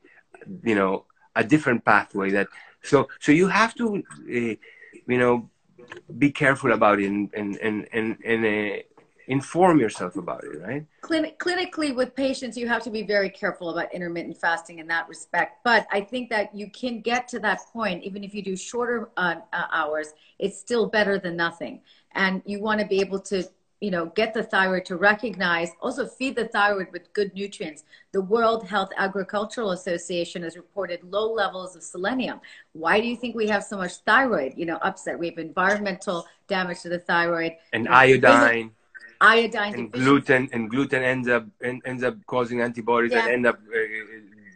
you 0.64 0.76
know 0.76 1.06
a 1.36 1.44
different 1.44 1.84
pathway 1.84 2.30
that 2.32 2.48
so 2.82 3.08
so 3.20 3.32
you 3.32 3.48
have 3.48 3.74
to 3.76 3.98
uh, 3.98 4.56
you 5.08 5.18
know 5.18 5.50
be 6.18 6.32
careful 6.32 6.72
about 6.72 7.00
it 7.00 7.08
and 7.08 7.30
and 7.34 7.58
and 7.58 7.88
and, 7.94 8.18
and 8.24 8.84
inform 9.28 9.80
yourself 9.80 10.18
about 10.18 10.44
it 10.44 10.60
right? 10.62 10.86
Clin- 11.02 11.38
clinically 11.38 11.96
with 11.96 12.14
patients 12.14 12.58
you 12.58 12.68
have 12.68 12.84
to 12.84 12.90
be 12.90 13.04
very 13.04 13.30
careful 13.30 13.70
about 13.70 13.94
intermittent 13.94 14.38
fasting 14.38 14.80
in 14.80 14.88
that 14.88 15.08
respect. 15.08 15.64
But 15.64 15.88
i 15.92 16.02
think 16.02 16.30
that 16.30 16.54
you 16.54 16.70
can 16.70 17.02
get 17.02 17.28
to 17.30 17.40
that 17.40 17.62
point 17.72 18.04
even 18.04 18.24
if 18.24 18.34
you 18.34 18.42
do 18.42 18.56
shorter 18.56 19.10
uh, 19.18 19.36
uh 19.54 19.68
hours 19.72 20.14
it's 20.40 20.60
still 20.60 20.88
better 20.88 21.18
than 21.18 21.36
nothing. 21.36 21.82
And 22.16 22.42
you 22.46 22.60
want 22.62 22.80
to 22.82 22.86
be 22.86 23.00
able 23.00 23.20
to 23.22 23.44
you 23.84 23.92
know, 23.92 24.06
get 24.06 24.34
the 24.34 24.42
thyroid 24.42 24.86
to 24.86 24.96
recognize, 24.96 25.72
also 25.82 26.08
feed 26.08 26.38
the 26.38 26.48
thyroid 26.48 26.88
with 26.94 27.12
good 27.12 27.34
nutrients. 27.34 27.84
The 28.14 28.22
World 28.22 28.66
Health 28.66 28.92
Agricultural 28.96 29.72
Association 29.72 30.44
has 30.44 30.56
reported 30.56 31.04
low 31.04 31.34
levels 31.34 31.76
of 31.76 31.84
selenium. 31.84 32.40
Why 32.72 33.02
do 33.02 33.08
you 33.08 33.18
think 33.18 33.36
we 33.36 33.46
have 33.48 33.62
so 33.62 33.76
much 33.76 33.96
thyroid, 34.06 34.54
you 34.56 34.66
know, 34.66 34.78
upset? 34.78 35.20
We 35.20 35.28
have 35.28 35.38
environmental 35.38 36.26
damage 36.48 36.80
to 36.84 36.90
the 36.90 37.00
thyroid. 37.00 37.58
And 37.74 37.90
iodine. 37.90 38.72
Iodine. 39.20 39.74
And 39.74 39.92
gluten, 39.92 40.48
and 40.54 40.70
gluten 40.70 41.04
ends 41.04 41.28
up 41.28 41.46
ends 41.62 42.04
up 42.04 42.16
causing 42.26 42.62
antibodies 42.62 43.12
yeah. 43.12 43.24
that 43.24 43.32
end 43.32 43.46
up 43.46 43.56
uh, 43.56 43.80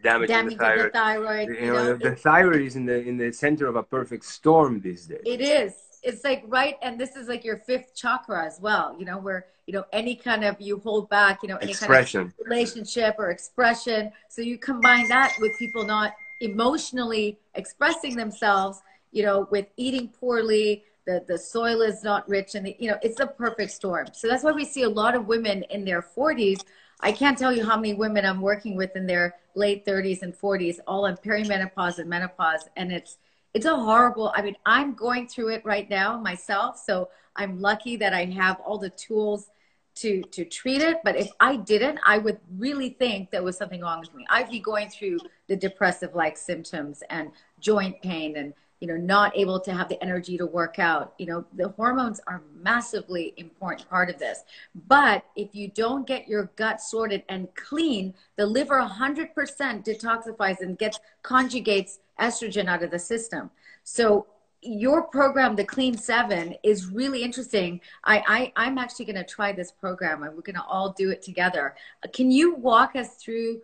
damaging, 0.03 0.35
damaging 0.35 0.57
the 0.57 0.63
thyroid. 0.63 0.85
The 0.85 0.97
thyroid. 0.97 1.49
You, 1.49 1.73
know, 1.73 1.83
know 1.83 1.97
the 1.97 2.15
thyroid 2.15 2.61
is 2.61 2.77
in 2.77 2.85
the 2.85 3.05
in 3.05 3.17
the 3.17 3.33
center 3.33 3.67
of 3.67 3.75
a 3.75 3.83
perfect 3.83 4.23
storm 4.23 4.79
these 4.79 5.05
days. 5.05 5.23
It 5.25 5.41
is 5.41 5.73
it's 6.03 6.23
like 6.23 6.43
right 6.47 6.75
and 6.81 6.99
this 6.99 7.15
is 7.15 7.27
like 7.27 7.43
your 7.43 7.57
fifth 7.57 7.95
chakra 7.95 8.45
as 8.45 8.59
well 8.61 8.95
you 8.97 9.05
know 9.05 9.17
where 9.17 9.47
you 9.67 9.73
know 9.73 9.85
any 9.91 10.15
kind 10.15 10.43
of 10.43 10.59
you 10.59 10.79
hold 10.79 11.09
back 11.09 11.43
you 11.43 11.49
know 11.49 11.57
any 11.57 11.71
expression. 11.71 12.21
kind 12.21 12.33
of 12.39 12.47
relationship 12.47 13.15
or 13.19 13.29
expression. 13.29 14.11
So 14.29 14.41
you 14.41 14.57
combine 14.57 15.07
that 15.09 15.35
with 15.39 15.57
people 15.59 15.85
not 15.85 16.13
emotionally 16.39 17.37
expressing 17.55 18.15
themselves 18.15 18.81
you 19.11 19.23
know 19.23 19.47
with 19.51 19.67
eating 19.75 20.07
poorly 20.07 20.83
the 21.05 21.23
the 21.27 21.37
soil 21.37 21.81
is 21.81 22.03
not 22.03 22.27
rich 22.29 22.55
and 22.55 22.65
the, 22.65 22.75
you 22.79 22.89
know 22.89 22.97
it's 23.01 23.19
a 23.19 23.27
perfect 23.27 23.71
storm. 23.71 24.07
So 24.13 24.27
that's 24.27 24.43
why 24.43 24.51
we 24.51 24.65
see 24.65 24.83
a 24.83 24.89
lot 24.89 25.15
of 25.15 25.27
women 25.27 25.63
in 25.69 25.83
their 25.85 26.01
40s 26.01 26.61
i 27.01 27.11
can't 27.11 27.37
tell 27.37 27.53
you 27.53 27.63
how 27.63 27.75
many 27.75 27.93
women 27.93 28.25
i'm 28.25 28.41
working 28.41 28.75
with 28.75 28.95
in 28.95 29.05
their 29.05 29.35
late 29.53 29.85
30s 29.85 30.23
and 30.23 30.33
40s 30.33 30.79
all 30.87 31.05
on 31.05 31.15
perimenopause 31.15 31.99
and 31.99 32.09
menopause 32.09 32.67
and 32.75 32.91
it's 32.91 33.17
it's 33.57 33.65
a 33.65 33.75
horrible 33.75 34.31
i 34.35 34.41
mean 34.41 34.55
i'm 34.65 34.93
going 34.93 35.27
through 35.27 35.49
it 35.49 35.61
right 35.65 35.89
now 35.89 36.09
myself 36.31 36.79
so 36.87 37.09
i'm 37.35 37.59
lucky 37.59 37.97
that 37.97 38.13
i 38.13 38.23
have 38.25 38.59
all 38.59 38.77
the 38.77 38.91
tools 38.91 39.49
to 39.95 40.21
to 40.35 40.45
treat 40.45 40.81
it 40.81 40.97
but 41.03 41.15
if 41.15 41.29
i 41.39 41.55
didn't 41.55 41.99
i 42.05 42.19
would 42.19 42.39
really 42.57 42.91
think 42.91 43.31
there 43.31 43.43
was 43.43 43.57
something 43.57 43.81
wrong 43.81 43.99
with 43.99 44.13
me. 44.13 44.25
I'd 44.29 44.49
be 44.49 44.59
going 44.59 44.89
through 44.89 45.19
the 45.47 45.55
depressive 45.55 46.13
like 46.15 46.37
symptoms 46.37 47.03
and 47.09 47.31
joint 47.59 48.01
pain 48.01 48.37
and 48.37 48.53
you 48.79 48.87
know 48.87 48.97
not 48.97 49.35
able 49.35 49.59
to 49.61 49.73
have 49.73 49.89
the 49.89 50.01
energy 50.03 50.37
to 50.37 50.45
work 50.45 50.77
out. 50.77 51.13
You 51.17 51.25
know 51.25 51.45
the 51.55 51.69
hormones 51.69 52.21
are 52.27 52.43
massively 52.61 53.33
important 53.37 53.89
part 53.89 54.09
of 54.09 54.19
this. 54.19 54.43
But 54.87 55.25
if 55.35 55.55
you 55.55 55.69
don't 55.69 56.05
get 56.05 56.27
your 56.27 56.51
gut 56.55 56.79
sorted 56.79 57.23
and 57.27 57.47
clean 57.55 58.13
the 58.35 58.45
liver 58.45 58.79
100% 58.79 59.33
detoxifies 59.33 60.61
and 60.61 60.77
gets 60.77 60.99
conjugates 61.23 61.99
estrogen 62.19 62.67
out 62.67 62.83
of 62.83 62.91
the 62.91 62.99
system 62.99 63.49
so 63.83 64.27
your 64.61 65.03
program 65.03 65.55
the 65.55 65.63
clean 65.63 65.95
seven 65.95 66.55
is 66.63 66.87
really 66.87 67.23
interesting 67.23 67.79
i, 68.03 68.51
I 68.55 68.65
i'm 68.67 68.77
actually 68.77 69.05
going 69.05 69.17
to 69.17 69.23
try 69.23 69.51
this 69.51 69.71
program 69.71 70.23
and 70.23 70.33
we're 70.35 70.41
going 70.41 70.55
to 70.55 70.63
all 70.63 70.93
do 70.93 71.09
it 71.11 71.21
together 71.21 71.75
can 72.13 72.31
you 72.31 72.55
walk 72.55 72.95
us 72.95 73.15
through 73.15 73.61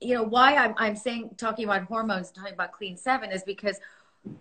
you 0.00 0.14
know 0.14 0.22
why 0.22 0.56
i'm, 0.56 0.74
I'm 0.78 0.96
saying 0.96 1.30
talking 1.36 1.64
about 1.64 1.82
hormones 1.82 2.30
talking 2.30 2.54
about 2.54 2.72
clean 2.72 2.96
seven 2.96 3.32
is 3.32 3.42
because 3.42 3.80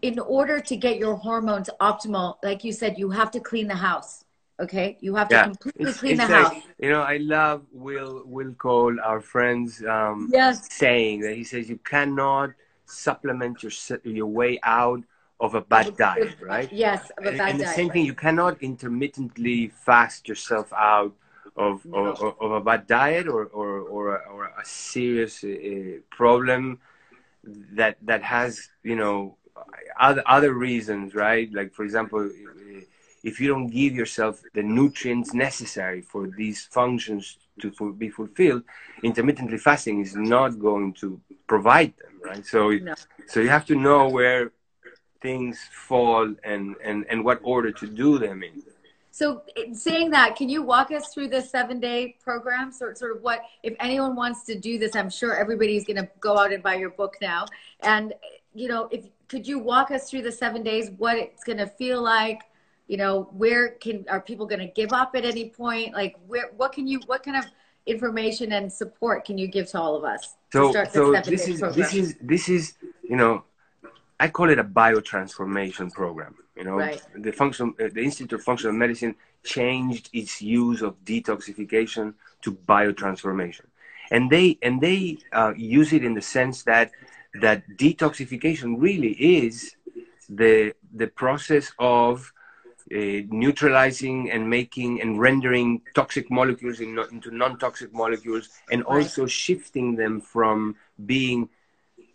in 0.01 0.19
order 0.19 0.59
to 0.59 0.75
get 0.75 0.97
your 0.97 1.15
hormones 1.15 1.69
optimal, 1.79 2.37
like 2.43 2.63
you 2.63 2.73
said, 2.73 2.97
you 2.97 3.09
have 3.09 3.31
to 3.31 3.39
clean 3.39 3.67
the 3.67 3.75
house. 3.75 4.23
Okay, 4.59 4.97
you 5.01 5.13
have 5.13 5.29
to 5.29 5.43
completely 5.43 5.85
it's, 5.85 5.99
clean 5.99 6.13
it's 6.13 6.27
the 6.27 6.33
like, 6.33 6.53
house. 6.53 6.63
You 6.79 6.89
know, 6.89 7.01
I 7.01 7.17
love 7.17 7.63
Will 7.71 8.23
Will 8.25 8.53
Cole, 8.53 8.99
our 9.03 9.21
friend's 9.21 9.83
um, 9.85 10.29
yes. 10.33 10.67
saying 10.73 11.21
that 11.21 11.35
he 11.35 11.43
says 11.43 11.69
you 11.69 11.77
cannot 11.77 12.51
supplement 12.89 13.63
your 13.63 13.71
your 14.03 14.27
way 14.27 14.59
out 14.63 15.03
of 15.39 15.55
a 15.55 15.61
bad 15.61 15.95
diet, 15.97 16.35
right? 16.41 16.71
Yes, 16.71 17.11
of 17.17 17.25
a 17.25 17.31
bad 17.31 17.39
and, 17.39 17.49
and 17.51 17.59
the 17.59 17.67
same 17.67 17.89
thing, 17.89 18.05
you 18.05 18.13
cannot 18.13 18.61
intermittently 18.61 19.67
fast 19.67 20.27
yourself 20.27 20.73
out 20.73 21.13
of, 21.55 21.85
no. 21.85 22.07
of, 22.07 22.35
of, 22.39 22.51
a 22.51 22.61
bad 22.61 22.87
diet 22.87 23.27
or, 23.27 23.45
or, 23.45 23.79
or, 23.81 24.15
a, 24.15 24.29
or 24.29 24.45
a 24.45 24.65
serious 24.65 25.43
uh, 25.43 25.99
problem 26.09 26.79
that 27.73 27.97
that 28.01 28.21
has 28.23 28.69
you 28.83 28.95
know 28.95 29.37
other 29.99 30.23
other 30.25 30.53
reasons, 30.53 31.15
right? 31.15 31.51
Like 31.53 31.73
for 31.73 31.83
example, 31.83 32.29
if 33.23 33.39
you 33.39 33.47
don't 33.47 33.67
give 33.67 33.93
yourself 33.93 34.41
the 34.53 34.63
nutrients 34.63 35.33
necessary 35.33 36.01
for 36.01 36.27
these 36.27 36.65
functions 36.65 37.37
to 37.61 37.93
be 37.93 38.09
fulfilled, 38.09 38.63
intermittently 39.03 39.57
fasting 39.57 40.01
is 40.01 40.15
not 40.15 40.59
going 40.59 40.93
to 40.93 41.19
provide 41.47 41.93
them, 41.97 42.13
right? 42.23 42.45
So, 42.45 42.69
no. 42.69 42.93
so 43.27 43.39
you 43.39 43.49
have 43.49 43.65
to 43.67 43.75
know 43.75 44.09
where 44.09 44.51
things 45.21 45.59
fall 45.71 46.33
and, 46.43 46.75
and, 46.83 47.05
and 47.09 47.23
what 47.23 47.39
order 47.43 47.71
to 47.71 47.87
do 47.87 48.17
them 48.17 48.43
in. 48.43 48.63
So, 49.11 49.41
saying 49.73 50.11
that, 50.11 50.35
can 50.35 50.47
you 50.47 50.61
walk 50.61 50.91
us 50.91 51.11
through 51.11 51.29
the 51.29 51.41
seven 51.41 51.79
day 51.79 52.17
program? 52.23 52.71
Sort, 52.71 52.99
sort 52.99 53.15
of 53.15 53.23
what, 53.23 53.41
if 53.63 53.75
anyone 53.79 54.15
wants 54.15 54.43
to 54.45 54.59
do 54.59 54.77
this, 54.77 54.95
I'm 54.95 55.09
sure 55.09 55.35
everybody's 55.35 55.85
going 55.85 55.97
to 55.97 56.07
go 56.19 56.37
out 56.37 56.53
and 56.53 56.61
buy 56.61 56.75
your 56.75 56.91
book 56.91 57.15
now. 57.19 57.45
And, 57.79 58.13
you 58.53 58.67
know, 58.67 58.87
if 58.91 59.05
could 59.27 59.47
you 59.47 59.57
walk 59.57 59.89
us 59.89 60.09
through 60.09 60.21
the 60.21 60.31
seven 60.31 60.61
days, 60.61 60.91
what 60.97 61.17
it's 61.17 61.43
going 61.43 61.57
to 61.57 61.65
feel 61.65 62.01
like? 62.01 62.41
You 62.87 62.97
know, 62.97 63.29
where 63.33 63.69
can 63.69 64.05
are 64.09 64.21
people 64.21 64.45
going 64.45 64.59
to 64.59 64.67
give 64.67 64.93
up 64.93 65.15
at 65.15 65.25
any 65.25 65.49
point? 65.49 65.93
Like, 65.93 66.15
where, 66.25 66.51
what 66.55 66.71
can 66.71 66.87
you, 66.87 67.01
what 67.05 67.23
kind 67.23 67.37
of 67.37 67.45
information 67.85 68.51
and 68.53 68.71
support 68.71 69.25
can 69.25 69.37
you 69.37 69.47
give 69.47 69.69
to 69.71 69.79
all 69.79 69.95
of 69.95 70.03
us? 70.03 70.35
So, 70.51 70.71
so 70.71 71.11
this 71.21 71.47
is 71.47 71.59
program? 71.59 71.81
this 71.81 71.93
is 71.93 72.15
this 72.21 72.49
is 72.49 72.73
you 73.03 73.15
know 73.15 73.43
I 74.19 74.27
call 74.29 74.49
it 74.49 74.59
a 74.59 74.63
biotransformation 74.63 75.91
program. 75.93 76.35
You 76.55 76.63
know, 76.63 76.77
right. 76.77 77.01
the 77.15 77.31
function, 77.31 77.75
uh, 77.79 77.89
the 77.93 78.01
Institute 78.01 78.33
of 78.33 78.43
Functional 78.43 78.75
Medicine 78.75 79.15
changed 79.43 80.09
its 80.11 80.41
use 80.41 80.81
of 80.81 80.95
detoxification 81.05 82.15
to 82.41 82.51
biotransformation, 82.51 83.65
and 84.11 84.29
they 84.29 84.57
and 84.61 84.81
they 84.81 85.19
uh, 85.33 85.53
use 85.55 85.93
it 85.93 86.03
in 86.03 86.13
the 86.15 86.21
sense 86.21 86.63
that 86.63 86.91
that 87.41 87.63
detoxification 87.77 88.75
really 88.79 89.11
is 89.11 89.75
the 90.29 90.73
the 90.93 91.07
process 91.07 91.71
of 91.77 92.33
uh, 92.95 93.21
neutralizing 93.29 94.31
and 94.31 94.49
making 94.49 95.01
and 95.01 95.19
rendering 95.19 95.81
toxic 95.93 96.29
molecules 96.31 96.79
in, 96.79 96.97
into 97.11 97.31
non-toxic 97.31 97.93
molecules 97.93 98.49
and 98.71 98.81
right. 98.81 98.95
also 98.95 99.25
shifting 99.25 99.95
them 99.95 100.21
from 100.21 100.75
being 101.05 101.49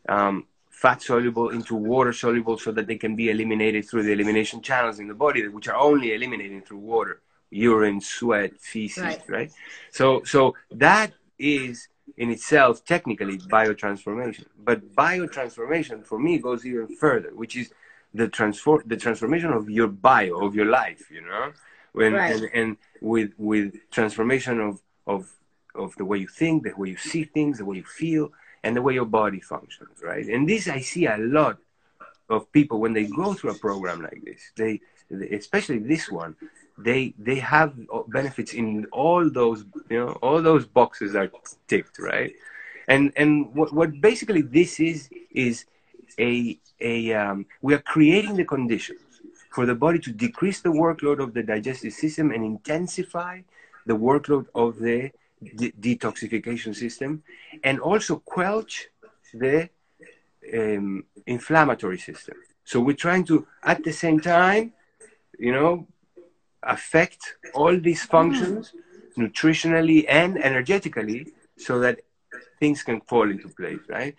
um, 0.09 0.47
fat 0.70 1.03
soluble 1.03 1.51
into 1.51 1.75
water 1.75 2.12
soluble 2.12 2.59
so 2.59 2.73
that 2.73 2.87
they 2.87 2.97
can 2.97 3.14
be 3.14 3.31
eliminated 3.31 3.89
through 3.89 4.03
the 4.03 4.12
elimination 4.12 4.61
channels 4.62 4.99
in 4.99 5.07
the 5.07 5.14
body, 5.14 5.47
which 5.49 5.68
are 5.68 5.77
only 5.77 6.12
eliminated 6.14 6.66
through 6.66 6.79
water, 6.79 7.20
urine, 7.51 8.01
sweat, 8.01 8.59
feces, 8.59 9.03
right? 9.03 9.23
right? 9.29 9.53
So, 9.91 10.23
so 10.25 10.55
that 10.73 11.12
is 11.39 11.89
in 12.16 12.31
itself 12.31 12.85
technically 12.85 13.39
biotransformation. 13.39 14.47
But 14.59 14.95
biotransformation 14.95 16.05
for 16.05 16.18
me 16.18 16.39
goes 16.39 16.66
even 16.66 16.89
further, 16.97 17.31
which 17.35 17.57
is 17.57 17.73
the 18.15 18.29
transform 18.29 18.83
the 18.87 18.97
transformation 18.97 19.53
of 19.53 19.71
your 19.71 19.89
bio 19.89 20.45
of 20.45 20.55
your 20.55 20.67
life. 20.67 21.11
You 21.11 21.23
know, 21.23 21.53
when 21.93 22.13
right. 22.15 22.35
and, 22.35 22.51
and 22.55 22.77
with 23.01 23.33
with 23.39 23.75
transformation 23.91 24.61
of 24.61 24.81
of 25.07 25.33
of 25.75 25.95
the 25.97 26.05
way 26.05 26.19
you 26.19 26.29
think, 26.29 26.65
the 26.65 26.75
way 26.77 26.91
you 26.91 26.97
see 26.97 27.25
things, 27.25 27.59
the 27.59 27.65
way 27.65 27.77
you 27.77 27.85
feel, 27.85 28.33
and 28.63 28.77
the 28.77 28.83
way 28.83 28.95
your 28.95 29.07
body 29.07 29.41
functions, 29.41 29.99
right? 30.03 30.27
And 30.27 30.49
this 30.49 30.69
I 30.69 30.81
see 30.81 31.07
a 31.07 31.17
lot 31.19 31.59
of 32.29 32.51
people 32.53 32.81
when 32.81 32.93
they 32.93 33.05
go 33.05 33.35
through 33.35 33.51
a 33.51 33.55
program 33.55 34.03
like 34.03 34.23
this. 34.25 34.41
They, 34.57 34.81
especially 35.31 35.79
this 35.79 36.11
one, 36.11 36.37
they 36.79 37.15
they 37.19 37.37
have 37.37 37.75
benefits 38.09 38.55
in 38.55 38.87
all 38.93 39.29
those 39.29 39.65
you 39.91 39.99
know 39.99 40.13
all 40.23 40.43
those 40.43 40.67
boxes 40.67 41.15
are 41.15 41.31
ticked, 41.69 41.99
right? 41.99 42.33
And 42.89 43.13
and 43.17 43.55
what 43.55 43.73
what 43.73 44.01
basically 44.01 44.43
this 44.43 44.81
is 44.81 45.09
is 45.31 45.65
a 46.19 46.59
a 46.81 47.13
um, 47.15 47.47
we 47.61 47.75
are 47.75 47.85
creating 47.95 48.37
the 48.37 48.45
conditions 48.45 49.01
for 49.51 49.67
the 49.67 49.75
body 49.75 49.99
to 49.99 50.11
decrease 50.11 50.61
the 50.61 50.69
workload 50.69 51.21
of 51.21 51.35
the 51.35 51.43
digestive 51.43 51.93
system 51.93 52.31
and 52.31 52.45
intensify 52.45 53.41
the 53.87 53.97
workload 53.97 54.47
of 54.55 54.79
the 54.79 55.11
de- 55.57 55.73
detoxification 55.73 56.75
system 56.75 57.23
and 57.63 57.81
also 57.81 58.17
quelch 58.17 58.89
the 59.35 59.69
um, 60.55 61.05
inflammatory 61.27 61.99
system. 61.99 62.35
So 62.65 62.81
we're 62.81 62.97
trying 62.97 63.25
to, 63.25 63.47
at 63.63 63.83
the 63.85 63.93
same 63.93 64.21
time, 64.21 64.73
you 65.39 65.53
know, 65.53 65.87
affect 66.63 67.37
all 67.55 67.79
these 67.79 68.05
functions 68.05 68.73
nutritionally 69.19 70.05
and 70.09 70.43
energetically 70.43 71.33
so 71.57 71.81
that 71.81 72.01
things 72.61 72.83
can 72.83 73.01
fall 73.01 73.31
into 73.31 73.49
place, 73.49 73.81
right? 73.89 74.15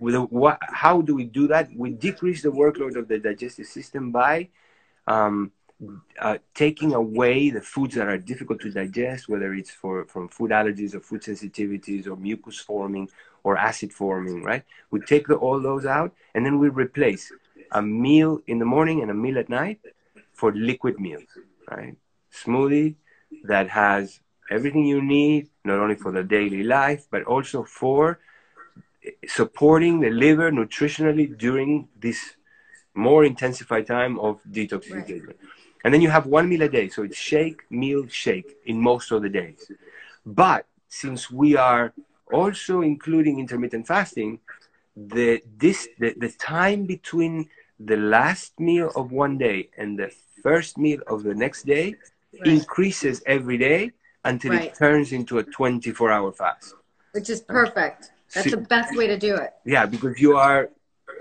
What, 0.00 0.58
how 0.62 1.02
do 1.02 1.14
we 1.14 1.24
do 1.24 1.48
that? 1.48 1.68
We 1.74 1.90
decrease 1.90 2.42
the 2.42 2.50
workload 2.50 2.96
of 2.96 3.08
the 3.08 3.18
digestive 3.18 3.66
system 3.66 4.10
by 4.10 4.48
um, 5.06 5.52
uh, 6.20 6.38
taking 6.54 6.94
away 6.94 7.50
the 7.50 7.60
foods 7.60 7.94
that 7.94 8.08
are 8.08 8.18
difficult 8.18 8.60
to 8.60 8.70
digest, 8.70 9.28
whether 9.28 9.54
it's 9.54 9.70
for 9.70 10.04
from 10.06 10.28
food 10.28 10.50
allergies 10.50 10.94
or 10.94 11.00
food 11.00 11.22
sensitivities 11.22 12.06
or 12.06 12.16
mucus 12.16 12.58
forming 12.58 13.08
or 13.44 13.56
acid 13.56 13.92
forming, 13.92 14.42
right? 14.42 14.64
We 14.90 15.00
take 15.00 15.28
the, 15.28 15.36
all 15.36 15.60
those 15.60 15.86
out 15.86 16.12
and 16.34 16.44
then 16.44 16.58
we 16.58 16.68
replace 16.68 17.32
a 17.72 17.80
meal 17.80 18.40
in 18.46 18.58
the 18.58 18.64
morning 18.64 19.02
and 19.02 19.10
a 19.10 19.14
meal 19.14 19.38
at 19.38 19.48
night 19.48 19.78
for 20.32 20.52
liquid 20.52 20.98
meals, 20.98 21.28
right? 21.70 21.96
Smoothie 22.32 22.96
that 23.44 23.68
has 23.68 24.20
everything 24.50 24.84
you 24.84 25.00
need, 25.00 25.48
not 25.64 25.78
only 25.78 25.94
for 25.94 26.10
the 26.10 26.24
daily 26.24 26.62
life, 26.62 27.06
but 27.10 27.22
also 27.24 27.62
for 27.62 28.18
supporting 29.26 30.00
the 30.00 30.10
liver 30.10 30.50
nutritionally 30.50 31.36
during 31.36 31.88
this 31.98 32.36
more 32.94 33.24
intensified 33.24 33.86
time 33.86 34.18
of 34.18 34.40
detoxification. 34.50 35.28
Right. 35.28 35.36
And 35.84 35.94
then 35.94 36.00
you 36.00 36.10
have 36.10 36.26
one 36.26 36.48
meal 36.48 36.62
a 36.62 36.68
day. 36.68 36.88
So 36.88 37.04
it's 37.04 37.16
shake, 37.16 37.62
meal, 37.70 38.06
shake 38.08 38.56
in 38.66 38.80
most 38.80 39.10
of 39.12 39.22
the 39.22 39.28
days. 39.28 39.70
But 40.26 40.66
since 40.88 41.30
we 41.30 41.56
are 41.56 41.92
also 42.32 42.82
including 42.82 43.38
intermittent 43.38 43.86
fasting, 43.86 44.40
the, 44.96 45.40
this, 45.56 45.88
the, 45.98 46.14
the 46.16 46.30
time 46.30 46.86
between 46.86 47.48
the 47.78 47.96
last 47.96 48.58
meal 48.58 48.90
of 48.96 49.12
one 49.12 49.38
day 49.38 49.70
and 49.78 49.98
the 49.98 50.10
first 50.42 50.76
meal 50.76 51.00
of 51.06 51.22
the 51.22 51.34
next 51.34 51.64
day 51.64 51.94
right. 52.32 52.46
increases 52.46 53.22
every 53.26 53.56
day 53.56 53.92
until 54.24 54.52
right. 54.52 54.64
it 54.64 54.74
turns 54.74 55.12
into 55.12 55.38
a 55.38 55.44
24 55.44 56.10
hour 56.10 56.32
fast. 56.32 56.74
Which 57.12 57.30
is 57.30 57.40
perfect. 57.40 58.10
That's 58.34 58.50
the 58.50 58.58
best 58.58 58.96
way 58.96 59.06
to 59.06 59.18
do 59.18 59.36
it. 59.36 59.54
Yeah, 59.64 59.86
because 59.86 60.20
you 60.20 60.36
are, 60.36 60.70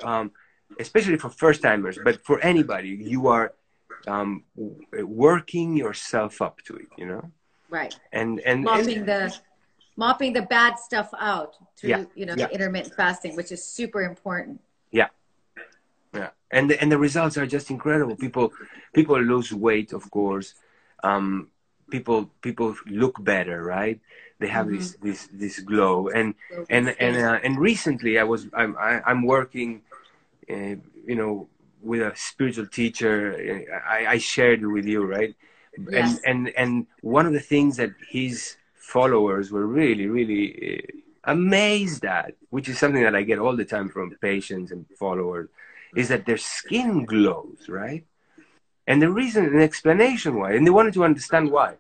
um, 0.04 0.32
especially 0.80 1.18
for 1.18 1.30
first 1.30 1.62
timers, 1.62 1.98
but 2.04 2.24
for 2.26 2.40
anybody, 2.42 2.90
you 2.90 3.28
are 3.28 3.54
um, 4.08 4.44
working 4.94 5.78
yourself 5.78 6.42
up 6.42 6.62
to 6.66 6.76
it, 6.76 6.88
you 6.98 7.06
know? 7.06 7.32
Right. 7.70 7.98
And, 8.12 8.40
and 8.42 8.64
mopping 8.64 9.00
and, 9.00 9.08
the, 9.08 9.38
mopping 9.96 10.34
the 10.34 10.44
bad 10.44 10.78
stuff 10.80 11.10
out 11.20 11.56
through, 11.78 11.90
yeah, 11.90 12.06
you 12.16 12.26
know, 12.26 12.36
yeah. 12.38 12.48
the 12.48 12.54
intermittent 12.54 12.96
fasting, 12.96 13.36
which 13.36 13.52
is 13.52 13.64
super 13.64 14.02
important. 14.02 14.62
Yeah. 14.92 15.08
Yeah. 16.14 16.30
And 16.52 16.70
the, 16.70 16.82
and 16.82 16.92
the 16.92 16.98
results 16.98 17.38
are 17.38 17.48
just 17.48 17.70
incredible. 17.70 18.16
People, 18.16 18.54
people 18.94 19.20
lose 19.22 19.54
weight, 19.54 19.94
of 19.94 20.10
course. 20.12 20.54
Um, 21.04 21.50
people, 21.90 22.30
people 22.42 22.76
look 22.88 23.24
better, 23.24 23.64
right? 23.64 24.00
They 24.40 24.48
have 24.48 24.68
mm-hmm. 24.68 24.78
this, 24.78 24.98
this, 25.02 25.30
this 25.34 25.60
glow. 25.60 26.10
And, 26.10 26.36
and, 26.70 26.96
and, 27.00 27.18
uh, 27.18 27.40
and 27.44 27.58
recently 27.60 28.20
I 28.20 28.24
was, 28.24 28.48
I'm, 28.54 28.78
I, 28.78 28.96
am 28.96 29.04
i 29.06 29.12
am 29.12 29.26
working, 29.26 29.82
uh, 30.50 30.76
you 31.06 31.16
know, 31.16 31.48
with 31.82 32.02
a 32.02 32.14
spiritual 32.16 32.68
teacher. 32.68 33.74
I, 33.88 34.06
I 34.08 34.18
shared 34.18 34.66
with 34.66 34.86
you, 34.86 35.06
right? 35.06 35.36
Yes. 35.90 36.20
And, 36.26 36.48
and 36.48 36.54
and 36.58 36.88
one 37.02 37.26
of 37.26 37.34
the 37.34 37.40
things 37.40 37.78
that 37.78 37.92
his 38.10 38.56
followers 38.76 39.52
were 39.52 39.68
really 39.68 40.08
really 40.08 40.84
uh, 40.84 41.32
amazed 41.32 42.06
at, 42.06 42.34
which 42.50 42.70
is 42.70 42.80
something 42.80 43.04
that 43.04 43.16
I 43.16 43.22
get 43.22 43.40
all 43.40 43.56
the 43.56 43.66
time 43.66 43.90
from 43.90 44.16
patients 44.22 44.72
and 44.72 44.86
followers, 44.98 45.50
is 45.96 46.08
that 46.10 46.26
their 46.26 46.38
skin 46.38 47.06
glows, 47.06 47.70
right? 47.70 48.06
And 48.88 49.02
the 49.02 49.12
reason, 49.12 49.46
an 49.46 49.62
explanation 49.62 50.36
why, 50.40 50.54
and 50.54 50.66
they 50.66 50.72
wanted 50.72 50.94
to 50.94 51.04
understand 51.04 51.52
why. 51.52 51.76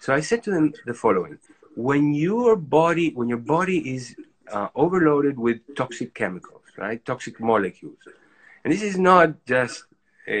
So 0.00 0.14
I 0.14 0.20
said 0.20 0.42
to 0.44 0.50
them 0.50 0.72
the 0.86 0.94
following: 0.94 1.38
When 1.74 2.14
your 2.14 2.56
body, 2.56 3.12
when 3.14 3.28
your 3.28 3.38
body 3.38 3.94
is 3.94 4.16
uh, 4.50 4.68
overloaded 4.74 5.38
with 5.38 5.58
toxic 5.76 6.14
chemicals, 6.14 6.62
right, 6.76 7.04
toxic 7.04 7.40
molecules, 7.40 7.98
And 8.64 8.72
this 8.72 8.82
is 8.82 8.98
not 8.98 9.44
just 9.46 9.84
uh, 10.28 10.32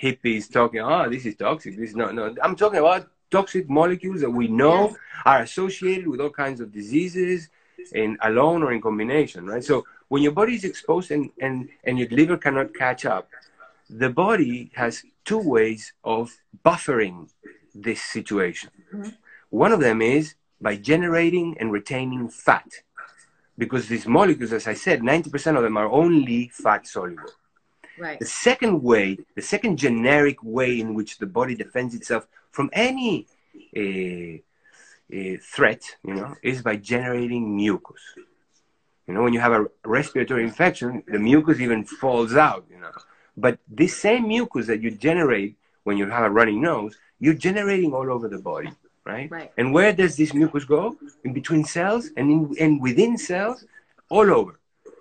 hippies 0.00 0.50
talking, 0.50 0.80
oh, 0.80 1.10
this 1.10 1.26
is 1.26 1.34
toxic. 1.34 1.76
This 1.76 1.90
is 1.90 1.96
not, 1.96 2.14
no. 2.14 2.34
I'm 2.42 2.54
talking 2.54 2.78
about 2.78 3.08
toxic 3.30 3.68
molecules 3.68 4.20
that 4.20 4.30
we 4.30 4.46
know 4.46 4.90
yes. 4.90 4.96
are 5.24 5.40
associated 5.42 6.06
with 6.06 6.20
all 6.20 6.30
kinds 6.30 6.60
of 6.60 6.72
diseases 6.72 7.48
in 7.92 8.16
alone 8.22 8.62
or 8.62 8.72
in 8.72 8.80
combination, 8.80 9.46
right? 9.46 9.64
So 9.64 9.84
when 10.08 10.22
your 10.22 10.32
body 10.32 10.54
is 10.54 10.64
exposed 10.64 11.10
and, 11.10 11.30
and, 11.40 11.68
and 11.82 11.98
your 11.98 12.08
liver 12.10 12.36
cannot 12.36 12.72
catch 12.72 13.04
up, 13.04 13.28
the 13.90 14.10
body 14.10 14.70
has 14.74 15.02
two 15.24 15.38
ways 15.38 15.92
of 16.04 16.32
buffering 16.64 17.28
this 17.74 18.02
situation. 18.02 18.70
Mm-hmm. 18.92 19.10
One 19.50 19.72
of 19.72 19.80
them 19.80 20.02
is 20.02 20.34
by 20.60 20.76
generating 20.76 21.56
and 21.58 21.72
retaining 21.72 22.28
fat. 22.28 22.68
Because 23.58 23.88
these 23.88 24.06
molecules, 24.06 24.52
as 24.52 24.66
I 24.66 24.74
said, 24.74 25.02
90% 25.02 25.56
of 25.56 25.62
them 25.62 25.76
are 25.76 25.90
only 25.90 26.48
fat 26.48 26.86
soluble. 26.86 27.30
Right. 27.98 28.18
The 28.18 28.26
second 28.26 28.82
way, 28.82 29.18
the 29.34 29.42
second 29.42 29.76
generic 29.76 30.42
way 30.42 30.80
in 30.80 30.94
which 30.94 31.18
the 31.18 31.26
body 31.26 31.54
defends 31.54 31.94
itself 31.94 32.26
from 32.50 32.70
any 32.72 33.26
uh, 33.76 34.38
uh, 35.14 35.36
threat, 35.42 35.82
you 36.02 36.14
know, 36.14 36.34
is 36.42 36.62
by 36.62 36.76
generating 36.76 37.54
mucus. 37.54 38.00
You 39.06 39.14
know, 39.14 39.22
when 39.22 39.34
you 39.34 39.40
have 39.40 39.52
a 39.52 39.66
respiratory 39.84 40.44
infection, 40.44 41.02
the 41.06 41.18
mucus 41.18 41.60
even 41.60 41.84
falls 41.84 42.34
out, 42.34 42.64
you 42.70 42.78
know. 42.78 42.92
But 43.36 43.58
this 43.68 43.96
same 43.96 44.28
mucus 44.28 44.66
that 44.66 44.82
you 44.82 44.90
generate 44.90 45.56
when 45.84 45.96
you 45.96 46.08
have 46.08 46.24
a 46.24 46.30
runny 46.30 46.56
nose, 46.56 46.96
you're 47.18 47.34
generating 47.34 47.92
all 47.92 48.10
over 48.10 48.28
the 48.28 48.38
body, 48.38 48.70
right? 49.04 49.30
Right. 49.30 49.52
And 49.56 49.72
where 49.72 49.92
does 49.92 50.16
this 50.16 50.34
mucus 50.34 50.64
go? 50.64 50.96
In 51.24 51.32
between 51.32 51.64
cells 51.64 52.10
and 52.16 52.30
in 52.30 52.56
and 52.60 52.80
within 52.80 53.16
cells, 53.16 53.64
all 54.08 54.30
over. 54.30 54.58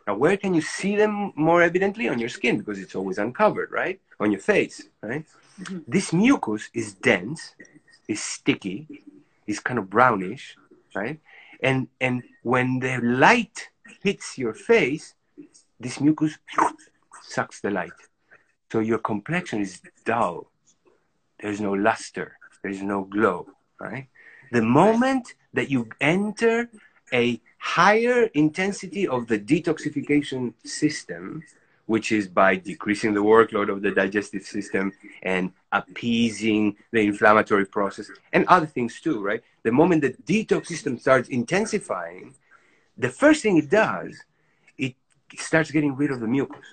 Now, 0.08 0.16
where 0.16 0.38
can 0.38 0.54
you 0.54 0.62
see 0.62 0.96
them 0.96 1.34
more 1.36 1.62
evidently? 1.62 2.10
On 2.10 2.18
your 2.18 2.30
skin, 2.30 2.58
because 2.58 2.80
it's 2.80 2.96
always 2.96 3.18
uncovered, 3.18 3.72
right? 3.72 4.00
On 4.20 4.32
your 4.32 4.42
face, 4.42 4.84
right? 5.02 5.26
Mm-hmm. 5.62 5.80
This 5.88 6.14
mucus 6.14 6.70
is 6.74 6.96
dense, 6.96 7.56
is 8.08 8.22
sticky, 8.22 8.88
is 9.46 9.60
kind 9.60 9.78
of 9.78 9.90
brownish, 9.90 10.56
right? 10.96 11.20
And 11.62 11.88
and 12.00 12.24
when 12.44 12.80
the 12.80 12.98
light 13.02 13.70
hits 14.02 14.38
your 14.38 14.54
face, 14.54 15.14
this 15.80 16.00
mucus 16.00 16.38
sucks 17.22 17.62
the 17.62 17.70
light. 17.70 17.92
So 18.72 18.80
your 18.80 19.00
complexion 19.00 19.60
is 19.62 19.82
dull. 20.06 20.50
There's 21.42 21.60
no 21.60 21.74
luster. 21.74 22.38
There's 22.64 22.82
no 22.82 23.04
glow, 23.04 23.48
right? 23.82 24.08
The 24.54 24.62
moment 24.62 25.34
that 25.54 25.70
you 25.70 25.90
enter 26.00 26.70
a 27.12 27.42
higher 27.58 28.30
intensity 28.34 29.06
of 29.10 29.28
the 29.28 29.38
detoxification 29.38 30.54
system, 30.64 31.44
which 31.88 32.14
is 32.14 32.30
by 32.30 32.56
decreasing 32.56 33.14
the 33.14 33.20
workload 33.20 33.70
of 33.70 33.82
the 33.82 33.92
digestive 33.92 34.44
system 34.44 34.94
and 35.24 35.52
appeasing 35.74 36.78
the 36.92 37.02
inflammatory 37.02 37.66
process 37.66 38.10
and 38.32 38.46
other 38.48 38.68
things 38.68 39.02
too, 39.02 39.22
right? 39.22 39.44
The 39.64 39.74
moment 39.74 40.02
the 40.02 40.14
detox 40.14 40.68
system 40.68 40.98
starts 40.98 41.28
intensifying, 41.28 42.36
the 42.98 43.10
first 43.10 43.44
thing 43.44 43.58
it 43.58 43.70
does, 43.70 44.18
it 44.78 44.96
starts 45.36 45.72
getting 45.72 45.94
rid 45.98 46.12
of 46.12 46.22
the 46.22 46.28
mucus. 46.28 46.66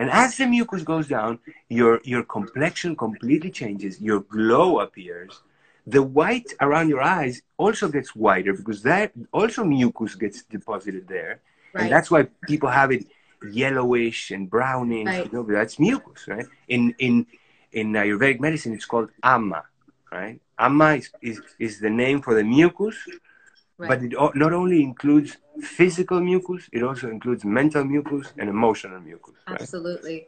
And 0.00 0.08
as 0.10 0.38
the 0.38 0.46
mucus 0.46 0.82
goes 0.82 1.06
down, 1.06 1.38
your, 1.68 2.00
your 2.04 2.22
complexion 2.22 2.96
completely 2.96 3.50
changes, 3.50 4.00
your 4.00 4.20
glow 4.20 4.80
appears, 4.80 5.42
the 5.86 6.02
white 6.02 6.50
around 6.62 6.88
your 6.88 7.02
eyes 7.02 7.42
also 7.58 7.86
gets 7.86 8.16
whiter 8.16 8.54
because 8.54 8.82
that 8.82 9.12
also 9.30 9.62
mucus 9.62 10.14
gets 10.14 10.42
deposited 10.42 11.06
there. 11.06 11.40
Right. 11.74 11.82
And 11.82 11.92
that's 11.92 12.10
why 12.10 12.28
people 12.48 12.70
have 12.70 12.90
it 12.92 13.04
yellowish 13.52 14.30
and 14.30 14.48
brownish. 14.48 15.06
Right. 15.06 15.26
You 15.26 15.32
know, 15.32 15.42
that's 15.42 15.78
mucus, 15.78 16.26
right? 16.26 16.46
In 16.68 16.94
in 16.98 17.26
in 17.72 17.92
Ayurvedic 17.92 18.40
medicine, 18.40 18.72
it's 18.72 18.86
called 18.86 19.10
ama, 19.22 19.64
right? 20.10 20.40
Ama 20.58 20.94
is, 20.94 21.10
is, 21.22 21.40
is 21.58 21.80
the 21.80 21.90
name 21.90 22.22
for 22.22 22.34
the 22.34 22.44
mucus, 22.44 22.96
right. 23.80 23.88
but 23.88 24.02
it 24.02 24.12
not 24.36 24.52
only 24.52 24.82
includes 24.82 25.36
physical 25.60 26.20
mucus, 26.20 26.68
it 26.72 26.82
also 26.82 27.08
includes 27.08 27.44
mental 27.44 27.84
mucus 27.84 28.32
and 28.38 28.48
emotional 28.48 29.00
mucus. 29.00 29.34
Right? 29.48 29.60
Absolutely. 29.60 30.26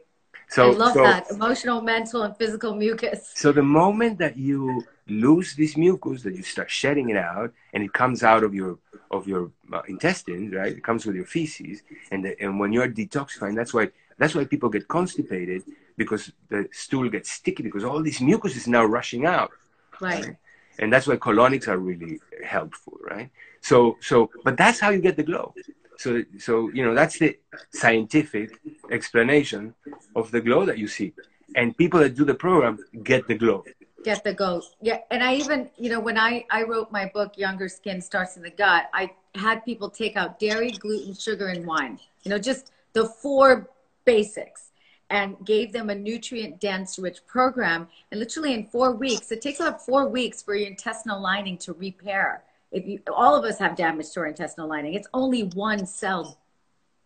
So, 0.49 0.71
I 0.71 0.75
love 0.75 0.93
so, 0.93 1.03
that 1.03 1.31
emotional, 1.31 1.81
mental, 1.81 2.23
and 2.23 2.35
physical 2.37 2.75
mucus. 2.75 3.31
So 3.33 3.51
the 3.51 3.63
moment 3.63 4.17
that 4.19 4.37
you 4.37 4.85
lose 5.07 5.55
this 5.55 5.77
mucus, 5.77 6.23
that 6.23 6.35
you 6.35 6.43
start 6.43 6.69
shedding 6.69 7.09
it 7.09 7.17
out, 7.17 7.53
and 7.73 7.83
it 7.83 7.93
comes 7.93 8.23
out 8.23 8.43
of 8.43 8.53
your 8.53 8.77
of 9.09 9.27
your 9.27 9.51
uh, 9.71 9.81
intestines, 9.87 10.53
right? 10.53 10.73
It 10.73 10.83
comes 10.83 11.05
with 11.05 11.15
your 11.15 11.25
feces, 11.25 11.81
and 12.11 12.25
the, 12.25 12.39
and 12.41 12.59
when 12.59 12.73
you're 12.73 12.87
detoxifying, 12.87 13.55
that's 13.55 13.73
why 13.73 13.89
that's 14.17 14.35
why 14.35 14.45
people 14.45 14.69
get 14.69 14.87
constipated 14.87 15.63
because 15.97 16.31
the 16.49 16.67
stool 16.71 17.09
gets 17.09 17.31
sticky 17.31 17.63
because 17.63 17.83
all 17.83 18.01
this 18.03 18.19
mucus 18.21 18.55
is 18.55 18.67
now 18.67 18.83
rushing 18.83 19.25
out. 19.25 19.51
Right. 19.99 20.25
right. 20.25 20.37
And 20.79 20.91
that's 20.91 21.07
why 21.07 21.17
colonics 21.17 21.67
are 21.67 21.77
really 21.77 22.19
helpful, 22.43 22.97
right? 23.09 23.29
So 23.61 23.97
so, 24.01 24.29
but 24.43 24.57
that's 24.57 24.79
how 24.79 24.89
you 24.89 24.99
get 24.99 25.15
the 25.15 25.23
glow. 25.23 25.53
So, 25.97 26.23
so 26.39 26.69
you 26.73 26.83
know 26.83 26.93
that's 26.93 27.19
the 27.19 27.37
scientific 27.71 28.59
explanation 28.91 29.73
of 30.15 30.31
the 30.31 30.41
glow 30.41 30.65
that 30.65 30.77
you 30.77 30.87
see, 30.87 31.13
and 31.55 31.77
people 31.77 31.99
that 31.99 32.15
do 32.15 32.25
the 32.25 32.33
program 32.33 32.79
get 33.03 33.27
the 33.27 33.35
glow. 33.35 33.63
Get 34.03 34.23
the 34.23 34.33
glow, 34.33 34.61
yeah. 34.81 34.99
And 35.11 35.23
I 35.23 35.35
even, 35.35 35.69
you 35.77 35.89
know, 35.89 35.99
when 35.99 36.17
I 36.17 36.45
I 36.51 36.63
wrote 36.63 36.91
my 36.91 37.05
book, 37.13 37.37
Younger 37.37 37.69
Skin 37.69 38.01
Starts 38.01 38.35
in 38.35 38.43
the 38.43 38.49
Gut, 38.49 38.89
I 38.93 39.11
had 39.35 39.63
people 39.63 39.89
take 39.89 40.17
out 40.17 40.39
dairy, 40.39 40.71
gluten, 40.71 41.13
sugar, 41.13 41.47
and 41.47 41.65
wine. 41.65 41.99
You 42.23 42.31
know, 42.31 42.39
just 42.39 42.71
the 42.91 43.05
four 43.05 43.69
basics 44.03 44.72
and 45.13 45.37
gave 45.45 45.71
them 45.71 45.91
a 45.91 45.95
nutrient 45.95 46.59
dense 46.59 46.97
rich 46.97 47.19
program. 47.27 47.87
And 48.09 48.19
literally 48.19 48.55
in 48.55 48.65
four 48.65 48.91
weeks 48.93 49.31
it 49.31 49.41
takes 49.43 49.59
about 49.59 49.85
four 49.85 50.09
weeks 50.09 50.41
for 50.41 50.55
your 50.55 50.67
intestinal 50.67 51.21
lining 51.21 51.59
to 51.59 51.73
repair. 51.73 52.43
If 52.71 52.87
you 52.87 52.99
all 53.15 53.35
of 53.35 53.45
us 53.45 53.59
have 53.59 53.75
damage 53.75 54.09
to 54.13 54.21
our 54.21 54.25
intestinal 54.25 54.67
lining. 54.67 54.95
It's 54.95 55.07
only 55.13 55.43
one 55.43 55.85
cell 55.85 56.39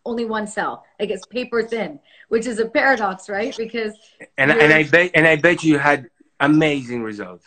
only 0.06 0.24
one 0.24 0.46
cell. 0.46 0.86
Like 0.98 1.10
it's 1.10 1.26
paper 1.26 1.62
thin 1.62 2.00
which 2.28 2.46
is 2.46 2.58
a 2.58 2.66
paradox 2.66 3.28
right? 3.28 3.54
Because 3.54 3.92
and, 4.38 4.50
and 4.50 4.72
i 4.72 4.84
bet 4.84 5.10
and 5.14 5.26
i 5.26 5.36
bet 5.36 5.62
you 5.62 5.78
had 5.78 6.08
amazing 6.40 7.02
results. 7.02 7.44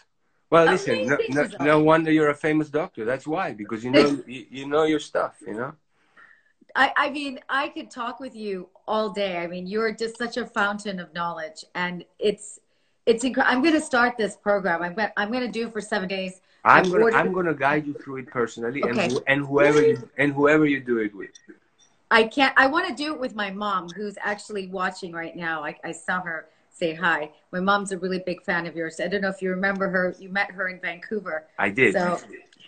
Well 0.52 0.66
listen 0.66 1.08
no, 1.08 1.18
no, 1.30 1.50
no, 1.60 1.80
wonder 1.82 2.12
you're 2.12 2.30
a 2.30 2.36
famous 2.36 2.70
doctor. 2.70 3.04
That's 3.04 3.26
why 3.26 3.54
because 3.54 3.84
you 3.84 3.90
know 3.90 4.22
you, 4.28 4.46
you 4.52 4.68
know 4.68 4.84
your 4.84 5.00
stuff 5.00 5.38
you 5.42 5.56
know? 5.56 5.74
I, 6.76 6.94
I 6.96 7.10
mean, 7.10 7.40
I 7.50 7.70
could 7.70 7.92
talk 7.92 8.20
with 8.20 8.36
you 8.36 8.70
all 8.88 9.10
day. 9.10 9.38
I 9.38 9.48
mean, 9.48 9.68
you're 9.68 9.92
just 9.92 10.18
such 10.18 10.38
a 10.38 10.46
fountain 10.46 11.00
of 11.00 11.14
knowledge, 11.14 11.66
and 11.76 12.06
it's 12.20 12.60
it's 13.06 13.24
incredible. 13.24 13.56
I'm 13.56 13.62
going 13.62 13.74
to 13.74 13.82
start 13.82 14.18
this 14.18 14.36
program. 14.36 14.84
I'm 14.84 14.94
going 14.94 15.10
I'm 15.18 15.32
going 15.32 15.46
to 15.46 15.52
do 15.52 15.68
it 15.68 15.74
for 15.74 15.82
seven 15.82 16.08
days. 16.08 16.42
I'm 16.64 16.92
gonna 16.92 17.16
I'm 17.16 17.34
gonna 17.34 17.56
guide 17.56 17.88
you 17.88 17.94
through 17.96 18.18
it 18.18 18.28
personally, 18.28 18.84
okay. 18.84 19.06
and 19.06 19.20
and 19.28 19.46
whoever 19.46 19.82
you 19.82 20.10
and 20.18 20.32
whoever 20.32 20.66
you 20.66 20.80
do 20.80 21.00
it 21.00 21.16
with. 21.16 21.32
I 22.12 22.26
can't. 22.26 22.54
I 22.58 22.68
want 22.68 22.88
to 22.88 22.94
do 22.94 23.14
it 23.14 23.20
with 23.20 23.36
my 23.36 23.50
mom, 23.50 23.90
who's 23.90 24.16
actually 24.22 24.68
watching 24.68 25.12
right 25.12 25.36
now. 25.36 25.64
I, 25.64 25.76
I 25.84 25.92
saw 25.92 26.22
her 26.22 26.50
say 26.70 26.94
hi. 26.94 27.32
My 27.52 27.60
mom's 27.60 27.92
a 27.92 27.98
really 27.98 28.20
big 28.20 28.44
fan 28.44 28.68
of 28.68 28.76
yours. 28.76 29.00
I 29.00 29.08
don't 29.08 29.22
know 29.22 29.30
if 29.30 29.42
you 29.42 29.50
remember 29.50 29.90
her. 29.90 30.16
You 30.20 30.30
met 30.30 30.52
her 30.52 30.68
in 30.68 30.80
Vancouver. 30.80 31.48
I 31.58 31.70
did. 31.70 31.94
So, 31.94 32.20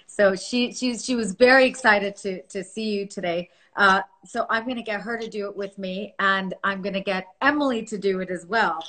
so 0.08 0.36
she 0.36 0.72
she 0.72 0.98
she 0.98 1.16
was 1.16 1.34
very 1.34 1.66
excited 1.66 2.16
to 2.18 2.42
to 2.44 2.64
see 2.64 2.92
you 2.92 3.06
today. 3.06 3.50
Uh, 3.76 4.02
so 4.26 4.46
I'm 4.50 4.64
going 4.66 4.78
to 4.78 4.84
get 4.84 5.02
her 5.02 5.18
to 5.18 5.28
do 5.28 5.48
it 5.48 5.56
with 5.56 5.78
me, 5.78 6.14
and 6.20 6.54
I'm 6.64 6.82
going 6.82 6.94
to 6.94 7.02
get 7.02 7.28
Emily 7.42 7.84
to 7.86 7.98
do 7.98 8.20
it 8.20 8.30
as 8.30 8.46
well. 8.46 8.84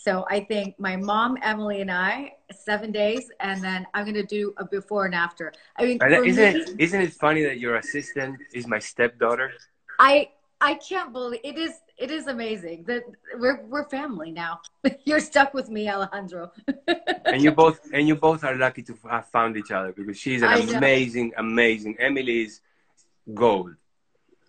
So 0.00 0.24
I 0.30 0.40
think 0.40 0.78
my 0.78 0.96
mom, 0.96 1.38
Emily, 1.42 1.80
and 1.80 1.90
I, 1.90 2.34
seven 2.52 2.92
days, 2.92 3.32
and 3.40 3.62
then 3.62 3.84
I'm 3.94 4.04
gonna 4.04 4.22
do 4.22 4.54
a 4.56 4.64
before 4.64 5.06
and 5.06 5.14
after. 5.14 5.52
I 5.76 5.86
mean, 5.86 5.98
isn't 6.00 6.54
me, 6.54 6.60
it 6.60 6.70
isn't 6.78 7.00
it 7.00 7.12
funny 7.14 7.42
that 7.42 7.58
your 7.58 7.76
assistant 7.76 8.38
is 8.54 8.68
my 8.68 8.78
stepdaughter? 8.78 9.50
I 9.98 10.28
I 10.60 10.74
can't 10.74 11.12
believe 11.12 11.40
it 11.42 11.58
is. 11.58 11.72
It 11.96 12.12
is 12.12 12.28
amazing 12.28 12.84
that 12.84 13.02
we're 13.40 13.64
we're 13.66 13.88
family 13.88 14.30
now. 14.30 14.60
You're 15.04 15.18
stuck 15.18 15.52
with 15.52 15.68
me, 15.68 15.88
Alejandro. 15.88 16.52
and 17.24 17.42
you 17.42 17.50
both 17.50 17.80
and 17.92 18.06
you 18.06 18.14
both 18.14 18.44
are 18.44 18.54
lucky 18.54 18.84
to 18.84 18.96
have 19.10 19.26
found 19.30 19.56
each 19.56 19.72
other 19.72 19.92
because 19.92 20.16
she's 20.16 20.42
an 20.42 20.76
amazing, 20.76 21.32
amazing. 21.36 21.96
Emily's 21.98 22.60
gold 23.34 23.74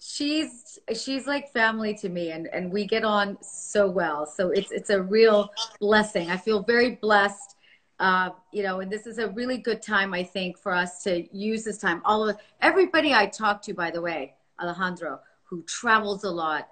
she's 0.01 0.79
she's 0.95 1.27
like 1.27 1.51
family 1.51 1.93
to 1.93 2.09
me 2.09 2.31
and 2.31 2.47
and 2.47 2.71
we 2.71 2.85
get 2.85 3.03
on 3.03 3.37
so 3.41 3.89
well. 3.89 4.25
So 4.25 4.49
it's 4.49 4.71
it's 4.71 4.89
a 4.89 5.01
real 5.01 5.51
blessing. 5.79 6.29
I 6.29 6.37
feel 6.37 6.63
very 6.63 6.95
blessed 6.95 7.55
uh, 7.99 8.29
you 8.51 8.63
know 8.63 8.79
and 8.79 8.91
this 8.91 9.05
is 9.05 9.17
a 9.17 9.27
really 9.29 9.57
good 9.57 9.81
time 9.81 10.13
i 10.13 10.23
think 10.23 10.57
for 10.57 10.73
us 10.73 11.03
to 11.03 11.27
use 11.35 11.63
this 11.63 11.77
time. 11.77 12.01
All 12.05 12.27
of 12.27 12.37
everybody 12.61 13.13
i 13.13 13.25
talk 13.25 13.61
to 13.63 13.73
by 13.73 13.91
the 13.91 14.01
way 14.01 14.35
alejandro 14.61 15.19
who 15.43 15.63
travels 15.63 16.23
a 16.23 16.29
lot 16.29 16.69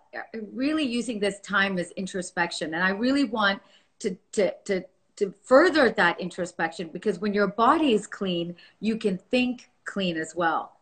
really 0.54 0.84
using 0.84 1.20
this 1.20 1.40
time 1.42 1.78
as 1.78 1.92
introspection. 1.92 2.74
And 2.74 2.84
i 2.84 2.90
really 2.90 3.26
want 3.26 3.62
to 4.00 4.18
to 4.34 4.54
to 4.66 4.84
to 5.18 5.34
further 5.44 5.90
that 5.90 6.20
introspection 6.20 6.90
because 6.94 7.20
when 7.20 7.34
your 7.34 7.48
body 7.48 7.94
is 7.94 8.08
clean 8.08 8.56
you 8.80 8.98
can 8.98 9.18
think 9.18 9.70
clean 9.84 10.18
as 10.18 10.34
well. 10.36 10.74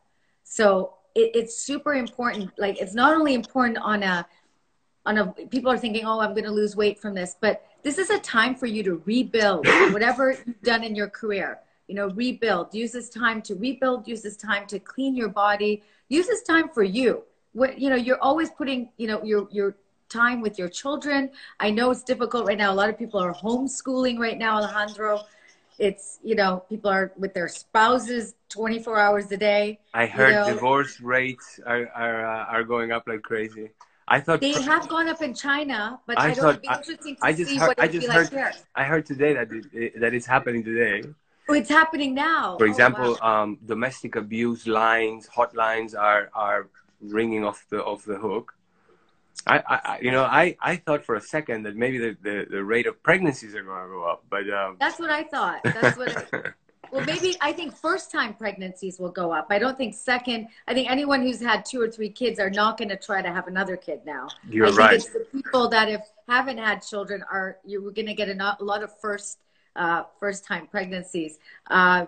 So 0.43 0.95
it, 1.15 1.31
it's 1.33 1.57
super 1.57 1.93
important. 1.93 2.51
Like 2.57 2.79
it's 2.79 2.93
not 2.93 3.15
only 3.15 3.33
important 3.33 3.77
on 3.79 4.03
a 4.03 4.27
on 5.05 5.17
a 5.17 5.27
people 5.49 5.71
are 5.71 5.77
thinking, 5.77 6.05
oh, 6.05 6.19
I'm 6.19 6.31
going 6.31 6.45
to 6.45 6.51
lose 6.51 6.75
weight 6.75 6.99
from 6.99 7.13
this, 7.13 7.35
but 7.39 7.63
this 7.83 7.97
is 7.97 8.09
a 8.09 8.19
time 8.19 8.55
for 8.55 8.65
you 8.65 8.83
to 8.83 9.01
rebuild 9.05 9.67
whatever 9.91 10.31
you've 10.31 10.61
done 10.61 10.83
in 10.83 10.95
your 10.95 11.09
career. 11.09 11.59
You 11.87 11.93
know, 11.93 12.09
rebuild. 12.09 12.73
Use 12.73 12.91
this 12.91 13.09
time 13.09 13.43
to 13.43 13.55
rebuild. 13.55 14.07
Use 14.07 14.23
this 14.23 14.37
time 14.37 14.65
to 14.67 14.79
clean 14.79 15.15
your 15.15 15.29
body. 15.29 15.83
Use 16.09 16.25
this 16.25 16.41
time 16.41 16.69
for 16.69 16.83
you. 16.83 17.23
What 17.53 17.79
you 17.79 17.89
know, 17.89 17.95
you're 17.95 18.21
always 18.21 18.49
putting, 18.49 18.89
you 18.97 19.07
know, 19.07 19.23
your 19.23 19.47
your 19.51 19.75
time 20.09 20.41
with 20.41 20.57
your 20.57 20.69
children. 20.69 21.29
I 21.59 21.69
know 21.69 21.91
it's 21.91 22.03
difficult 22.03 22.47
right 22.47 22.57
now. 22.57 22.71
A 22.71 22.75
lot 22.75 22.89
of 22.89 22.97
people 22.97 23.19
are 23.19 23.33
homeschooling 23.33 24.17
right 24.17 24.37
now, 24.37 24.57
Alejandro. 24.57 25.21
It's, 25.77 26.19
you 26.23 26.35
know, 26.35 26.63
people 26.69 26.89
are 26.89 27.11
with 27.17 27.33
their 27.33 27.47
spouses 27.47 28.35
24 28.49 28.97
hours 28.99 29.31
a 29.31 29.37
day. 29.37 29.79
I 29.93 30.05
heard 30.05 30.29
you 30.29 30.35
know. 30.35 30.53
divorce 30.53 31.01
rates 31.01 31.59
are 31.65 31.87
are, 31.93 32.25
uh, 32.25 32.45
are 32.45 32.63
going 32.63 32.91
up 32.91 33.03
like 33.07 33.21
crazy. 33.23 33.71
I 34.07 34.19
thought 34.21 34.39
they 34.39 34.51
have 34.53 34.87
gone 34.87 35.09
up 35.09 35.21
in 35.21 35.33
China, 35.33 35.99
but 36.05 36.17
I 36.19 36.29
I, 36.29 36.33
don't 36.33 36.49
it'd 36.49 36.61
be 36.61 36.67
interesting 36.67 37.15
to 37.17 37.25
I 37.25 37.33
just 37.33 37.49
see 37.49 37.57
heard- 37.57 37.67
what 37.69 37.79
I 37.81 37.87
just 37.87 38.07
like 38.07 38.17
heard- 38.17 38.29
here. 38.29 38.51
I 38.75 38.83
heard 38.83 39.05
today 39.05 39.33
that 39.33 39.47
it, 39.73 39.99
that 39.99 40.13
it's 40.13 40.25
happening 40.27 40.63
today. 40.63 41.03
Oh, 41.49 41.53
it's 41.53 41.69
happening 41.69 42.13
now. 42.15 42.57
For 42.57 42.65
Oh, 42.65 42.69
example, 42.69 43.17
wow. 43.21 43.43
um, 43.43 43.57
domestic 43.65 44.15
abuse 44.15 44.65
lines, 44.67 45.27
hotlines 45.27 45.93
are 45.97 46.29
are 46.33 46.69
ringing 47.01 47.43
off 47.43 47.65
the 47.69 47.83
off 47.83 48.05
the 48.05 48.17
hook. 48.17 48.54
I, 49.47 49.61
I 49.67 49.99
you 50.01 50.11
know 50.11 50.23
I, 50.23 50.57
I 50.61 50.77
thought 50.77 51.05
for 51.05 51.15
a 51.15 51.21
second 51.21 51.63
that 51.63 51.75
maybe 51.75 51.97
the, 51.97 52.17
the, 52.21 52.47
the 52.49 52.63
rate 52.63 52.87
of 52.87 53.01
pregnancies 53.03 53.55
are 53.55 53.63
going 53.63 53.83
to 53.83 53.89
go 53.89 54.03
up, 54.03 54.23
but 54.29 54.49
um, 54.49 54.77
that's 54.79 54.99
what 54.99 55.11
I 55.11 55.23
thought. 55.23 55.61
That's 55.63 55.97
what. 55.97 56.33
I, 56.33 56.41
well, 56.91 57.05
maybe 57.05 57.35
I 57.41 57.51
think 57.51 57.75
first 57.75 58.11
time 58.11 58.33
pregnancies 58.33 58.99
will 58.99 59.11
go 59.11 59.31
up. 59.31 59.47
I 59.49 59.59
don't 59.59 59.77
think 59.77 59.93
second. 59.93 60.47
I 60.67 60.73
think 60.73 60.89
anyone 60.89 61.21
who's 61.21 61.41
had 61.41 61.65
two 61.65 61.81
or 61.81 61.89
three 61.89 62.09
kids 62.09 62.39
are 62.39 62.49
not 62.49 62.77
going 62.77 62.89
to 62.89 62.97
try 62.97 63.21
to 63.21 63.29
have 63.29 63.47
another 63.47 63.77
kid 63.77 64.01
now. 64.05 64.27
you're 64.49 64.65
I 64.65 64.69
think 64.69 64.79
right. 64.79 64.95
it's 64.95 65.09
the 65.09 65.25
people 65.31 65.69
that 65.69 65.89
have 65.89 66.05
haven't 66.27 66.57
had 66.57 66.81
children 66.81 67.23
are 67.31 67.57
you're 67.65 67.91
going 67.91 68.07
to 68.07 68.13
get 68.13 68.29
a, 68.29 68.57
a 68.59 68.63
lot 68.63 68.83
of 68.83 68.97
first 68.99 69.39
uh, 69.75 70.03
first 70.19 70.45
time 70.45 70.67
pregnancies. 70.67 71.37
Uh, 71.69 72.05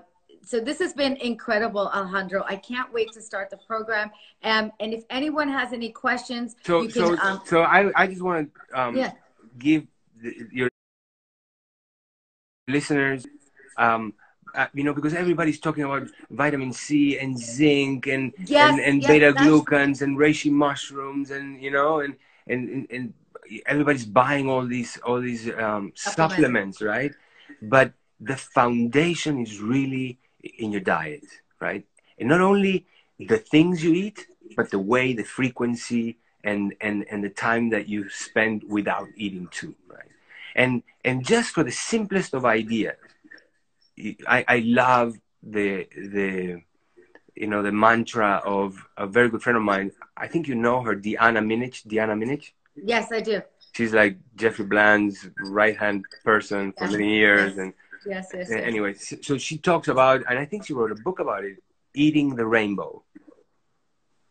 so 0.48 0.62
this 0.62 0.80
has 0.80 0.94
been 0.94 1.18
incredible, 1.18 1.90
Alejandro. 1.94 2.44
I 2.48 2.56
can't 2.56 2.92
wait 2.94 3.12
to 3.14 3.22
start 3.22 3.50
the 3.50 3.58
program. 3.58 4.12
Um, 4.44 4.72
and 4.80 4.94
if 4.94 5.04
anyone 5.10 5.50
has 5.50 5.74
any 5.74 5.90
questions, 5.90 6.56
So 6.64 6.82
you 6.82 6.88
can. 6.88 7.04
so 7.04 7.18
um, 7.22 7.42
so 7.46 7.62
I 7.64 7.92
I 7.96 8.08
just 8.08 8.22
want 8.22 8.50
to 8.72 8.82
um, 8.82 8.96
yeah, 8.96 9.12
give 9.60 9.88
the, 10.22 10.34
your 10.52 10.70
listeners 12.68 13.26
um 13.78 14.14
uh, 14.56 14.68
you 14.74 14.84
know 14.84 14.94
because 14.94 15.14
everybody's 15.14 15.60
talking 15.60 15.84
about 15.84 16.08
vitamin 16.32 16.72
C 16.72 17.18
and 17.18 17.38
zinc 17.38 18.08
and 18.08 18.34
Yes, 18.46 18.72
and, 18.72 18.80
and 18.80 19.02
yes, 19.02 19.10
beta 19.10 19.34
glucans 19.34 20.02
and 20.02 20.18
reishi 20.18 20.52
mushrooms 20.52 21.32
and 21.32 21.62
you 21.62 21.72
know 21.72 22.00
and 22.00 22.16
and 22.48 22.70
and, 22.70 22.88
and 22.92 23.14
everybody's 23.66 24.06
buying 24.06 24.50
all 24.50 24.66
these 24.66 24.98
all 25.04 25.20
these 25.22 25.50
um, 25.58 25.92
supplements 25.96 26.82
right 26.82 27.14
but 27.62 27.94
the 28.20 28.36
foundation 28.36 29.40
is 29.40 29.60
really 29.62 30.18
in 30.64 30.72
your 30.72 30.82
diet 30.82 31.24
right 31.60 31.84
and 32.20 32.28
not 32.30 32.42
only 32.42 32.86
the 33.20 33.38
things 33.38 33.84
you 33.84 33.94
eat 33.94 34.28
but 34.56 34.70
the 34.72 34.80
way 34.80 35.14
the 35.14 35.24
frequency 35.24 36.18
and 36.44 36.74
and 36.82 37.06
and 37.12 37.24
the 37.24 37.30
time 37.30 37.70
that 37.70 37.88
you 37.88 38.10
spend 38.10 38.64
without 38.78 39.08
eating 39.16 39.48
too 39.52 39.76
right 39.88 40.12
and 40.56 40.84
and 41.04 41.26
just 41.26 41.50
for 41.56 41.64
the 41.64 41.72
simplest 41.92 42.34
of 42.34 42.46
ideas 42.46 42.98
i 44.28 44.46
i 44.48 44.58
love 44.66 45.10
the 45.44 45.88
the 46.16 46.62
you 47.36 47.48
know 47.48 47.62
the 47.62 47.72
mantra 47.72 48.42
of 48.46 48.86
a 48.98 49.08
very 49.08 49.30
good 49.30 49.42
friend 49.42 49.58
of 49.58 49.64
mine 49.64 49.92
i 50.16 50.28
think 50.28 50.48
you 50.48 50.56
know 50.56 50.82
her 50.82 50.96
Deanna 50.96 51.42
Minich 51.50 51.86
Deanna 51.92 52.16
Minich 52.22 52.52
yes, 52.76 53.12
I 53.12 53.22
do. 53.22 53.42
she's 53.74 53.94
like 53.94 54.18
jeffrey 54.36 54.66
bland's 54.66 55.30
right 55.40 55.78
hand 55.78 56.06
person 56.24 56.72
for 56.74 56.86
Yeah. 56.86 56.92
many 56.98 57.10
years 57.18 57.52
Yes. 57.56 57.58
and 57.64 57.74
Yes, 58.06 58.30
yes, 58.34 58.48
yes. 58.50 58.62
anyway, 58.64 58.94
so 58.96 59.38
she 59.38 59.58
talks 59.58 59.88
about, 59.88 60.24
and 60.30 60.40
I 60.40 60.46
think 60.46 60.66
she 60.66 60.74
wrote 60.74 60.92
a 60.92 60.96
book 60.96 61.20
about 61.20 61.44
it, 61.44 61.58
eating 61.94 62.36
the 62.36 62.46
rainbow. 62.46 63.04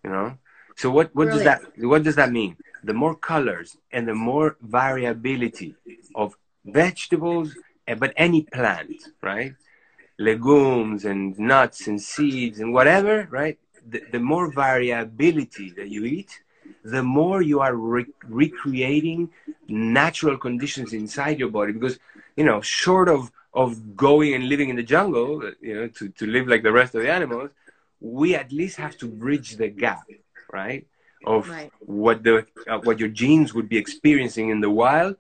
You 0.04 0.10
know, 0.10 0.38
so 0.76 0.90
what 0.90 1.14
what 1.14 1.30
does 1.30 1.42
that 1.42 1.62
what 1.78 2.02
does 2.04 2.16
that 2.16 2.30
mean? 2.30 2.56
The 2.84 2.94
more 2.94 3.16
colors 3.16 3.76
and 3.90 4.06
the 4.06 4.14
more 4.14 4.56
variability 4.60 5.74
of 6.14 6.36
vegetables, 6.64 7.56
eh, 7.88 7.94
but 7.94 8.12
any 8.16 8.42
plant, 8.42 8.92
right? 9.22 9.54
Legumes 10.18 11.04
and 11.04 11.38
nuts 11.38 11.88
and 11.88 12.00
seeds 12.00 12.60
and 12.60 12.72
whatever, 12.72 13.26
right? 13.30 13.58
The, 13.88 14.02
the 14.12 14.20
more 14.20 14.50
variability 14.52 15.70
that 15.70 15.88
you 15.88 16.04
eat, 16.04 16.40
the 16.84 17.02
more 17.02 17.42
you 17.42 17.60
are 17.60 17.74
re- 17.74 18.06
recreating 18.24 19.30
natural 19.68 20.36
conditions 20.38 20.92
inside 20.92 21.38
your 21.38 21.50
body 21.50 21.72
because 21.72 21.98
you 22.36 22.44
know 22.44 22.60
short 22.60 23.08
of 23.08 23.30
of 23.57 23.96
going 23.96 24.34
and 24.34 24.48
living 24.48 24.70
in 24.70 24.76
the 24.76 24.84
jungle 24.84 25.42
you 25.62 25.74
know 25.76 25.88
to, 25.88 26.11
to 26.11 26.26
live 26.26 26.48
like 26.48 26.62
the 26.64 26.72
rest 26.72 26.94
of 26.94 27.02
the 27.02 27.11
animals 27.11 27.50
we 28.00 28.34
at 28.36 28.52
least 28.52 28.76
have 28.78 28.96
to 28.98 29.09
bridge 29.09 29.57
the 29.57 29.68
gap 29.68 30.07
right? 30.52 30.86
Of 31.26 31.48
Right. 31.48 31.72
what 31.80 32.24
the 32.24 32.46
uh, 32.68 32.78
what 32.80 33.00
your 33.00 33.09
genes 33.09 33.54
would 33.54 33.68
be 33.68 33.78
experiencing 33.78 34.50
in 34.50 34.61
the 34.61 34.70
wild 34.70 35.16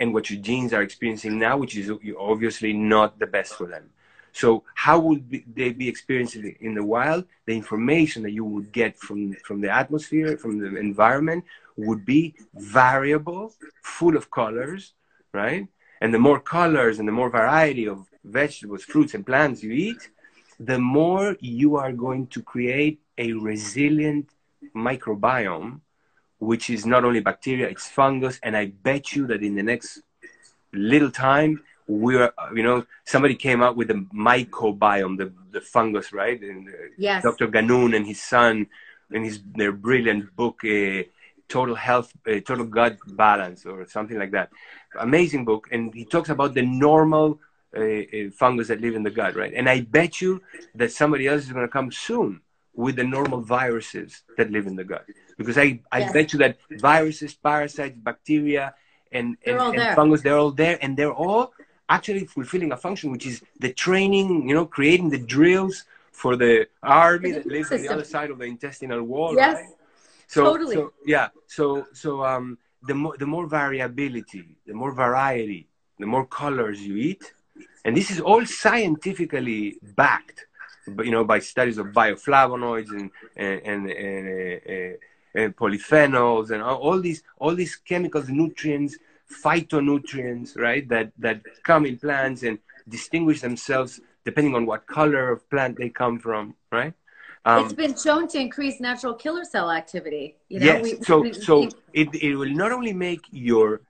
and 0.00 0.14
what 0.14 0.30
your 0.30 0.40
genes 0.40 0.72
are 0.72 0.82
experiencing 0.82 1.38
now 1.38 1.56
which 1.58 1.76
is 1.76 1.90
obviously 2.18 2.72
not 2.72 3.18
the 3.18 3.26
best 3.26 3.54
for 3.54 3.66
them. 3.66 3.90
So 4.32 4.64
how 4.74 4.98
would 5.00 5.30
be, 5.30 5.44
they 5.54 5.72
be 5.72 5.88
experiencing 5.88 6.46
it 6.46 6.56
in 6.60 6.74
the 6.74 6.84
wild? 6.84 7.24
The 7.46 7.54
information 7.56 8.22
that 8.22 8.32
you 8.32 8.44
would 8.44 8.72
get 8.72 8.96
from 8.96 9.34
from 9.44 9.60
the 9.60 9.70
atmosphere 9.70 10.36
from 10.36 10.58
the 10.58 10.76
environment 10.76 11.44
would 11.76 12.04
be 12.04 12.34
variable 12.54 13.54
full 13.82 14.16
of 14.16 14.30
colors 14.30 14.92
right 15.32 15.68
and 16.02 16.12
the 16.16 16.24
more 16.28 16.40
colors 16.56 16.94
and 16.98 17.06
the 17.10 17.16
more 17.20 17.30
variety 17.42 17.86
of 17.94 17.98
vegetables 18.40 18.82
fruits 18.92 19.12
and 19.16 19.24
plants 19.30 19.58
you 19.66 19.72
eat 19.88 20.02
the 20.72 20.80
more 20.98 21.26
you 21.58 21.70
are 21.82 21.92
going 22.06 22.24
to 22.34 22.40
create 22.52 22.96
a 23.26 23.28
resilient 23.50 24.26
microbiome 24.88 25.70
which 26.50 26.64
is 26.76 26.82
not 26.94 27.02
only 27.08 27.20
bacteria 27.30 27.66
it's 27.74 27.88
fungus 28.00 28.36
and 28.42 28.52
i 28.62 28.64
bet 28.88 29.04
you 29.14 29.22
that 29.30 29.40
in 29.48 29.54
the 29.60 29.66
next 29.72 29.90
little 30.90 31.12
time 31.28 31.52
we're 32.02 32.30
you 32.58 32.64
know 32.68 32.78
somebody 33.14 33.34
came 33.46 33.60
out 33.66 33.74
with 33.76 33.88
the 33.92 34.00
microbiome, 34.30 35.14
the, 35.22 35.28
the 35.56 35.60
fungus 35.74 36.12
right 36.12 36.40
and 36.50 36.68
uh, 36.68 36.72
Yes. 37.08 37.22
dr 37.26 37.46
Ghannoum 37.54 37.90
and 37.96 38.04
his 38.12 38.20
son 38.34 38.54
in 39.16 39.20
his 39.28 39.36
their 39.60 39.72
brilliant 39.86 40.22
book 40.40 40.58
uh, 40.64 41.02
total 41.56 41.76
health 41.88 42.08
uh, 42.30 42.40
total 42.50 42.66
gut 42.78 42.94
balance 43.24 43.60
or 43.70 43.76
something 43.96 44.18
like 44.22 44.32
that. 44.38 44.48
Amazing 45.08 45.42
book. 45.50 45.62
And 45.74 45.82
he 46.00 46.04
talks 46.14 46.30
about 46.36 46.50
the 46.58 46.64
normal 46.88 47.26
uh, 47.76 47.80
uh, 47.80 48.30
fungus 48.40 48.68
that 48.70 48.80
live 48.86 48.94
in 49.00 49.04
the 49.08 49.14
gut 49.20 49.32
right? 49.40 49.52
And 49.58 49.66
i 49.74 49.78
bet 49.98 50.12
you 50.22 50.32
that 50.80 50.90
somebody 51.00 51.24
else 51.30 51.42
is 51.46 51.52
going 51.56 51.68
to 51.70 51.74
come 51.78 51.90
soon 52.08 52.30
with 52.82 52.94
the 53.00 53.06
normal 53.16 53.40
viruses 53.56 54.10
that 54.36 54.48
live 54.56 54.66
in 54.70 54.76
the 54.80 54.86
gut. 54.92 55.04
Because 55.40 55.56
i 55.64 55.68
i 55.98 56.00
Yes. 56.04 56.12
bet 56.16 56.26
you 56.32 56.38
that 56.44 56.54
viruses 56.90 57.32
parasites 57.48 57.96
bacteria 58.10 58.64
and, 59.18 59.26
and, 59.50 59.58
and 59.76 59.84
fungus 59.98 60.20
they're 60.24 60.40
all 60.44 60.54
there. 60.64 60.76
And 60.84 60.90
they're 60.98 61.18
all 61.26 61.44
actually 61.96 62.24
fulfilling 62.36 62.70
a 62.76 62.78
function 62.86 63.06
which 63.14 63.26
is 63.32 63.36
the 63.64 63.72
training 63.86 64.26
you 64.48 64.54
know 64.56 64.66
creating 64.78 65.08
the 65.16 65.22
drills 65.36 65.76
for 66.20 66.32
the 66.42 66.52
army 66.82 67.30
that 67.36 67.46
lives 67.56 67.68
on 67.74 67.80
the 67.84 67.90
other 67.94 68.06
side 68.14 68.30
of 68.32 68.36
the 68.40 68.48
intestinal 68.56 69.00
wall 69.12 69.32
Yes. 69.42 69.56
right? 69.58 69.70
So, 70.32 70.44
Totally. 70.44 70.76
so 70.76 70.92
yeah 71.04 71.28
so 71.46 71.86
so 71.92 72.24
um 72.24 72.56
the 72.88 72.94
more 72.94 73.16
the 73.18 73.26
more 73.26 73.46
variability 73.46 74.56
the 74.66 74.72
more 74.72 74.92
variety 74.92 75.68
the 75.98 76.06
more 76.06 76.26
colors 76.26 76.80
you 76.80 76.96
eat 76.96 77.24
and 77.84 77.96
this 77.96 78.10
is 78.10 78.18
all 78.20 78.44
scientifically 78.46 79.76
backed 79.94 80.46
you 81.04 81.10
know 81.10 81.24
by 81.24 81.38
studies 81.38 81.78
of 81.78 81.86
bioflavonoids 81.88 82.90
and 82.98 83.10
and 83.36 83.60
and, 83.70 83.90
and, 83.90 84.24
uh, 84.28 84.72
uh, 84.72 84.94
and 85.34 85.56
polyphenols 85.56 86.50
and 86.50 86.62
all, 86.62 86.78
all 86.86 87.00
these 87.00 87.22
all 87.38 87.54
these 87.54 87.76
chemicals 87.76 88.28
nutrients 88.28 88.96
phytonutrients 89.44 90.58
right 90.58 90.88
that 90.88 91.12
that 91.18 91.40
come 91.62 91.84
in 91.86 91.96
plants 91.98 92.42
and 92.42 92.58
distinguish 92.88 93.40
themselves 93.40 94.00
depending 94.24 94.54
on 94.54 94.64
what 94.66 94.86
color 94.86 95.30
of 95.30 95.48
plant 95.50 95.76
they 95.76 95.90
come 95.90 96.18
from 96.18 96.54
right 96.70 96.94
um, 97.44 97.64
it's 97.64 97.72
been 97.72 97.96
shown 97.96 98.28
to 98.28 98.38
increase 98.38 98.80
natural 98.80 99.14
killer 99.14 99.44
cell 99.44 99.70
activity. 99.70 100.36
You 100.48 100.60
know, 100.60 100.66
yes. 100.66 100.82
we- 100.82 101.04
so 101.04 101.20
we- 101.20 101.32
so 101.34 101.68
it, 101.92 102.14
it 102.14 102.36
will 102.36 102.54
not 102.62 102.72
only 102.72 102.92
make 102.92 103.22
your 103.30 103.80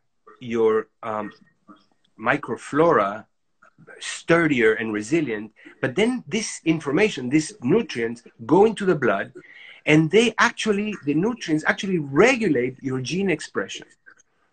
your 0.41 0.89
um, 1.03 1.33
microflora 2.19 3.27
sturdier 4.01 4.73
and 4.75 4.93
resilient, 4.93 5.53
but 5.81 5.95
then 5.97 6.25
this 6.27 6.61
information, 6.65 7.29
these 7.29 7.53
nutrients, 7.63 8.23
go 8.47 8.65
into 8.65 8.85
the 8.85 8.95
blood, 8.95 9.33
and 9.87 10.11
they 10.11 10.35
actually 10.39 10.95
the 11.05 11.15
nutrients 11.15 11.65
actually 11.67 11.99
regulate 11.99 12.77
your 12.83 13.01
gene 13.01 13.31
expression. 13.31 13.87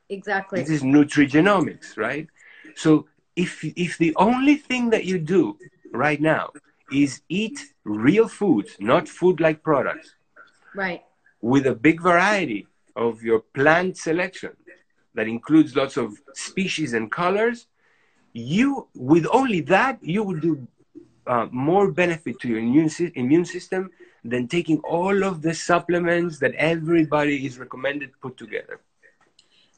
exactly. 0.10 0.62
This 0.62 0.70
is 0.70 0.82
nutrigenomics, 0.84 1.98
right? 1.98 2.28
So 2.76 3.08
if 3.36 3.64
if 3.64 3.98
the 3.98 4.14
only 4.18 4.56
thing 4.56 4.90
that 4.92 5.06
you 5.06 5.18
do 5.20 5.58
right 5.94 6.20
now 6.22 6.52
is 6.92 7.22
eat 7.30 7.60
real 7.84 8.28
foods, 8.28 8.76
not 8.80 9.08
food 9.08 9.40
like 9.40 9.64
products, 9.64 10.16
Right. 10.76 11.04
with 11.42 11.66
a 11.68 11.76
big 11.76 12.02
variety 12.02 12.68
of 12.96 13.24
your 13.24 13.40
plant 13.40 13.98
selection 13.98 14.52
that 15.16 15.28
includes 15.28 15.76
lots 15.76 15.98
of 15.98 16.14
species 16.34 16.94
and 16.94 17.12
colors, 17.12 17.68
you 18.34 18.88
with 18.94 19.26
only 19.32 19.62
that 19.62 20.00
you 20.02 20.24
will 20.24 20.40
do 20.40 20.68
uh, 21.28 21.48
more 21.52 21.92
benefit 21.92 22.40
to 22.40 22.48
your 22.48 22.60
immune, 22.60 22.90
immune 23.16 23.46
system 23.46 23.90
than 24.24 24.48
taking 24.48 24.80
all 24.80 25.24
of 25.24 25.42
the 25.42 25.54
supplements 25.54 26.40
that 26.40 26.54
everybody 26.56 27.46
is 27.46 27.58
recommended 27.58 28.10
put 28.22 28.38
together. 28.38 28.80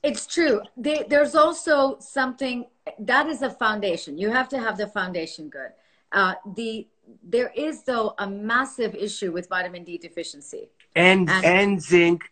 It's 0.04 0.26
true. 0.26 0.62
there's 0.76 1.36
also 1.36 1.98
something 2.00 2.66
that 3.00 3.28
is 3.28 3.44
a 3.44 3.52
foundation. 3.52 4.18
You 4.18 4.32
have 4.32 4.50
to 4.50 4.60
have 4.60 4.78
the 4.78 4.88
foundation 4.88 5.48
good. 5.50 5.72
Uh, 6.12 6.36
the 6.56 6.88
there 7.24 7.52
is 7.56 7.84
though 7.84 8.14
a 8.20 8.28
massive 8.28 8.96
issue 8.96 9.32
with 9.32 9.50
vitamin 9.50 9.84
D 9.84 9.98
deficiency 9.98 10.70
and 10.96 11.30
and, 11.30 11.46
and 11.46 11.82
zinc 11.82 12.24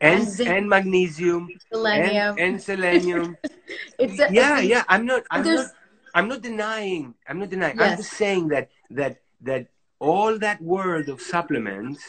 and 0.00 0.20
and, 0.20 0.28
zinc, 0.28 0.48
and 0.48 0.68
magnesium 0.68 1.48
selenium 1.72 2.36
and, 2.38 2.40
and 2.40 2.62
selenium. 2.62 3.36
it's 3.98 4.18
a, 4.20 4.32
yeah, 4.32 4.60
yeah. 4.60 4.84
I'm 4.88 5.06
not. 5.06 5.22
I'm 5.30 5.44
not. 5.44 5.66
I'm 6.14 6.28
not 6.28 6.42
denying. 6.42 7.14
I'm 7.28 7.38
not 7.38 7.50
denying. 7.50 7.76
Yes. 7.78 7.90
I'm 7.90 7.96
just 7.96 8.12
saying 8.12 8.48
that 8.48 8.70
that 8.90 9.18
that 9.42 9.68
all 9.98 10.38
that 10.38 10.60
world 10.60 11.08
of 11.08 11.20
supplements 11.20 12.02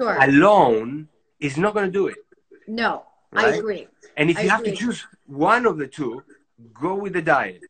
sure. 0.00 0.16
alone 0.20 1.08
is 1.40 1.56
not 1.56 1.74
going 1.74 1.86
to 1.86 1.92
do 1.92 2.06
it. 2.06 2.16
No, 2.66 3.04
right? 3.32 3.46
I 3.46 3.56
agree. 3.56 3.88
And 4.16 4.30
if 4.30 4.38
I 4.38 4.42
you 4.42 4.50
agree. 4.54 4.68
have 4.68 4.78
to 4.78 4.84
choose 4.84 5.06
one 5.26 5.66
of 5.66 5.78
the 5.78 5.86
two, 5.86 6.22
go 6.74 6.94
with 6.94 7.12
the 7.12 7.22
diet. 7.22 7.62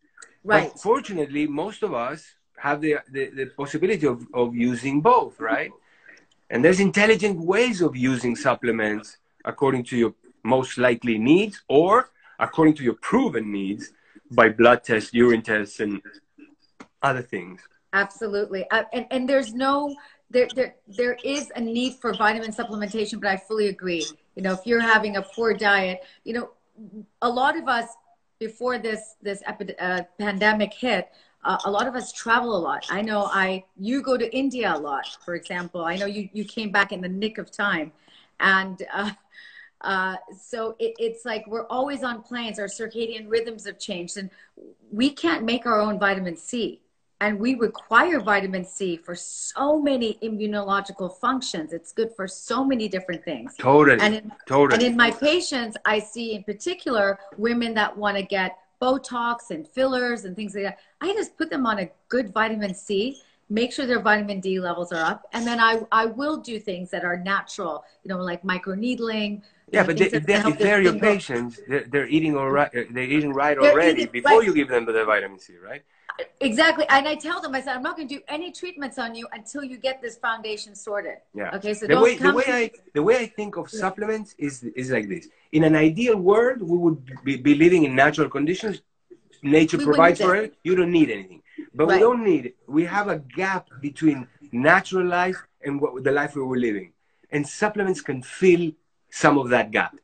Right. 0.45 0.71
But 0.71 0.81
fortunately, 0.81 1.47
most 1.47 1.83
of 1.83 1.95
us 1.95 2.25
have 2.63 2.81
the, 2.81 2.99
the, 3.11 3.25
the 3.31 3.47
possibility 3.47 4.07
of, 4.07 4.25
of 4.33 4.55
using 4.55 5.01
both, 5.01 5.41
right? 5.41 5.73
And 6.49 6.65
there's 6.65 6.79
intelligent 6.79 7.41
ways 7.41 7.81
of 7.81 7.97
using 7.97 8.37
supplements 8.37 9.17
according 9.45 9.83
to 9.87 9.97
your 9.97 10.15
most 10.45 10.79
likely 10.79 11.19
needs 11.19 11.61
or 11.67 12.11
according 12.39 12.75
to 12.75 12.85
your 12.85 12.95
proven 12.95 13.51
needs 13.51 13.93
by 14.31 14.49
blood 14.49 14.85
tests, 14.85 15.13
urine 15.13 15.43
tests, 15.43 15.81
and 15.81 16.01
other 17.03 17.23
things. 17.23 17.61
Absolutely. 17.93 18.63
Uh, 18.71 18.85
and, 18.93 19.07
and 19.11 19.29
there's 19.29 19.53
no, 19.55 19.97
there, 20.31 20.49
there, 20.55 20.77
there 20.87 21.19
is 21.25 21.51
a 21.57 21.61
need 21.61 21.95
for 22.01 22.15
vitamin 22.15 22.53
supplementation, 22.53 23.21
but 23.21 23.29
I 23.29 23.39
fully 23.39 23.69
agree. 23.69 24.07
You 24.37 24.43
know, 24.43 24.53
if 24.53 24.61
you're 24.67 24.87
having 24.95 25.17
a 25.17 25.23
poor 25.23 25.53
diet, 25.53 25.99
you 26.23 26.35
know, 26.35 26.51
a 27.21 27.29
lot 27.29 27.59
of 27.59 27.67
us 27.67 27.89
before 28.39 28.79
this, 28.79 29.17
this 29.21 29.43
epi- 29.47 29.77
uh, 29.81 30.03
pandemic 30.17 30.73
hit, 30.75 31.11
uh, 31.45 31.59
a 31.65 31.71
lot 31.71 31.89
of 31.89 31.95
us 31.95 32.13
travel 32.13 32.57
a 32.57 32.59
lot. 32.59 32.87
I 32.91 33.03
know 33.03 33.25
I, 33.25 33.65
you 33.77 34.03
go 34.03 34.17
to 34.17 34.37
India 34.37 34.73
a 34.75 34.79
lot, 34.79 35.19
for 35.25 35.35
example. 35.35 35.85
I 35.85 35.97
know 35.97 36.07
you, 36.07 36.29
you 36.33 36.45
came 36.45 36.71
back 36.71 36.93
in 36.93 37.01
the 37.01 37.09
nick 37.09 37.39
of 37.39 37.51
time. 37.51 37.93
And 38.39 38.83
uh, 38.93 39.11
uh, 39.81 40.17
so 40.41 40.77
it, 40.79 40.95
it's 40.99 41.25
like 41.25 41.47
we're 41.47 41.67
always 41.67 42.05
on 42.05 42.23
planes. 42.23 42.59
Our 42.59 42.67
circadian 42.67 43.29
rhythms 43.29 43.67
have 43.67 43.79
changed, 43.79 44.17
and 44.17 44.31
we 44.93 45.11
can't 45.11 45.45
make 45.45 45.67
our 45.67 45.81
own 45.81 45.99
vitamin 45.99 46.37
C. 46.37 46.81
And 47.21 47.39
we 47.39 47.55
require 47.55 48.19
vitamin 48.19 48.65
C 48.65 48.97
for 48.97 49.15
so 49.15 49.81
many 49.81 50.19
immunological 50.25 51.21
functions. 51.21 51.73
It's 51.73 51.93
good 51.93 52.11
for 52.17 52.27
so 52.27 52.65
many 52.65 52.89
different 52.89 53.25
things. 53.25 53.55
Totally. 53.57 54.01
And 54.01 54.15
in, 54.17 54.33
totally. 54.47 54.75
And 54.75 54.83
in 54.85 54.97
my 54.97 55.13
patients, 55.13 55.77
I 55.85 56.01
see 56.01 56.35
in 56.35 56.43
particular 56.43 57.21
women 57.37 57.75
that 57.75 57.97
want 57.97 58.17
to 58.17 58.25
get 58.25 58.59
Botox 58.83 59.51
and 59.51 59.69
fillers 59.69 60.25
and 60.25 60.35
things 60.35 60.55
like 60.57 60.65
that. 60.65 60.79
I 61.01 61.13
just 61.13 61.39
put 61.39 61.51
them 61.51 61.67
on 61.67 61.79
a 61.79 61.91
good 62.09 62.33
vitamin 62.33 62.75
C 62.75 63.23
make 63.53 63.71
sure 63.73 63.87
their 63.87 64.01
vitamin 64.01 64.41
D 64.41 64.59
levels 64.59 64.93
are 64.93 65.05
up. 65.13 65.21
And 65.33 65.47
then 65.47 65.61
I, 65.61 65.83
I 65.93 66.07
will 66.07 66.39
do 66.39 66.59
things 66.59 66.91
that 66.91 67.05
are 67.05 67.19
natural, 67.19 67.85
you 68.03 68.09
know, 68.09 68.21
like 68.31 68.43
microneedling, 68.43 69.43
yeah, 69.73 69.85
but 69.85 69.97
they, 69.97 70.07
if, 70.07 70.27
they, 70.27 70.35
if 70.35 70.59
they're 70.59 70.83
your 70.83 70.99
patients, 70.99 71.59
they're, 71.67 71.87
they're, 71.91 72.07
eating 72.07 72.37
all 72.37 72.51
right. 72.51 72.69
Uh, 72.77 72.83
they're 72.91 73.05
eating 73.05 73.33
right 73.33 73.57
they're 73.59 73.73
already 73.73 74.03
eating, 74.03 74.13
before 74.13 74.39
right. 74.39 74.47
you 74.47 74.55
give 74.55 74.69
them 74.69 74.85
the 74.85 75.05
vitamin 75.05 75.39
C, 75.39 75.55
right? 75.57 75.83
Exactly, 76.41 76.85
and 76.91 77.09
I 77.09 77.15
tell 77.15 77.41
them, 77.41 77.55
I 77.55 77.63
said, 77.63 77.75
I'm 77.75 77.83
not 77.83 77.97
going 77.97 78.07
to 78.07 78.17
do 78.17 78.21
any 78.29 78.53
treatments 78.53 78.99
on 78.99 79.15
you 79.15 79.27
until 79.33 79.65
you 79.65 79.79
get 79.79 80.03
this 80.03 80.17
foundation 80.19 80.75
sorted. 80.75 81.19
Yeah. 81.35 81.57
Okay, 81.57 81.73
so 81.73 81.87
the 81.87 81.99
way 81.99 82.19
the 82.19 82.35
way 82.35 82.45
I 82.49 82.71
the 82.93 83.03
way 83.03 83.17
I 83.17 83.27
think 83.27 83.57
of 83.57 83.71
supplements 83.71 84.35
is 84.37 84.63
is 84.83 84.91
like 84.91 85.09
this. 85.09 85.29
In 85.53 85.65
an 85.65 85.75
ideal 85.75 86.17
world, 86.19 86.61
we 86.61 86.77
would 86.77 87.25
be, 87.25 87.37
be 87.37 87.55
living 87.55 87.85
in 87.85 87.97
natural 87.97 88.29
conditions. 88.29 88.83
Nature 89.43 89.79
we 89.79 89.85
provides 89.87 90.21
for 90.21 90.37
it. 90.37 90.55
You 90.63 90.77
don't 90.77 90.93
need 90.93 91.09
anything, 91.09 91.41
but 91.75 91.89
right. 91.89 91.95
we 91.95 92.01
don't 92.01 92.25
need 92.25 92.47
it. 92.47 92.57
We 92.67 92.85
have 92.85 93.09
a 93.09 93.19
gap 93.19 93.69
between 93.81 94.29
natural 94.53 95.07
life 95.07 95.43
and 95.65 95.81
what 95.81 96.05
the 96.05 96.13
life 96.13 96.37
we 96.37 96.43
were 96.43 96.59
living, 96.59 96.93
and 97.31 97.47
supplements 97.47 98.01
can 98.01 98.23
fill 98.23 98.73
some 99.11 99.39
of 99.39 99.49
that 99.51 99.71
gap. 99.71 99.95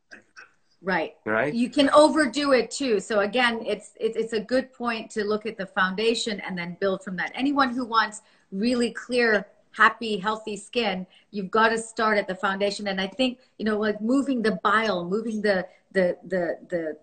Right. 0.80 1.16
Right. 1.24 1.52
You 1.52 1.70
can 1.70 1.90
overdo 1.90 2.52
it 2.52 2.70
too. 2.70 3.00
So 3.00 3.20
again, 3.20 3.64
it's, 3.66 3.92
it's 3.98 4.16
it's 4.16 4.32
a 4.32 4.40
good 4.40 4.72
point 4.72 5.10
to 5.12 5.24
look 5.24 5.44
at 5.44 5.56
the 5.56 5.66
foundation 5.66 6.40
and 6.40 6.56
then 6.56 6.76
build 6.80 7.02
from 7.02 7.16
that. 7.16 7.32
Anyone 7.34 7.70
who 7.74 7.84
wants 7.84 8.22
really 8.52 8.92
clear, 8.92 9.46
happy, 9.72 10.18
healthy 10.18 10.56
skin, 10.56 11.06
you've 11.32 11.50
got 11.50 11.70
to 11.70 11.78
start 11.78 12.16
at 12.16 12.28
the 12.28 12.34
foundation. 12.34 12.86
And 12.86 13.00
I 13.00 13.08
think 13.08 13.40
you 13.58 13.64
know, 13.64 13.78
like 13.78 14.00
moving 14.00 14.40
the 14.40 14.58
bile, 14.62 15.04
moving 15.04 15.42
the 15.42 15.66
the 15.92 16.16
the 16.24 16.58
the 16.68 16.96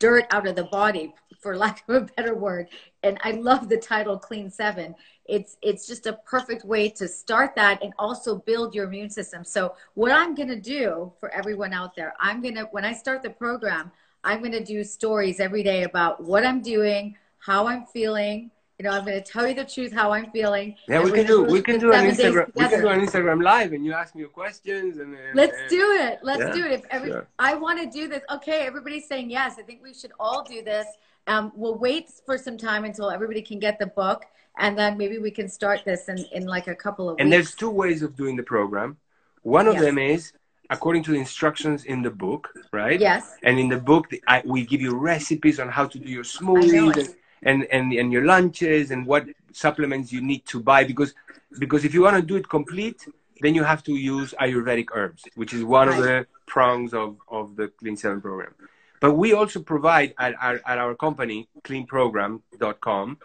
dirt 0.00 0.26
out 0.30 0.48
of 0.48 0.56
the 0.56 0.64
body, 0.64 1.14
for 1.40 1.56
lack 1.56 1.84
of 1.88 1.94
a 1.94 2.00
better 2.16 2.34
word. 2.34 2.68
And 3.04 3.18
I 3.22 3.30
love 3.32 3.68
the 3.68 3.78
title 3.78 4.18
Clean 4.18 4.50
Seven 4.50 4.96
it's 5.30 5.56
it's 5.62 5.86
just 5.86 6.06
a 6.06 6.14
perfect 6.26 6.64
way 6.64 6.88
to 6.88 7.06
start 7.06 7.54
that 7.54 7.82
and 7.82 7.92
also 7.98 8.36
build 8.36 8.74
your 8.74 8.86
immune 8.86 9.08
system 9.08 9.44
so 9.44 9.74
what 9.94 10.10
i'm 10.10 10.34
going 10.34 10.48
to 10.48 10.60
do 10.60 11.10
for 11.20 11.30
everyone 11.30 11.72
out 11.72 11.94
there 11.94 12.14
i'm 12.18 12.42
going 12.42 12.56
to 12.56 12.64
when 12.72 12.84
i 12.84 12.92
start 12.92 13.22
the 13.22 13.30
program 13.30 13.92
i'm 14.24 14.40
going 14.40 14.52
to 14.52 14.64
do 14.64 14.82
stories 14.82 15.38
every 15.38 15.62
day 15.62 15.84
about 15.84 16.22
what 16.22 16.44
i'm 16.44 16.60
doing 16.60 17.16
how 17.38 17.68
i'm 17.68 17.86
feeling 17.86 18.50
you 18.80 18.84
know 18.84 18.96
i'm 18.96 19.04
going 19.04 19.22
to 19.22 19.32
tell 19.32 19.46
you 19.46 19.52
the 19.52 19.64
truth 19.64 19.92
how 19.92 20.10
i'm 20.10 20.30
feeling. 20.30 20.74
Yeah 20.88 21.04
we 21.04 21.12
can 21.12 21.26
do 21.26 21.44
we 21.44 21.60
can 21.60 21.78
do 21.78 21.92
an 21.92 22.06
instagram. 22.10 22.46
We 22.54 22.66
can 22.66 22.80
do 22.80 22.88
an 22.88 23.00
instagram 23.06 23.42
live 23.42 23.74
and 23.74 23.84
you 23.84 23.92
ask 23.92 24.14
me 24.14 24.20
your 24.22 24.30
questions 24.30 24.96
and, 24.96 25.14
and 25.14 25.34
let's 25.34 25.58
and, 25.58 25.68
do 25.68 25.84
it. 26.06 26.20
Let's 26.22 26.46
yeah, 26.46 26.52
do 26.58 26.64
it. 26.64 26.72
If 26.78 26.84
every 26.90 27.10
sure. 27.10 27.26
i 27.38 27.52
want 27.54 27.78
to 27.82 27.86
do 27.98 28.08
this. 28.08 28.22
Okay 28.36 28.60
everybody's 28.70 29.06
saying 29.06 29.28
yes. 29.28 29.56
I 29.58 29.62
think 29.68 29.82
we 29.82 29.92
should 29.92 30.12
all 30.18 30.42
do 30.54 30.62
this. 30.62 30.86
Um, 31.26 31.52
we'll 31.54 31.80
wait 31.88 32.06
for 32.24 32.38
some 32.38 32.56
time 32.56 32.86
until 32.86 33.10
everybody 33.10 33.42
can 33.42 33.58
get 33.58 33.78
the 33.78 33.90
book 34.02 34.24
and 34.58 34.78
then 34.78 34.96
maybe 34.96 35.18
we 35.18 35.30
can 35.30 35.48
start 35.58 35.84
this 35.84 36.08
in, 36.08 36.18
in 36.32 36.46
like 36.46 36.66
a 36.66 36.74
couple 36.74 37.10
of 37.10 37.16
and 37.18 37.28
weeks. 37.28 37.36
there's 37.36 37.54
two 37.54 37.72
ways 37.82 38.00
of 38.02 38.16
doing 38.16 38.34
the 38.34 38.42
program. 38.54 38.96
One 39.42 39.66
of 39.68 39.74
yes. 39.74 39.84
them 39.84 39.98
is 39.98 40.32
according 40.70 41.02
to 41.02 41.10
the 41.10 41.18
instructions 41.18 41.84
in 41.84 42.00
the 42.00 42.14
book 42.26 42.48
right? 42.72 42.98
Yes. 42.98 43.36
And 43.42 43.58
in 43.58 43.68
the 43.68 43.82
book 43.90 44.04
I, 44.26 44.40
we 44.46 44.64
give 44.64 44.80
you 44.80 44.96
recipes 44.96 45.60
on 45.60 45.68
how 45.68 45.84
to 45.92 45.98
do 45.98 46.08
your 46.08 46.24
smoothies 46.24 46.96
and, 46.96 47.14
and, 47.42 47.64
and 47.72 47.92
and 47.92 48.12
your 48.12 48.24
lunches 48.24 48.90
and 48.90 49.06
what 49.06 49.24
supplements 49.52 50.12
you 50.12 50.20
need 50.20 50.44
to 50.46 50.60
buy 50.60 50.84
because 50.84 51.14
because 51.58 51.84
if 51.84 51.94
you 51.94 52.02
want 52.02 52.16
to 52.16 52.22
do 52.22 52.36
it 52.36 52.48
complete 52.48 53.08
then 53.40 53.54
you 53.54 53.64
have 53.64 53.82
to 53.82 53.94
use 53.94 54.34
ayurvedic 54.40 54.88
herbs 54.92 55.24
which 55.34 55.52
is 55.52 55.64
one 55.64 55.88
right. 55.88 55.98
of 55.98 56.04
the 56.04 56.26
prongs 56.46 56.92
of 56.92 57.16
of 57.28 57.56
the 57.56 57.68
clean 57.68 57.96
seven 57.96 58.20
program 58.20 58.54
but 59.00 59.14
we 59.14 59.32
also 59.32 59.60
provide 59.60 60.12
at 60.18 60.34
our, 60.40 60.60
at 60.66 60.78
our 60.78 60.94
company 60.94 61.48
cleanprogram.com 61.64 63.18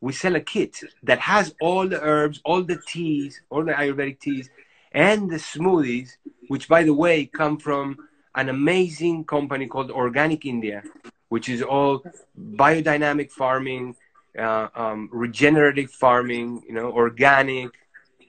we 0.00 0.12
sell 0.12 0.34
a 0.34 0.40
kit 0.40 0.80
that 1.02 1.18
has 1.18 1.54
all 1.60 1.86
the 1.86 2.00
herbs, 2.00 2.40
all 2.44 2.62
the 2.62 2.80
teas, 2.88 3.40
all 3.50 3.64
the 3.64 3.72
Ayurvedic 3.72 4.18
teas, 4.20 4.48
and 4.92 5.30
the 5.30 5.36
smoothies, 5.36 6.16
which, 6.48 6.68
by 6.68 6.82
the 6.82 6.94
way, 6.94 7.26
come 7.26 7.58
from 7.58 7.96
an 8.34 8.48
amazing 8.48 9.24
company 9.24 9.66
called 9.66 9.90
Organic 9.90 10.46
India, 10.46 10.82
which 11.30 11.48
is 11.48 11.62
all 11.62 12.04
biodynamic 12.38 13.30
farming, 13.30 13.96
uh, 14.38 14.68
um, 14.74 15.08
regenerative 15.12 15.90
farming, 15.90 16.62
you 16.68 16.74
know, 16.74 16.92
organic, 16.92 17.70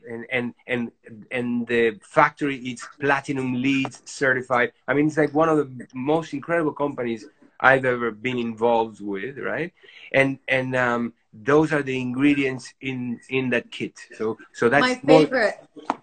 and 0.09 0.25
and 0.31 0.53
and 0.67 0.91
and 1.31 1.67
the 1.67 1.99
factory 2.01 2.57
is 2.57 2.87
platinum 2.99 3.61
LEED 3.61 3.93
certified. 4.07 4.71
I 4.87 4.93
mean, 4.93 5.07
it's 5.07 5.17
like 5.17 5.33
one 5.33 5.49
of 5.49 5.57
the 5.57 5.87
most 5.93 6.33
incredible 6.33 6.73
companies 6.73 7.25
I've 7.59 7.85
ever 7.85 8.11
been 8.11 8.37
involved 8.37 9.01
with, 9.01 9.37
right? 9.37 9.73
And 10.13 10.39
and 10.47 10.75
um, 10.75 11.13
those 11.33 11.73
are 11.73 11.83
the 11.83 11.99
ingredients 11.99 12.73
in 12.81 13.19
in 13.29 13.49
that 13.49 13.71
kit. 13.71 13.95
So 14.17 14.37
so 14.53 14.69
that's 14.69 14.81
my 14.81 14.95
favorite. 14.95 15.55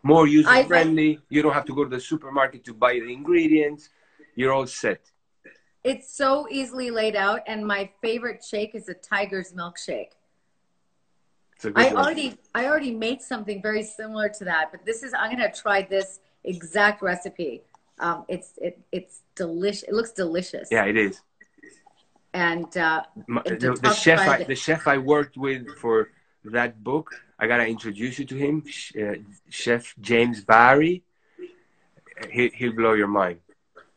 more, 0.03 0.25
more 0.25 0.27
user 0.27 0.65
friendly 0.65 1.21
you 1.29 1.43
don't 1.43 1.55
have 1.55 1.67
to 1.67 1.75
go 1.75 1.85
to 1.85 1.91
the 1.91 2.01
supermarket 2.01 2.65
to 2.65 2.75
buy 2.75 2.95
the 2.95 3.13
ingredients. 3.13 3.91
You're 4.35 4.53
all 4.53 4.67
set 4.67 5.01
it's 5.85 6.13
so 6.15 6.47
easily 6.51 6.91
laid 6.91 7.17
out 7.17 7.41
and 7.47 7.67
my 7.67 7.89
favorite 8.03 8.45
shake 8.45 8.75
is 8.75 8.89
a 8.89 8.95
tiger's 8.95 9.53
milkshake 9.53 10.13
I 11.75 11.91
already 11.91 12.37
I 12.55 12.67
already 12.67 12.93
made 12.93 13.21
something 13.21 13.61
very 13.61 13.83
similar 13.83 14.29
to 14.29 14.45
that, 14.45 14.71
but 14.71 14.85
this 14.85 15.03
is 15.03 15.13
I'm 15.13 15.33
gonna 15.33 15.51
try 15.51 15.83
this 15.83 16.21
exact 16.45 17.03
recipe. 17.03 17.63
Um, 17.99 18.25
it's 18.29 18.53
it 18.59 18.79
it's 18.93 19.23
delicious. 19.35 19.83
It 19.83 19.93
looks 19.93 20.13
delicious. 20.13 20.69
Yeah, 20.71 20.85
it 20.85 20.97
is 20.97 21.21
and 22.35 22.77
uh, 22.77 23.03
the, 23.27 23.79
the 23.83 23.93
chef 23.95 24.21
I, 24.21 24.45
the 24.45 24.55
chef 24.55 24.87
I 24.87 24.99
worked 24.99 25.37
with 25.37 25.63
for 25.79 26.11
that 26.45 26.83
book. 26.83 27.11
I 27.39 27.47
gotta 27.47 27.67
introduce 27.67 28.19
you 28.19 28.25
to 28.27 28.37
him, 28.37 28.65
uh, 29.01 29.15
Chef 29.49 29.95
James 30.01 30.45
Barry. 30.45 31.03
He 32.31 32.51
he'll 32.55 32.73
blow 32.73 32.93
your 32.93 33.09
mind. 33.09 33.41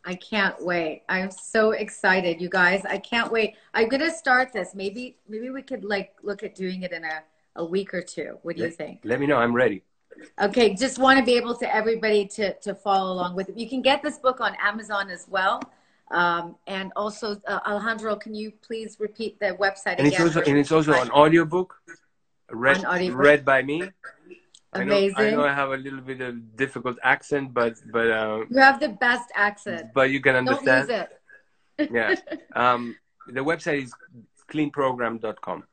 I 0.04 0.14
can't 0.16 0.60
wait. 0.62 1.02
I'm 1.08 1.30
so 1.30 1.70
excited, 1.72 2.40
you 2.40 2.48
guys. 2.48 2.84
I 2.84 2.98
can't 2.98 3.30
wait. 3.30 3.54
I'm 3.74 3.88
gonna 3.88 4.10
start 4.10 4.52
this. 4.52 4.74
Maybe 4.74 5.16
maybe 5.28 5.50
we 5.50 5.62
could 5.62 5.84
like 5.84 6.14
look 6.22 6.42
at 6.42 6.54
doing 6.54 6.82
it 6.82 6.92
in 6.92 7.04
a, 7.04 7.22
a 7.56 7.64
week 7.64 7.94
or 7.94 8.02
two. 8.02 8.38
What 8.42 8.56
do 8.56 8.62
let, 8.62 8.70
you 8.70 8.76
think? 8.76 9.00
Let 9.04 9.20
me 9.20 9.26
know. 9.26 9.36
I'm 9.36 9.54
ready. 9.54 9.82
Okay, 10.40 10.74
just 10.74 10.98
want 10.98 11.18
to 11.18 11.24
be 11.24 11.36
able 11.36 11.54
to 11.56 11.74
everybody 11.74 12.26
to 12.26 12.54
to 12.54 12.74
follow 12.74 13.12
along 13.12 13.36
with 13.36 13.48
it. 13.48 13.56
You 13.56 13.68
can 13.68 13.80
get 13.80 14.02
this 14.02 14.18
book 14.18 14.40
on 14.40 14.56
Amazon 14.60 15.08
as 15.10 15.26
well. 15.28 15.62
Um, 16.10 16.56
and 16.66 16.92
also, 16.94 17.40
uh, 17.46 17.60
Alejandro, 17.66 18.16
can 18.16 18.34
you 18.34 18.52
please 18.60 18.98
repeat 19.00 19.40
the 19.40 19.56
website 19.58 19.96
and 19.98 20.06
again? 20.06 20.12
It's 20.12 20.20
also, 20.20 20.40
and 20.42 20.58
it's 20.58 20.72
also 20.72 20.92
an 20.92 21.10
audiobook 21.10 21.80
read, 22.50 22.78
An 22.78 22.86
audiobook. 22.86 23.18
read 23.18 23.44
by 23.44 23.62
me. 23.62 23.82
Amazing. 24.74 25.14
I 25.18 25.22
know, 25.22 25.28
I 25.28 25.30
know 25.36 25.44
I 25.44 25.54
have 25.54 25.70
a 25.70 25.76
little 25.76 26.00
bit 26.00 26.20
of 26.20 26.56
difficult 26.56 26.96
accent, 27.02 27.52
but 27.52 27.74
but 27.92 28.10
uh, 28.10 28.44
You 28.50 28.58
have 28.58 28.80
the 28.80 28.88
best 28.90 29.28
accent. 29.34 29.92
but 29.94 30.10
you 30.10 30.20
can 30.20 30.34
Don't 30.34 30.48
understand. 30.48 30.88
lose 30.88 30.98
it. 31.78 31.90
yeah. 31.92 32.14
Um, 32.54 32.96
the 33.28 33.40
website 33.40 33.82
is 33.84 33.92
cleanprogram.com. 34.50 35.64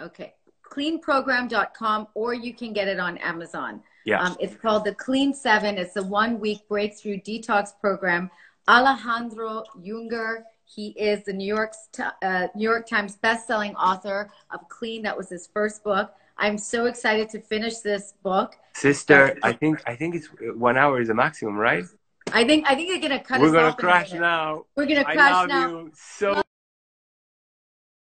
Okay. 0.00 0.34
Cleanprogram.com, 0.70 2.08
or 2.14 2.34
you 2.34 2.52
can 2.52 2.72
get 2.72 2.88
it 2.88 2.98
on 2.98 3.18
Amazon. 3.18 3.82
Yeah. 4.04 4.20
Um, 4.22 4.36
it's 4.40 4.54
called 4.54 4.84
the 4.84 4.94
Clean 4.94 5.32
Seven. 5.34 5.78
It's 5.78 5.96
a 5.96 6.02
one 6.02 6.38
week 6.40 6.68
breakthrough 6.68 7.18
detox 7.20 7.70
program. 7.80 8.30
Alejandro 8.68 9.64
Junger, 9.80 10.42
he 10.64 10.88
is 10.88 11.24
the 11.24 11.32
New 11.32 11.46
York, 11.46 11.72
uh, 12.22 12.48
New 12.54 12.68
York 12.68 12.86
Times 12.88 13.16
best-selling 13.16 13.74
author 13.76 14.30
of 14.50 14.68
Clean. 14.68 15.02
That 15.02 15.16
was 15.16 15.28
his 15.28 15.46
first 15.46 15.82
book. 15.84 16.12
I'm 16.38 16.58
so 16.58 16.86
excited 16.86 17.28
to 17.30 17.40
finish 17.40 17.78
this 17.78 18.14
book. 18.22 18.56
Sister, 18.74 19.38
I 19.42 19.52
think 19.52 19.82
I 19.86 19.96
think 19.96 20.14
it's 20.14 20.28
one 20.54 20.76
hour 20.76 21.00
is 21.00 21.08
the 21.08 21.14
maximum, 21.14 21.56
right? 21.56 21.84
I 22.32 22.44
think 22.44 22.66
I 22.68 22.74
think 22.74 22.90
they're 22.90 23.08
gonna 23.08 23.22
cut 23.22 23.40
We're 23.40 23.48
us 23.48 23.52
gonna 23.52 23.66
off 23.68 23.76
crash 23.76 24.12
now. 24.12 24.66
We're 24.76 24.86
gonna 24.86 25.04
I 25.06 25.14
crash 25.14 25.32
love 25.32 25.48
now. 25.48 25.68
you 25.68 25.92
so 25.94 26.42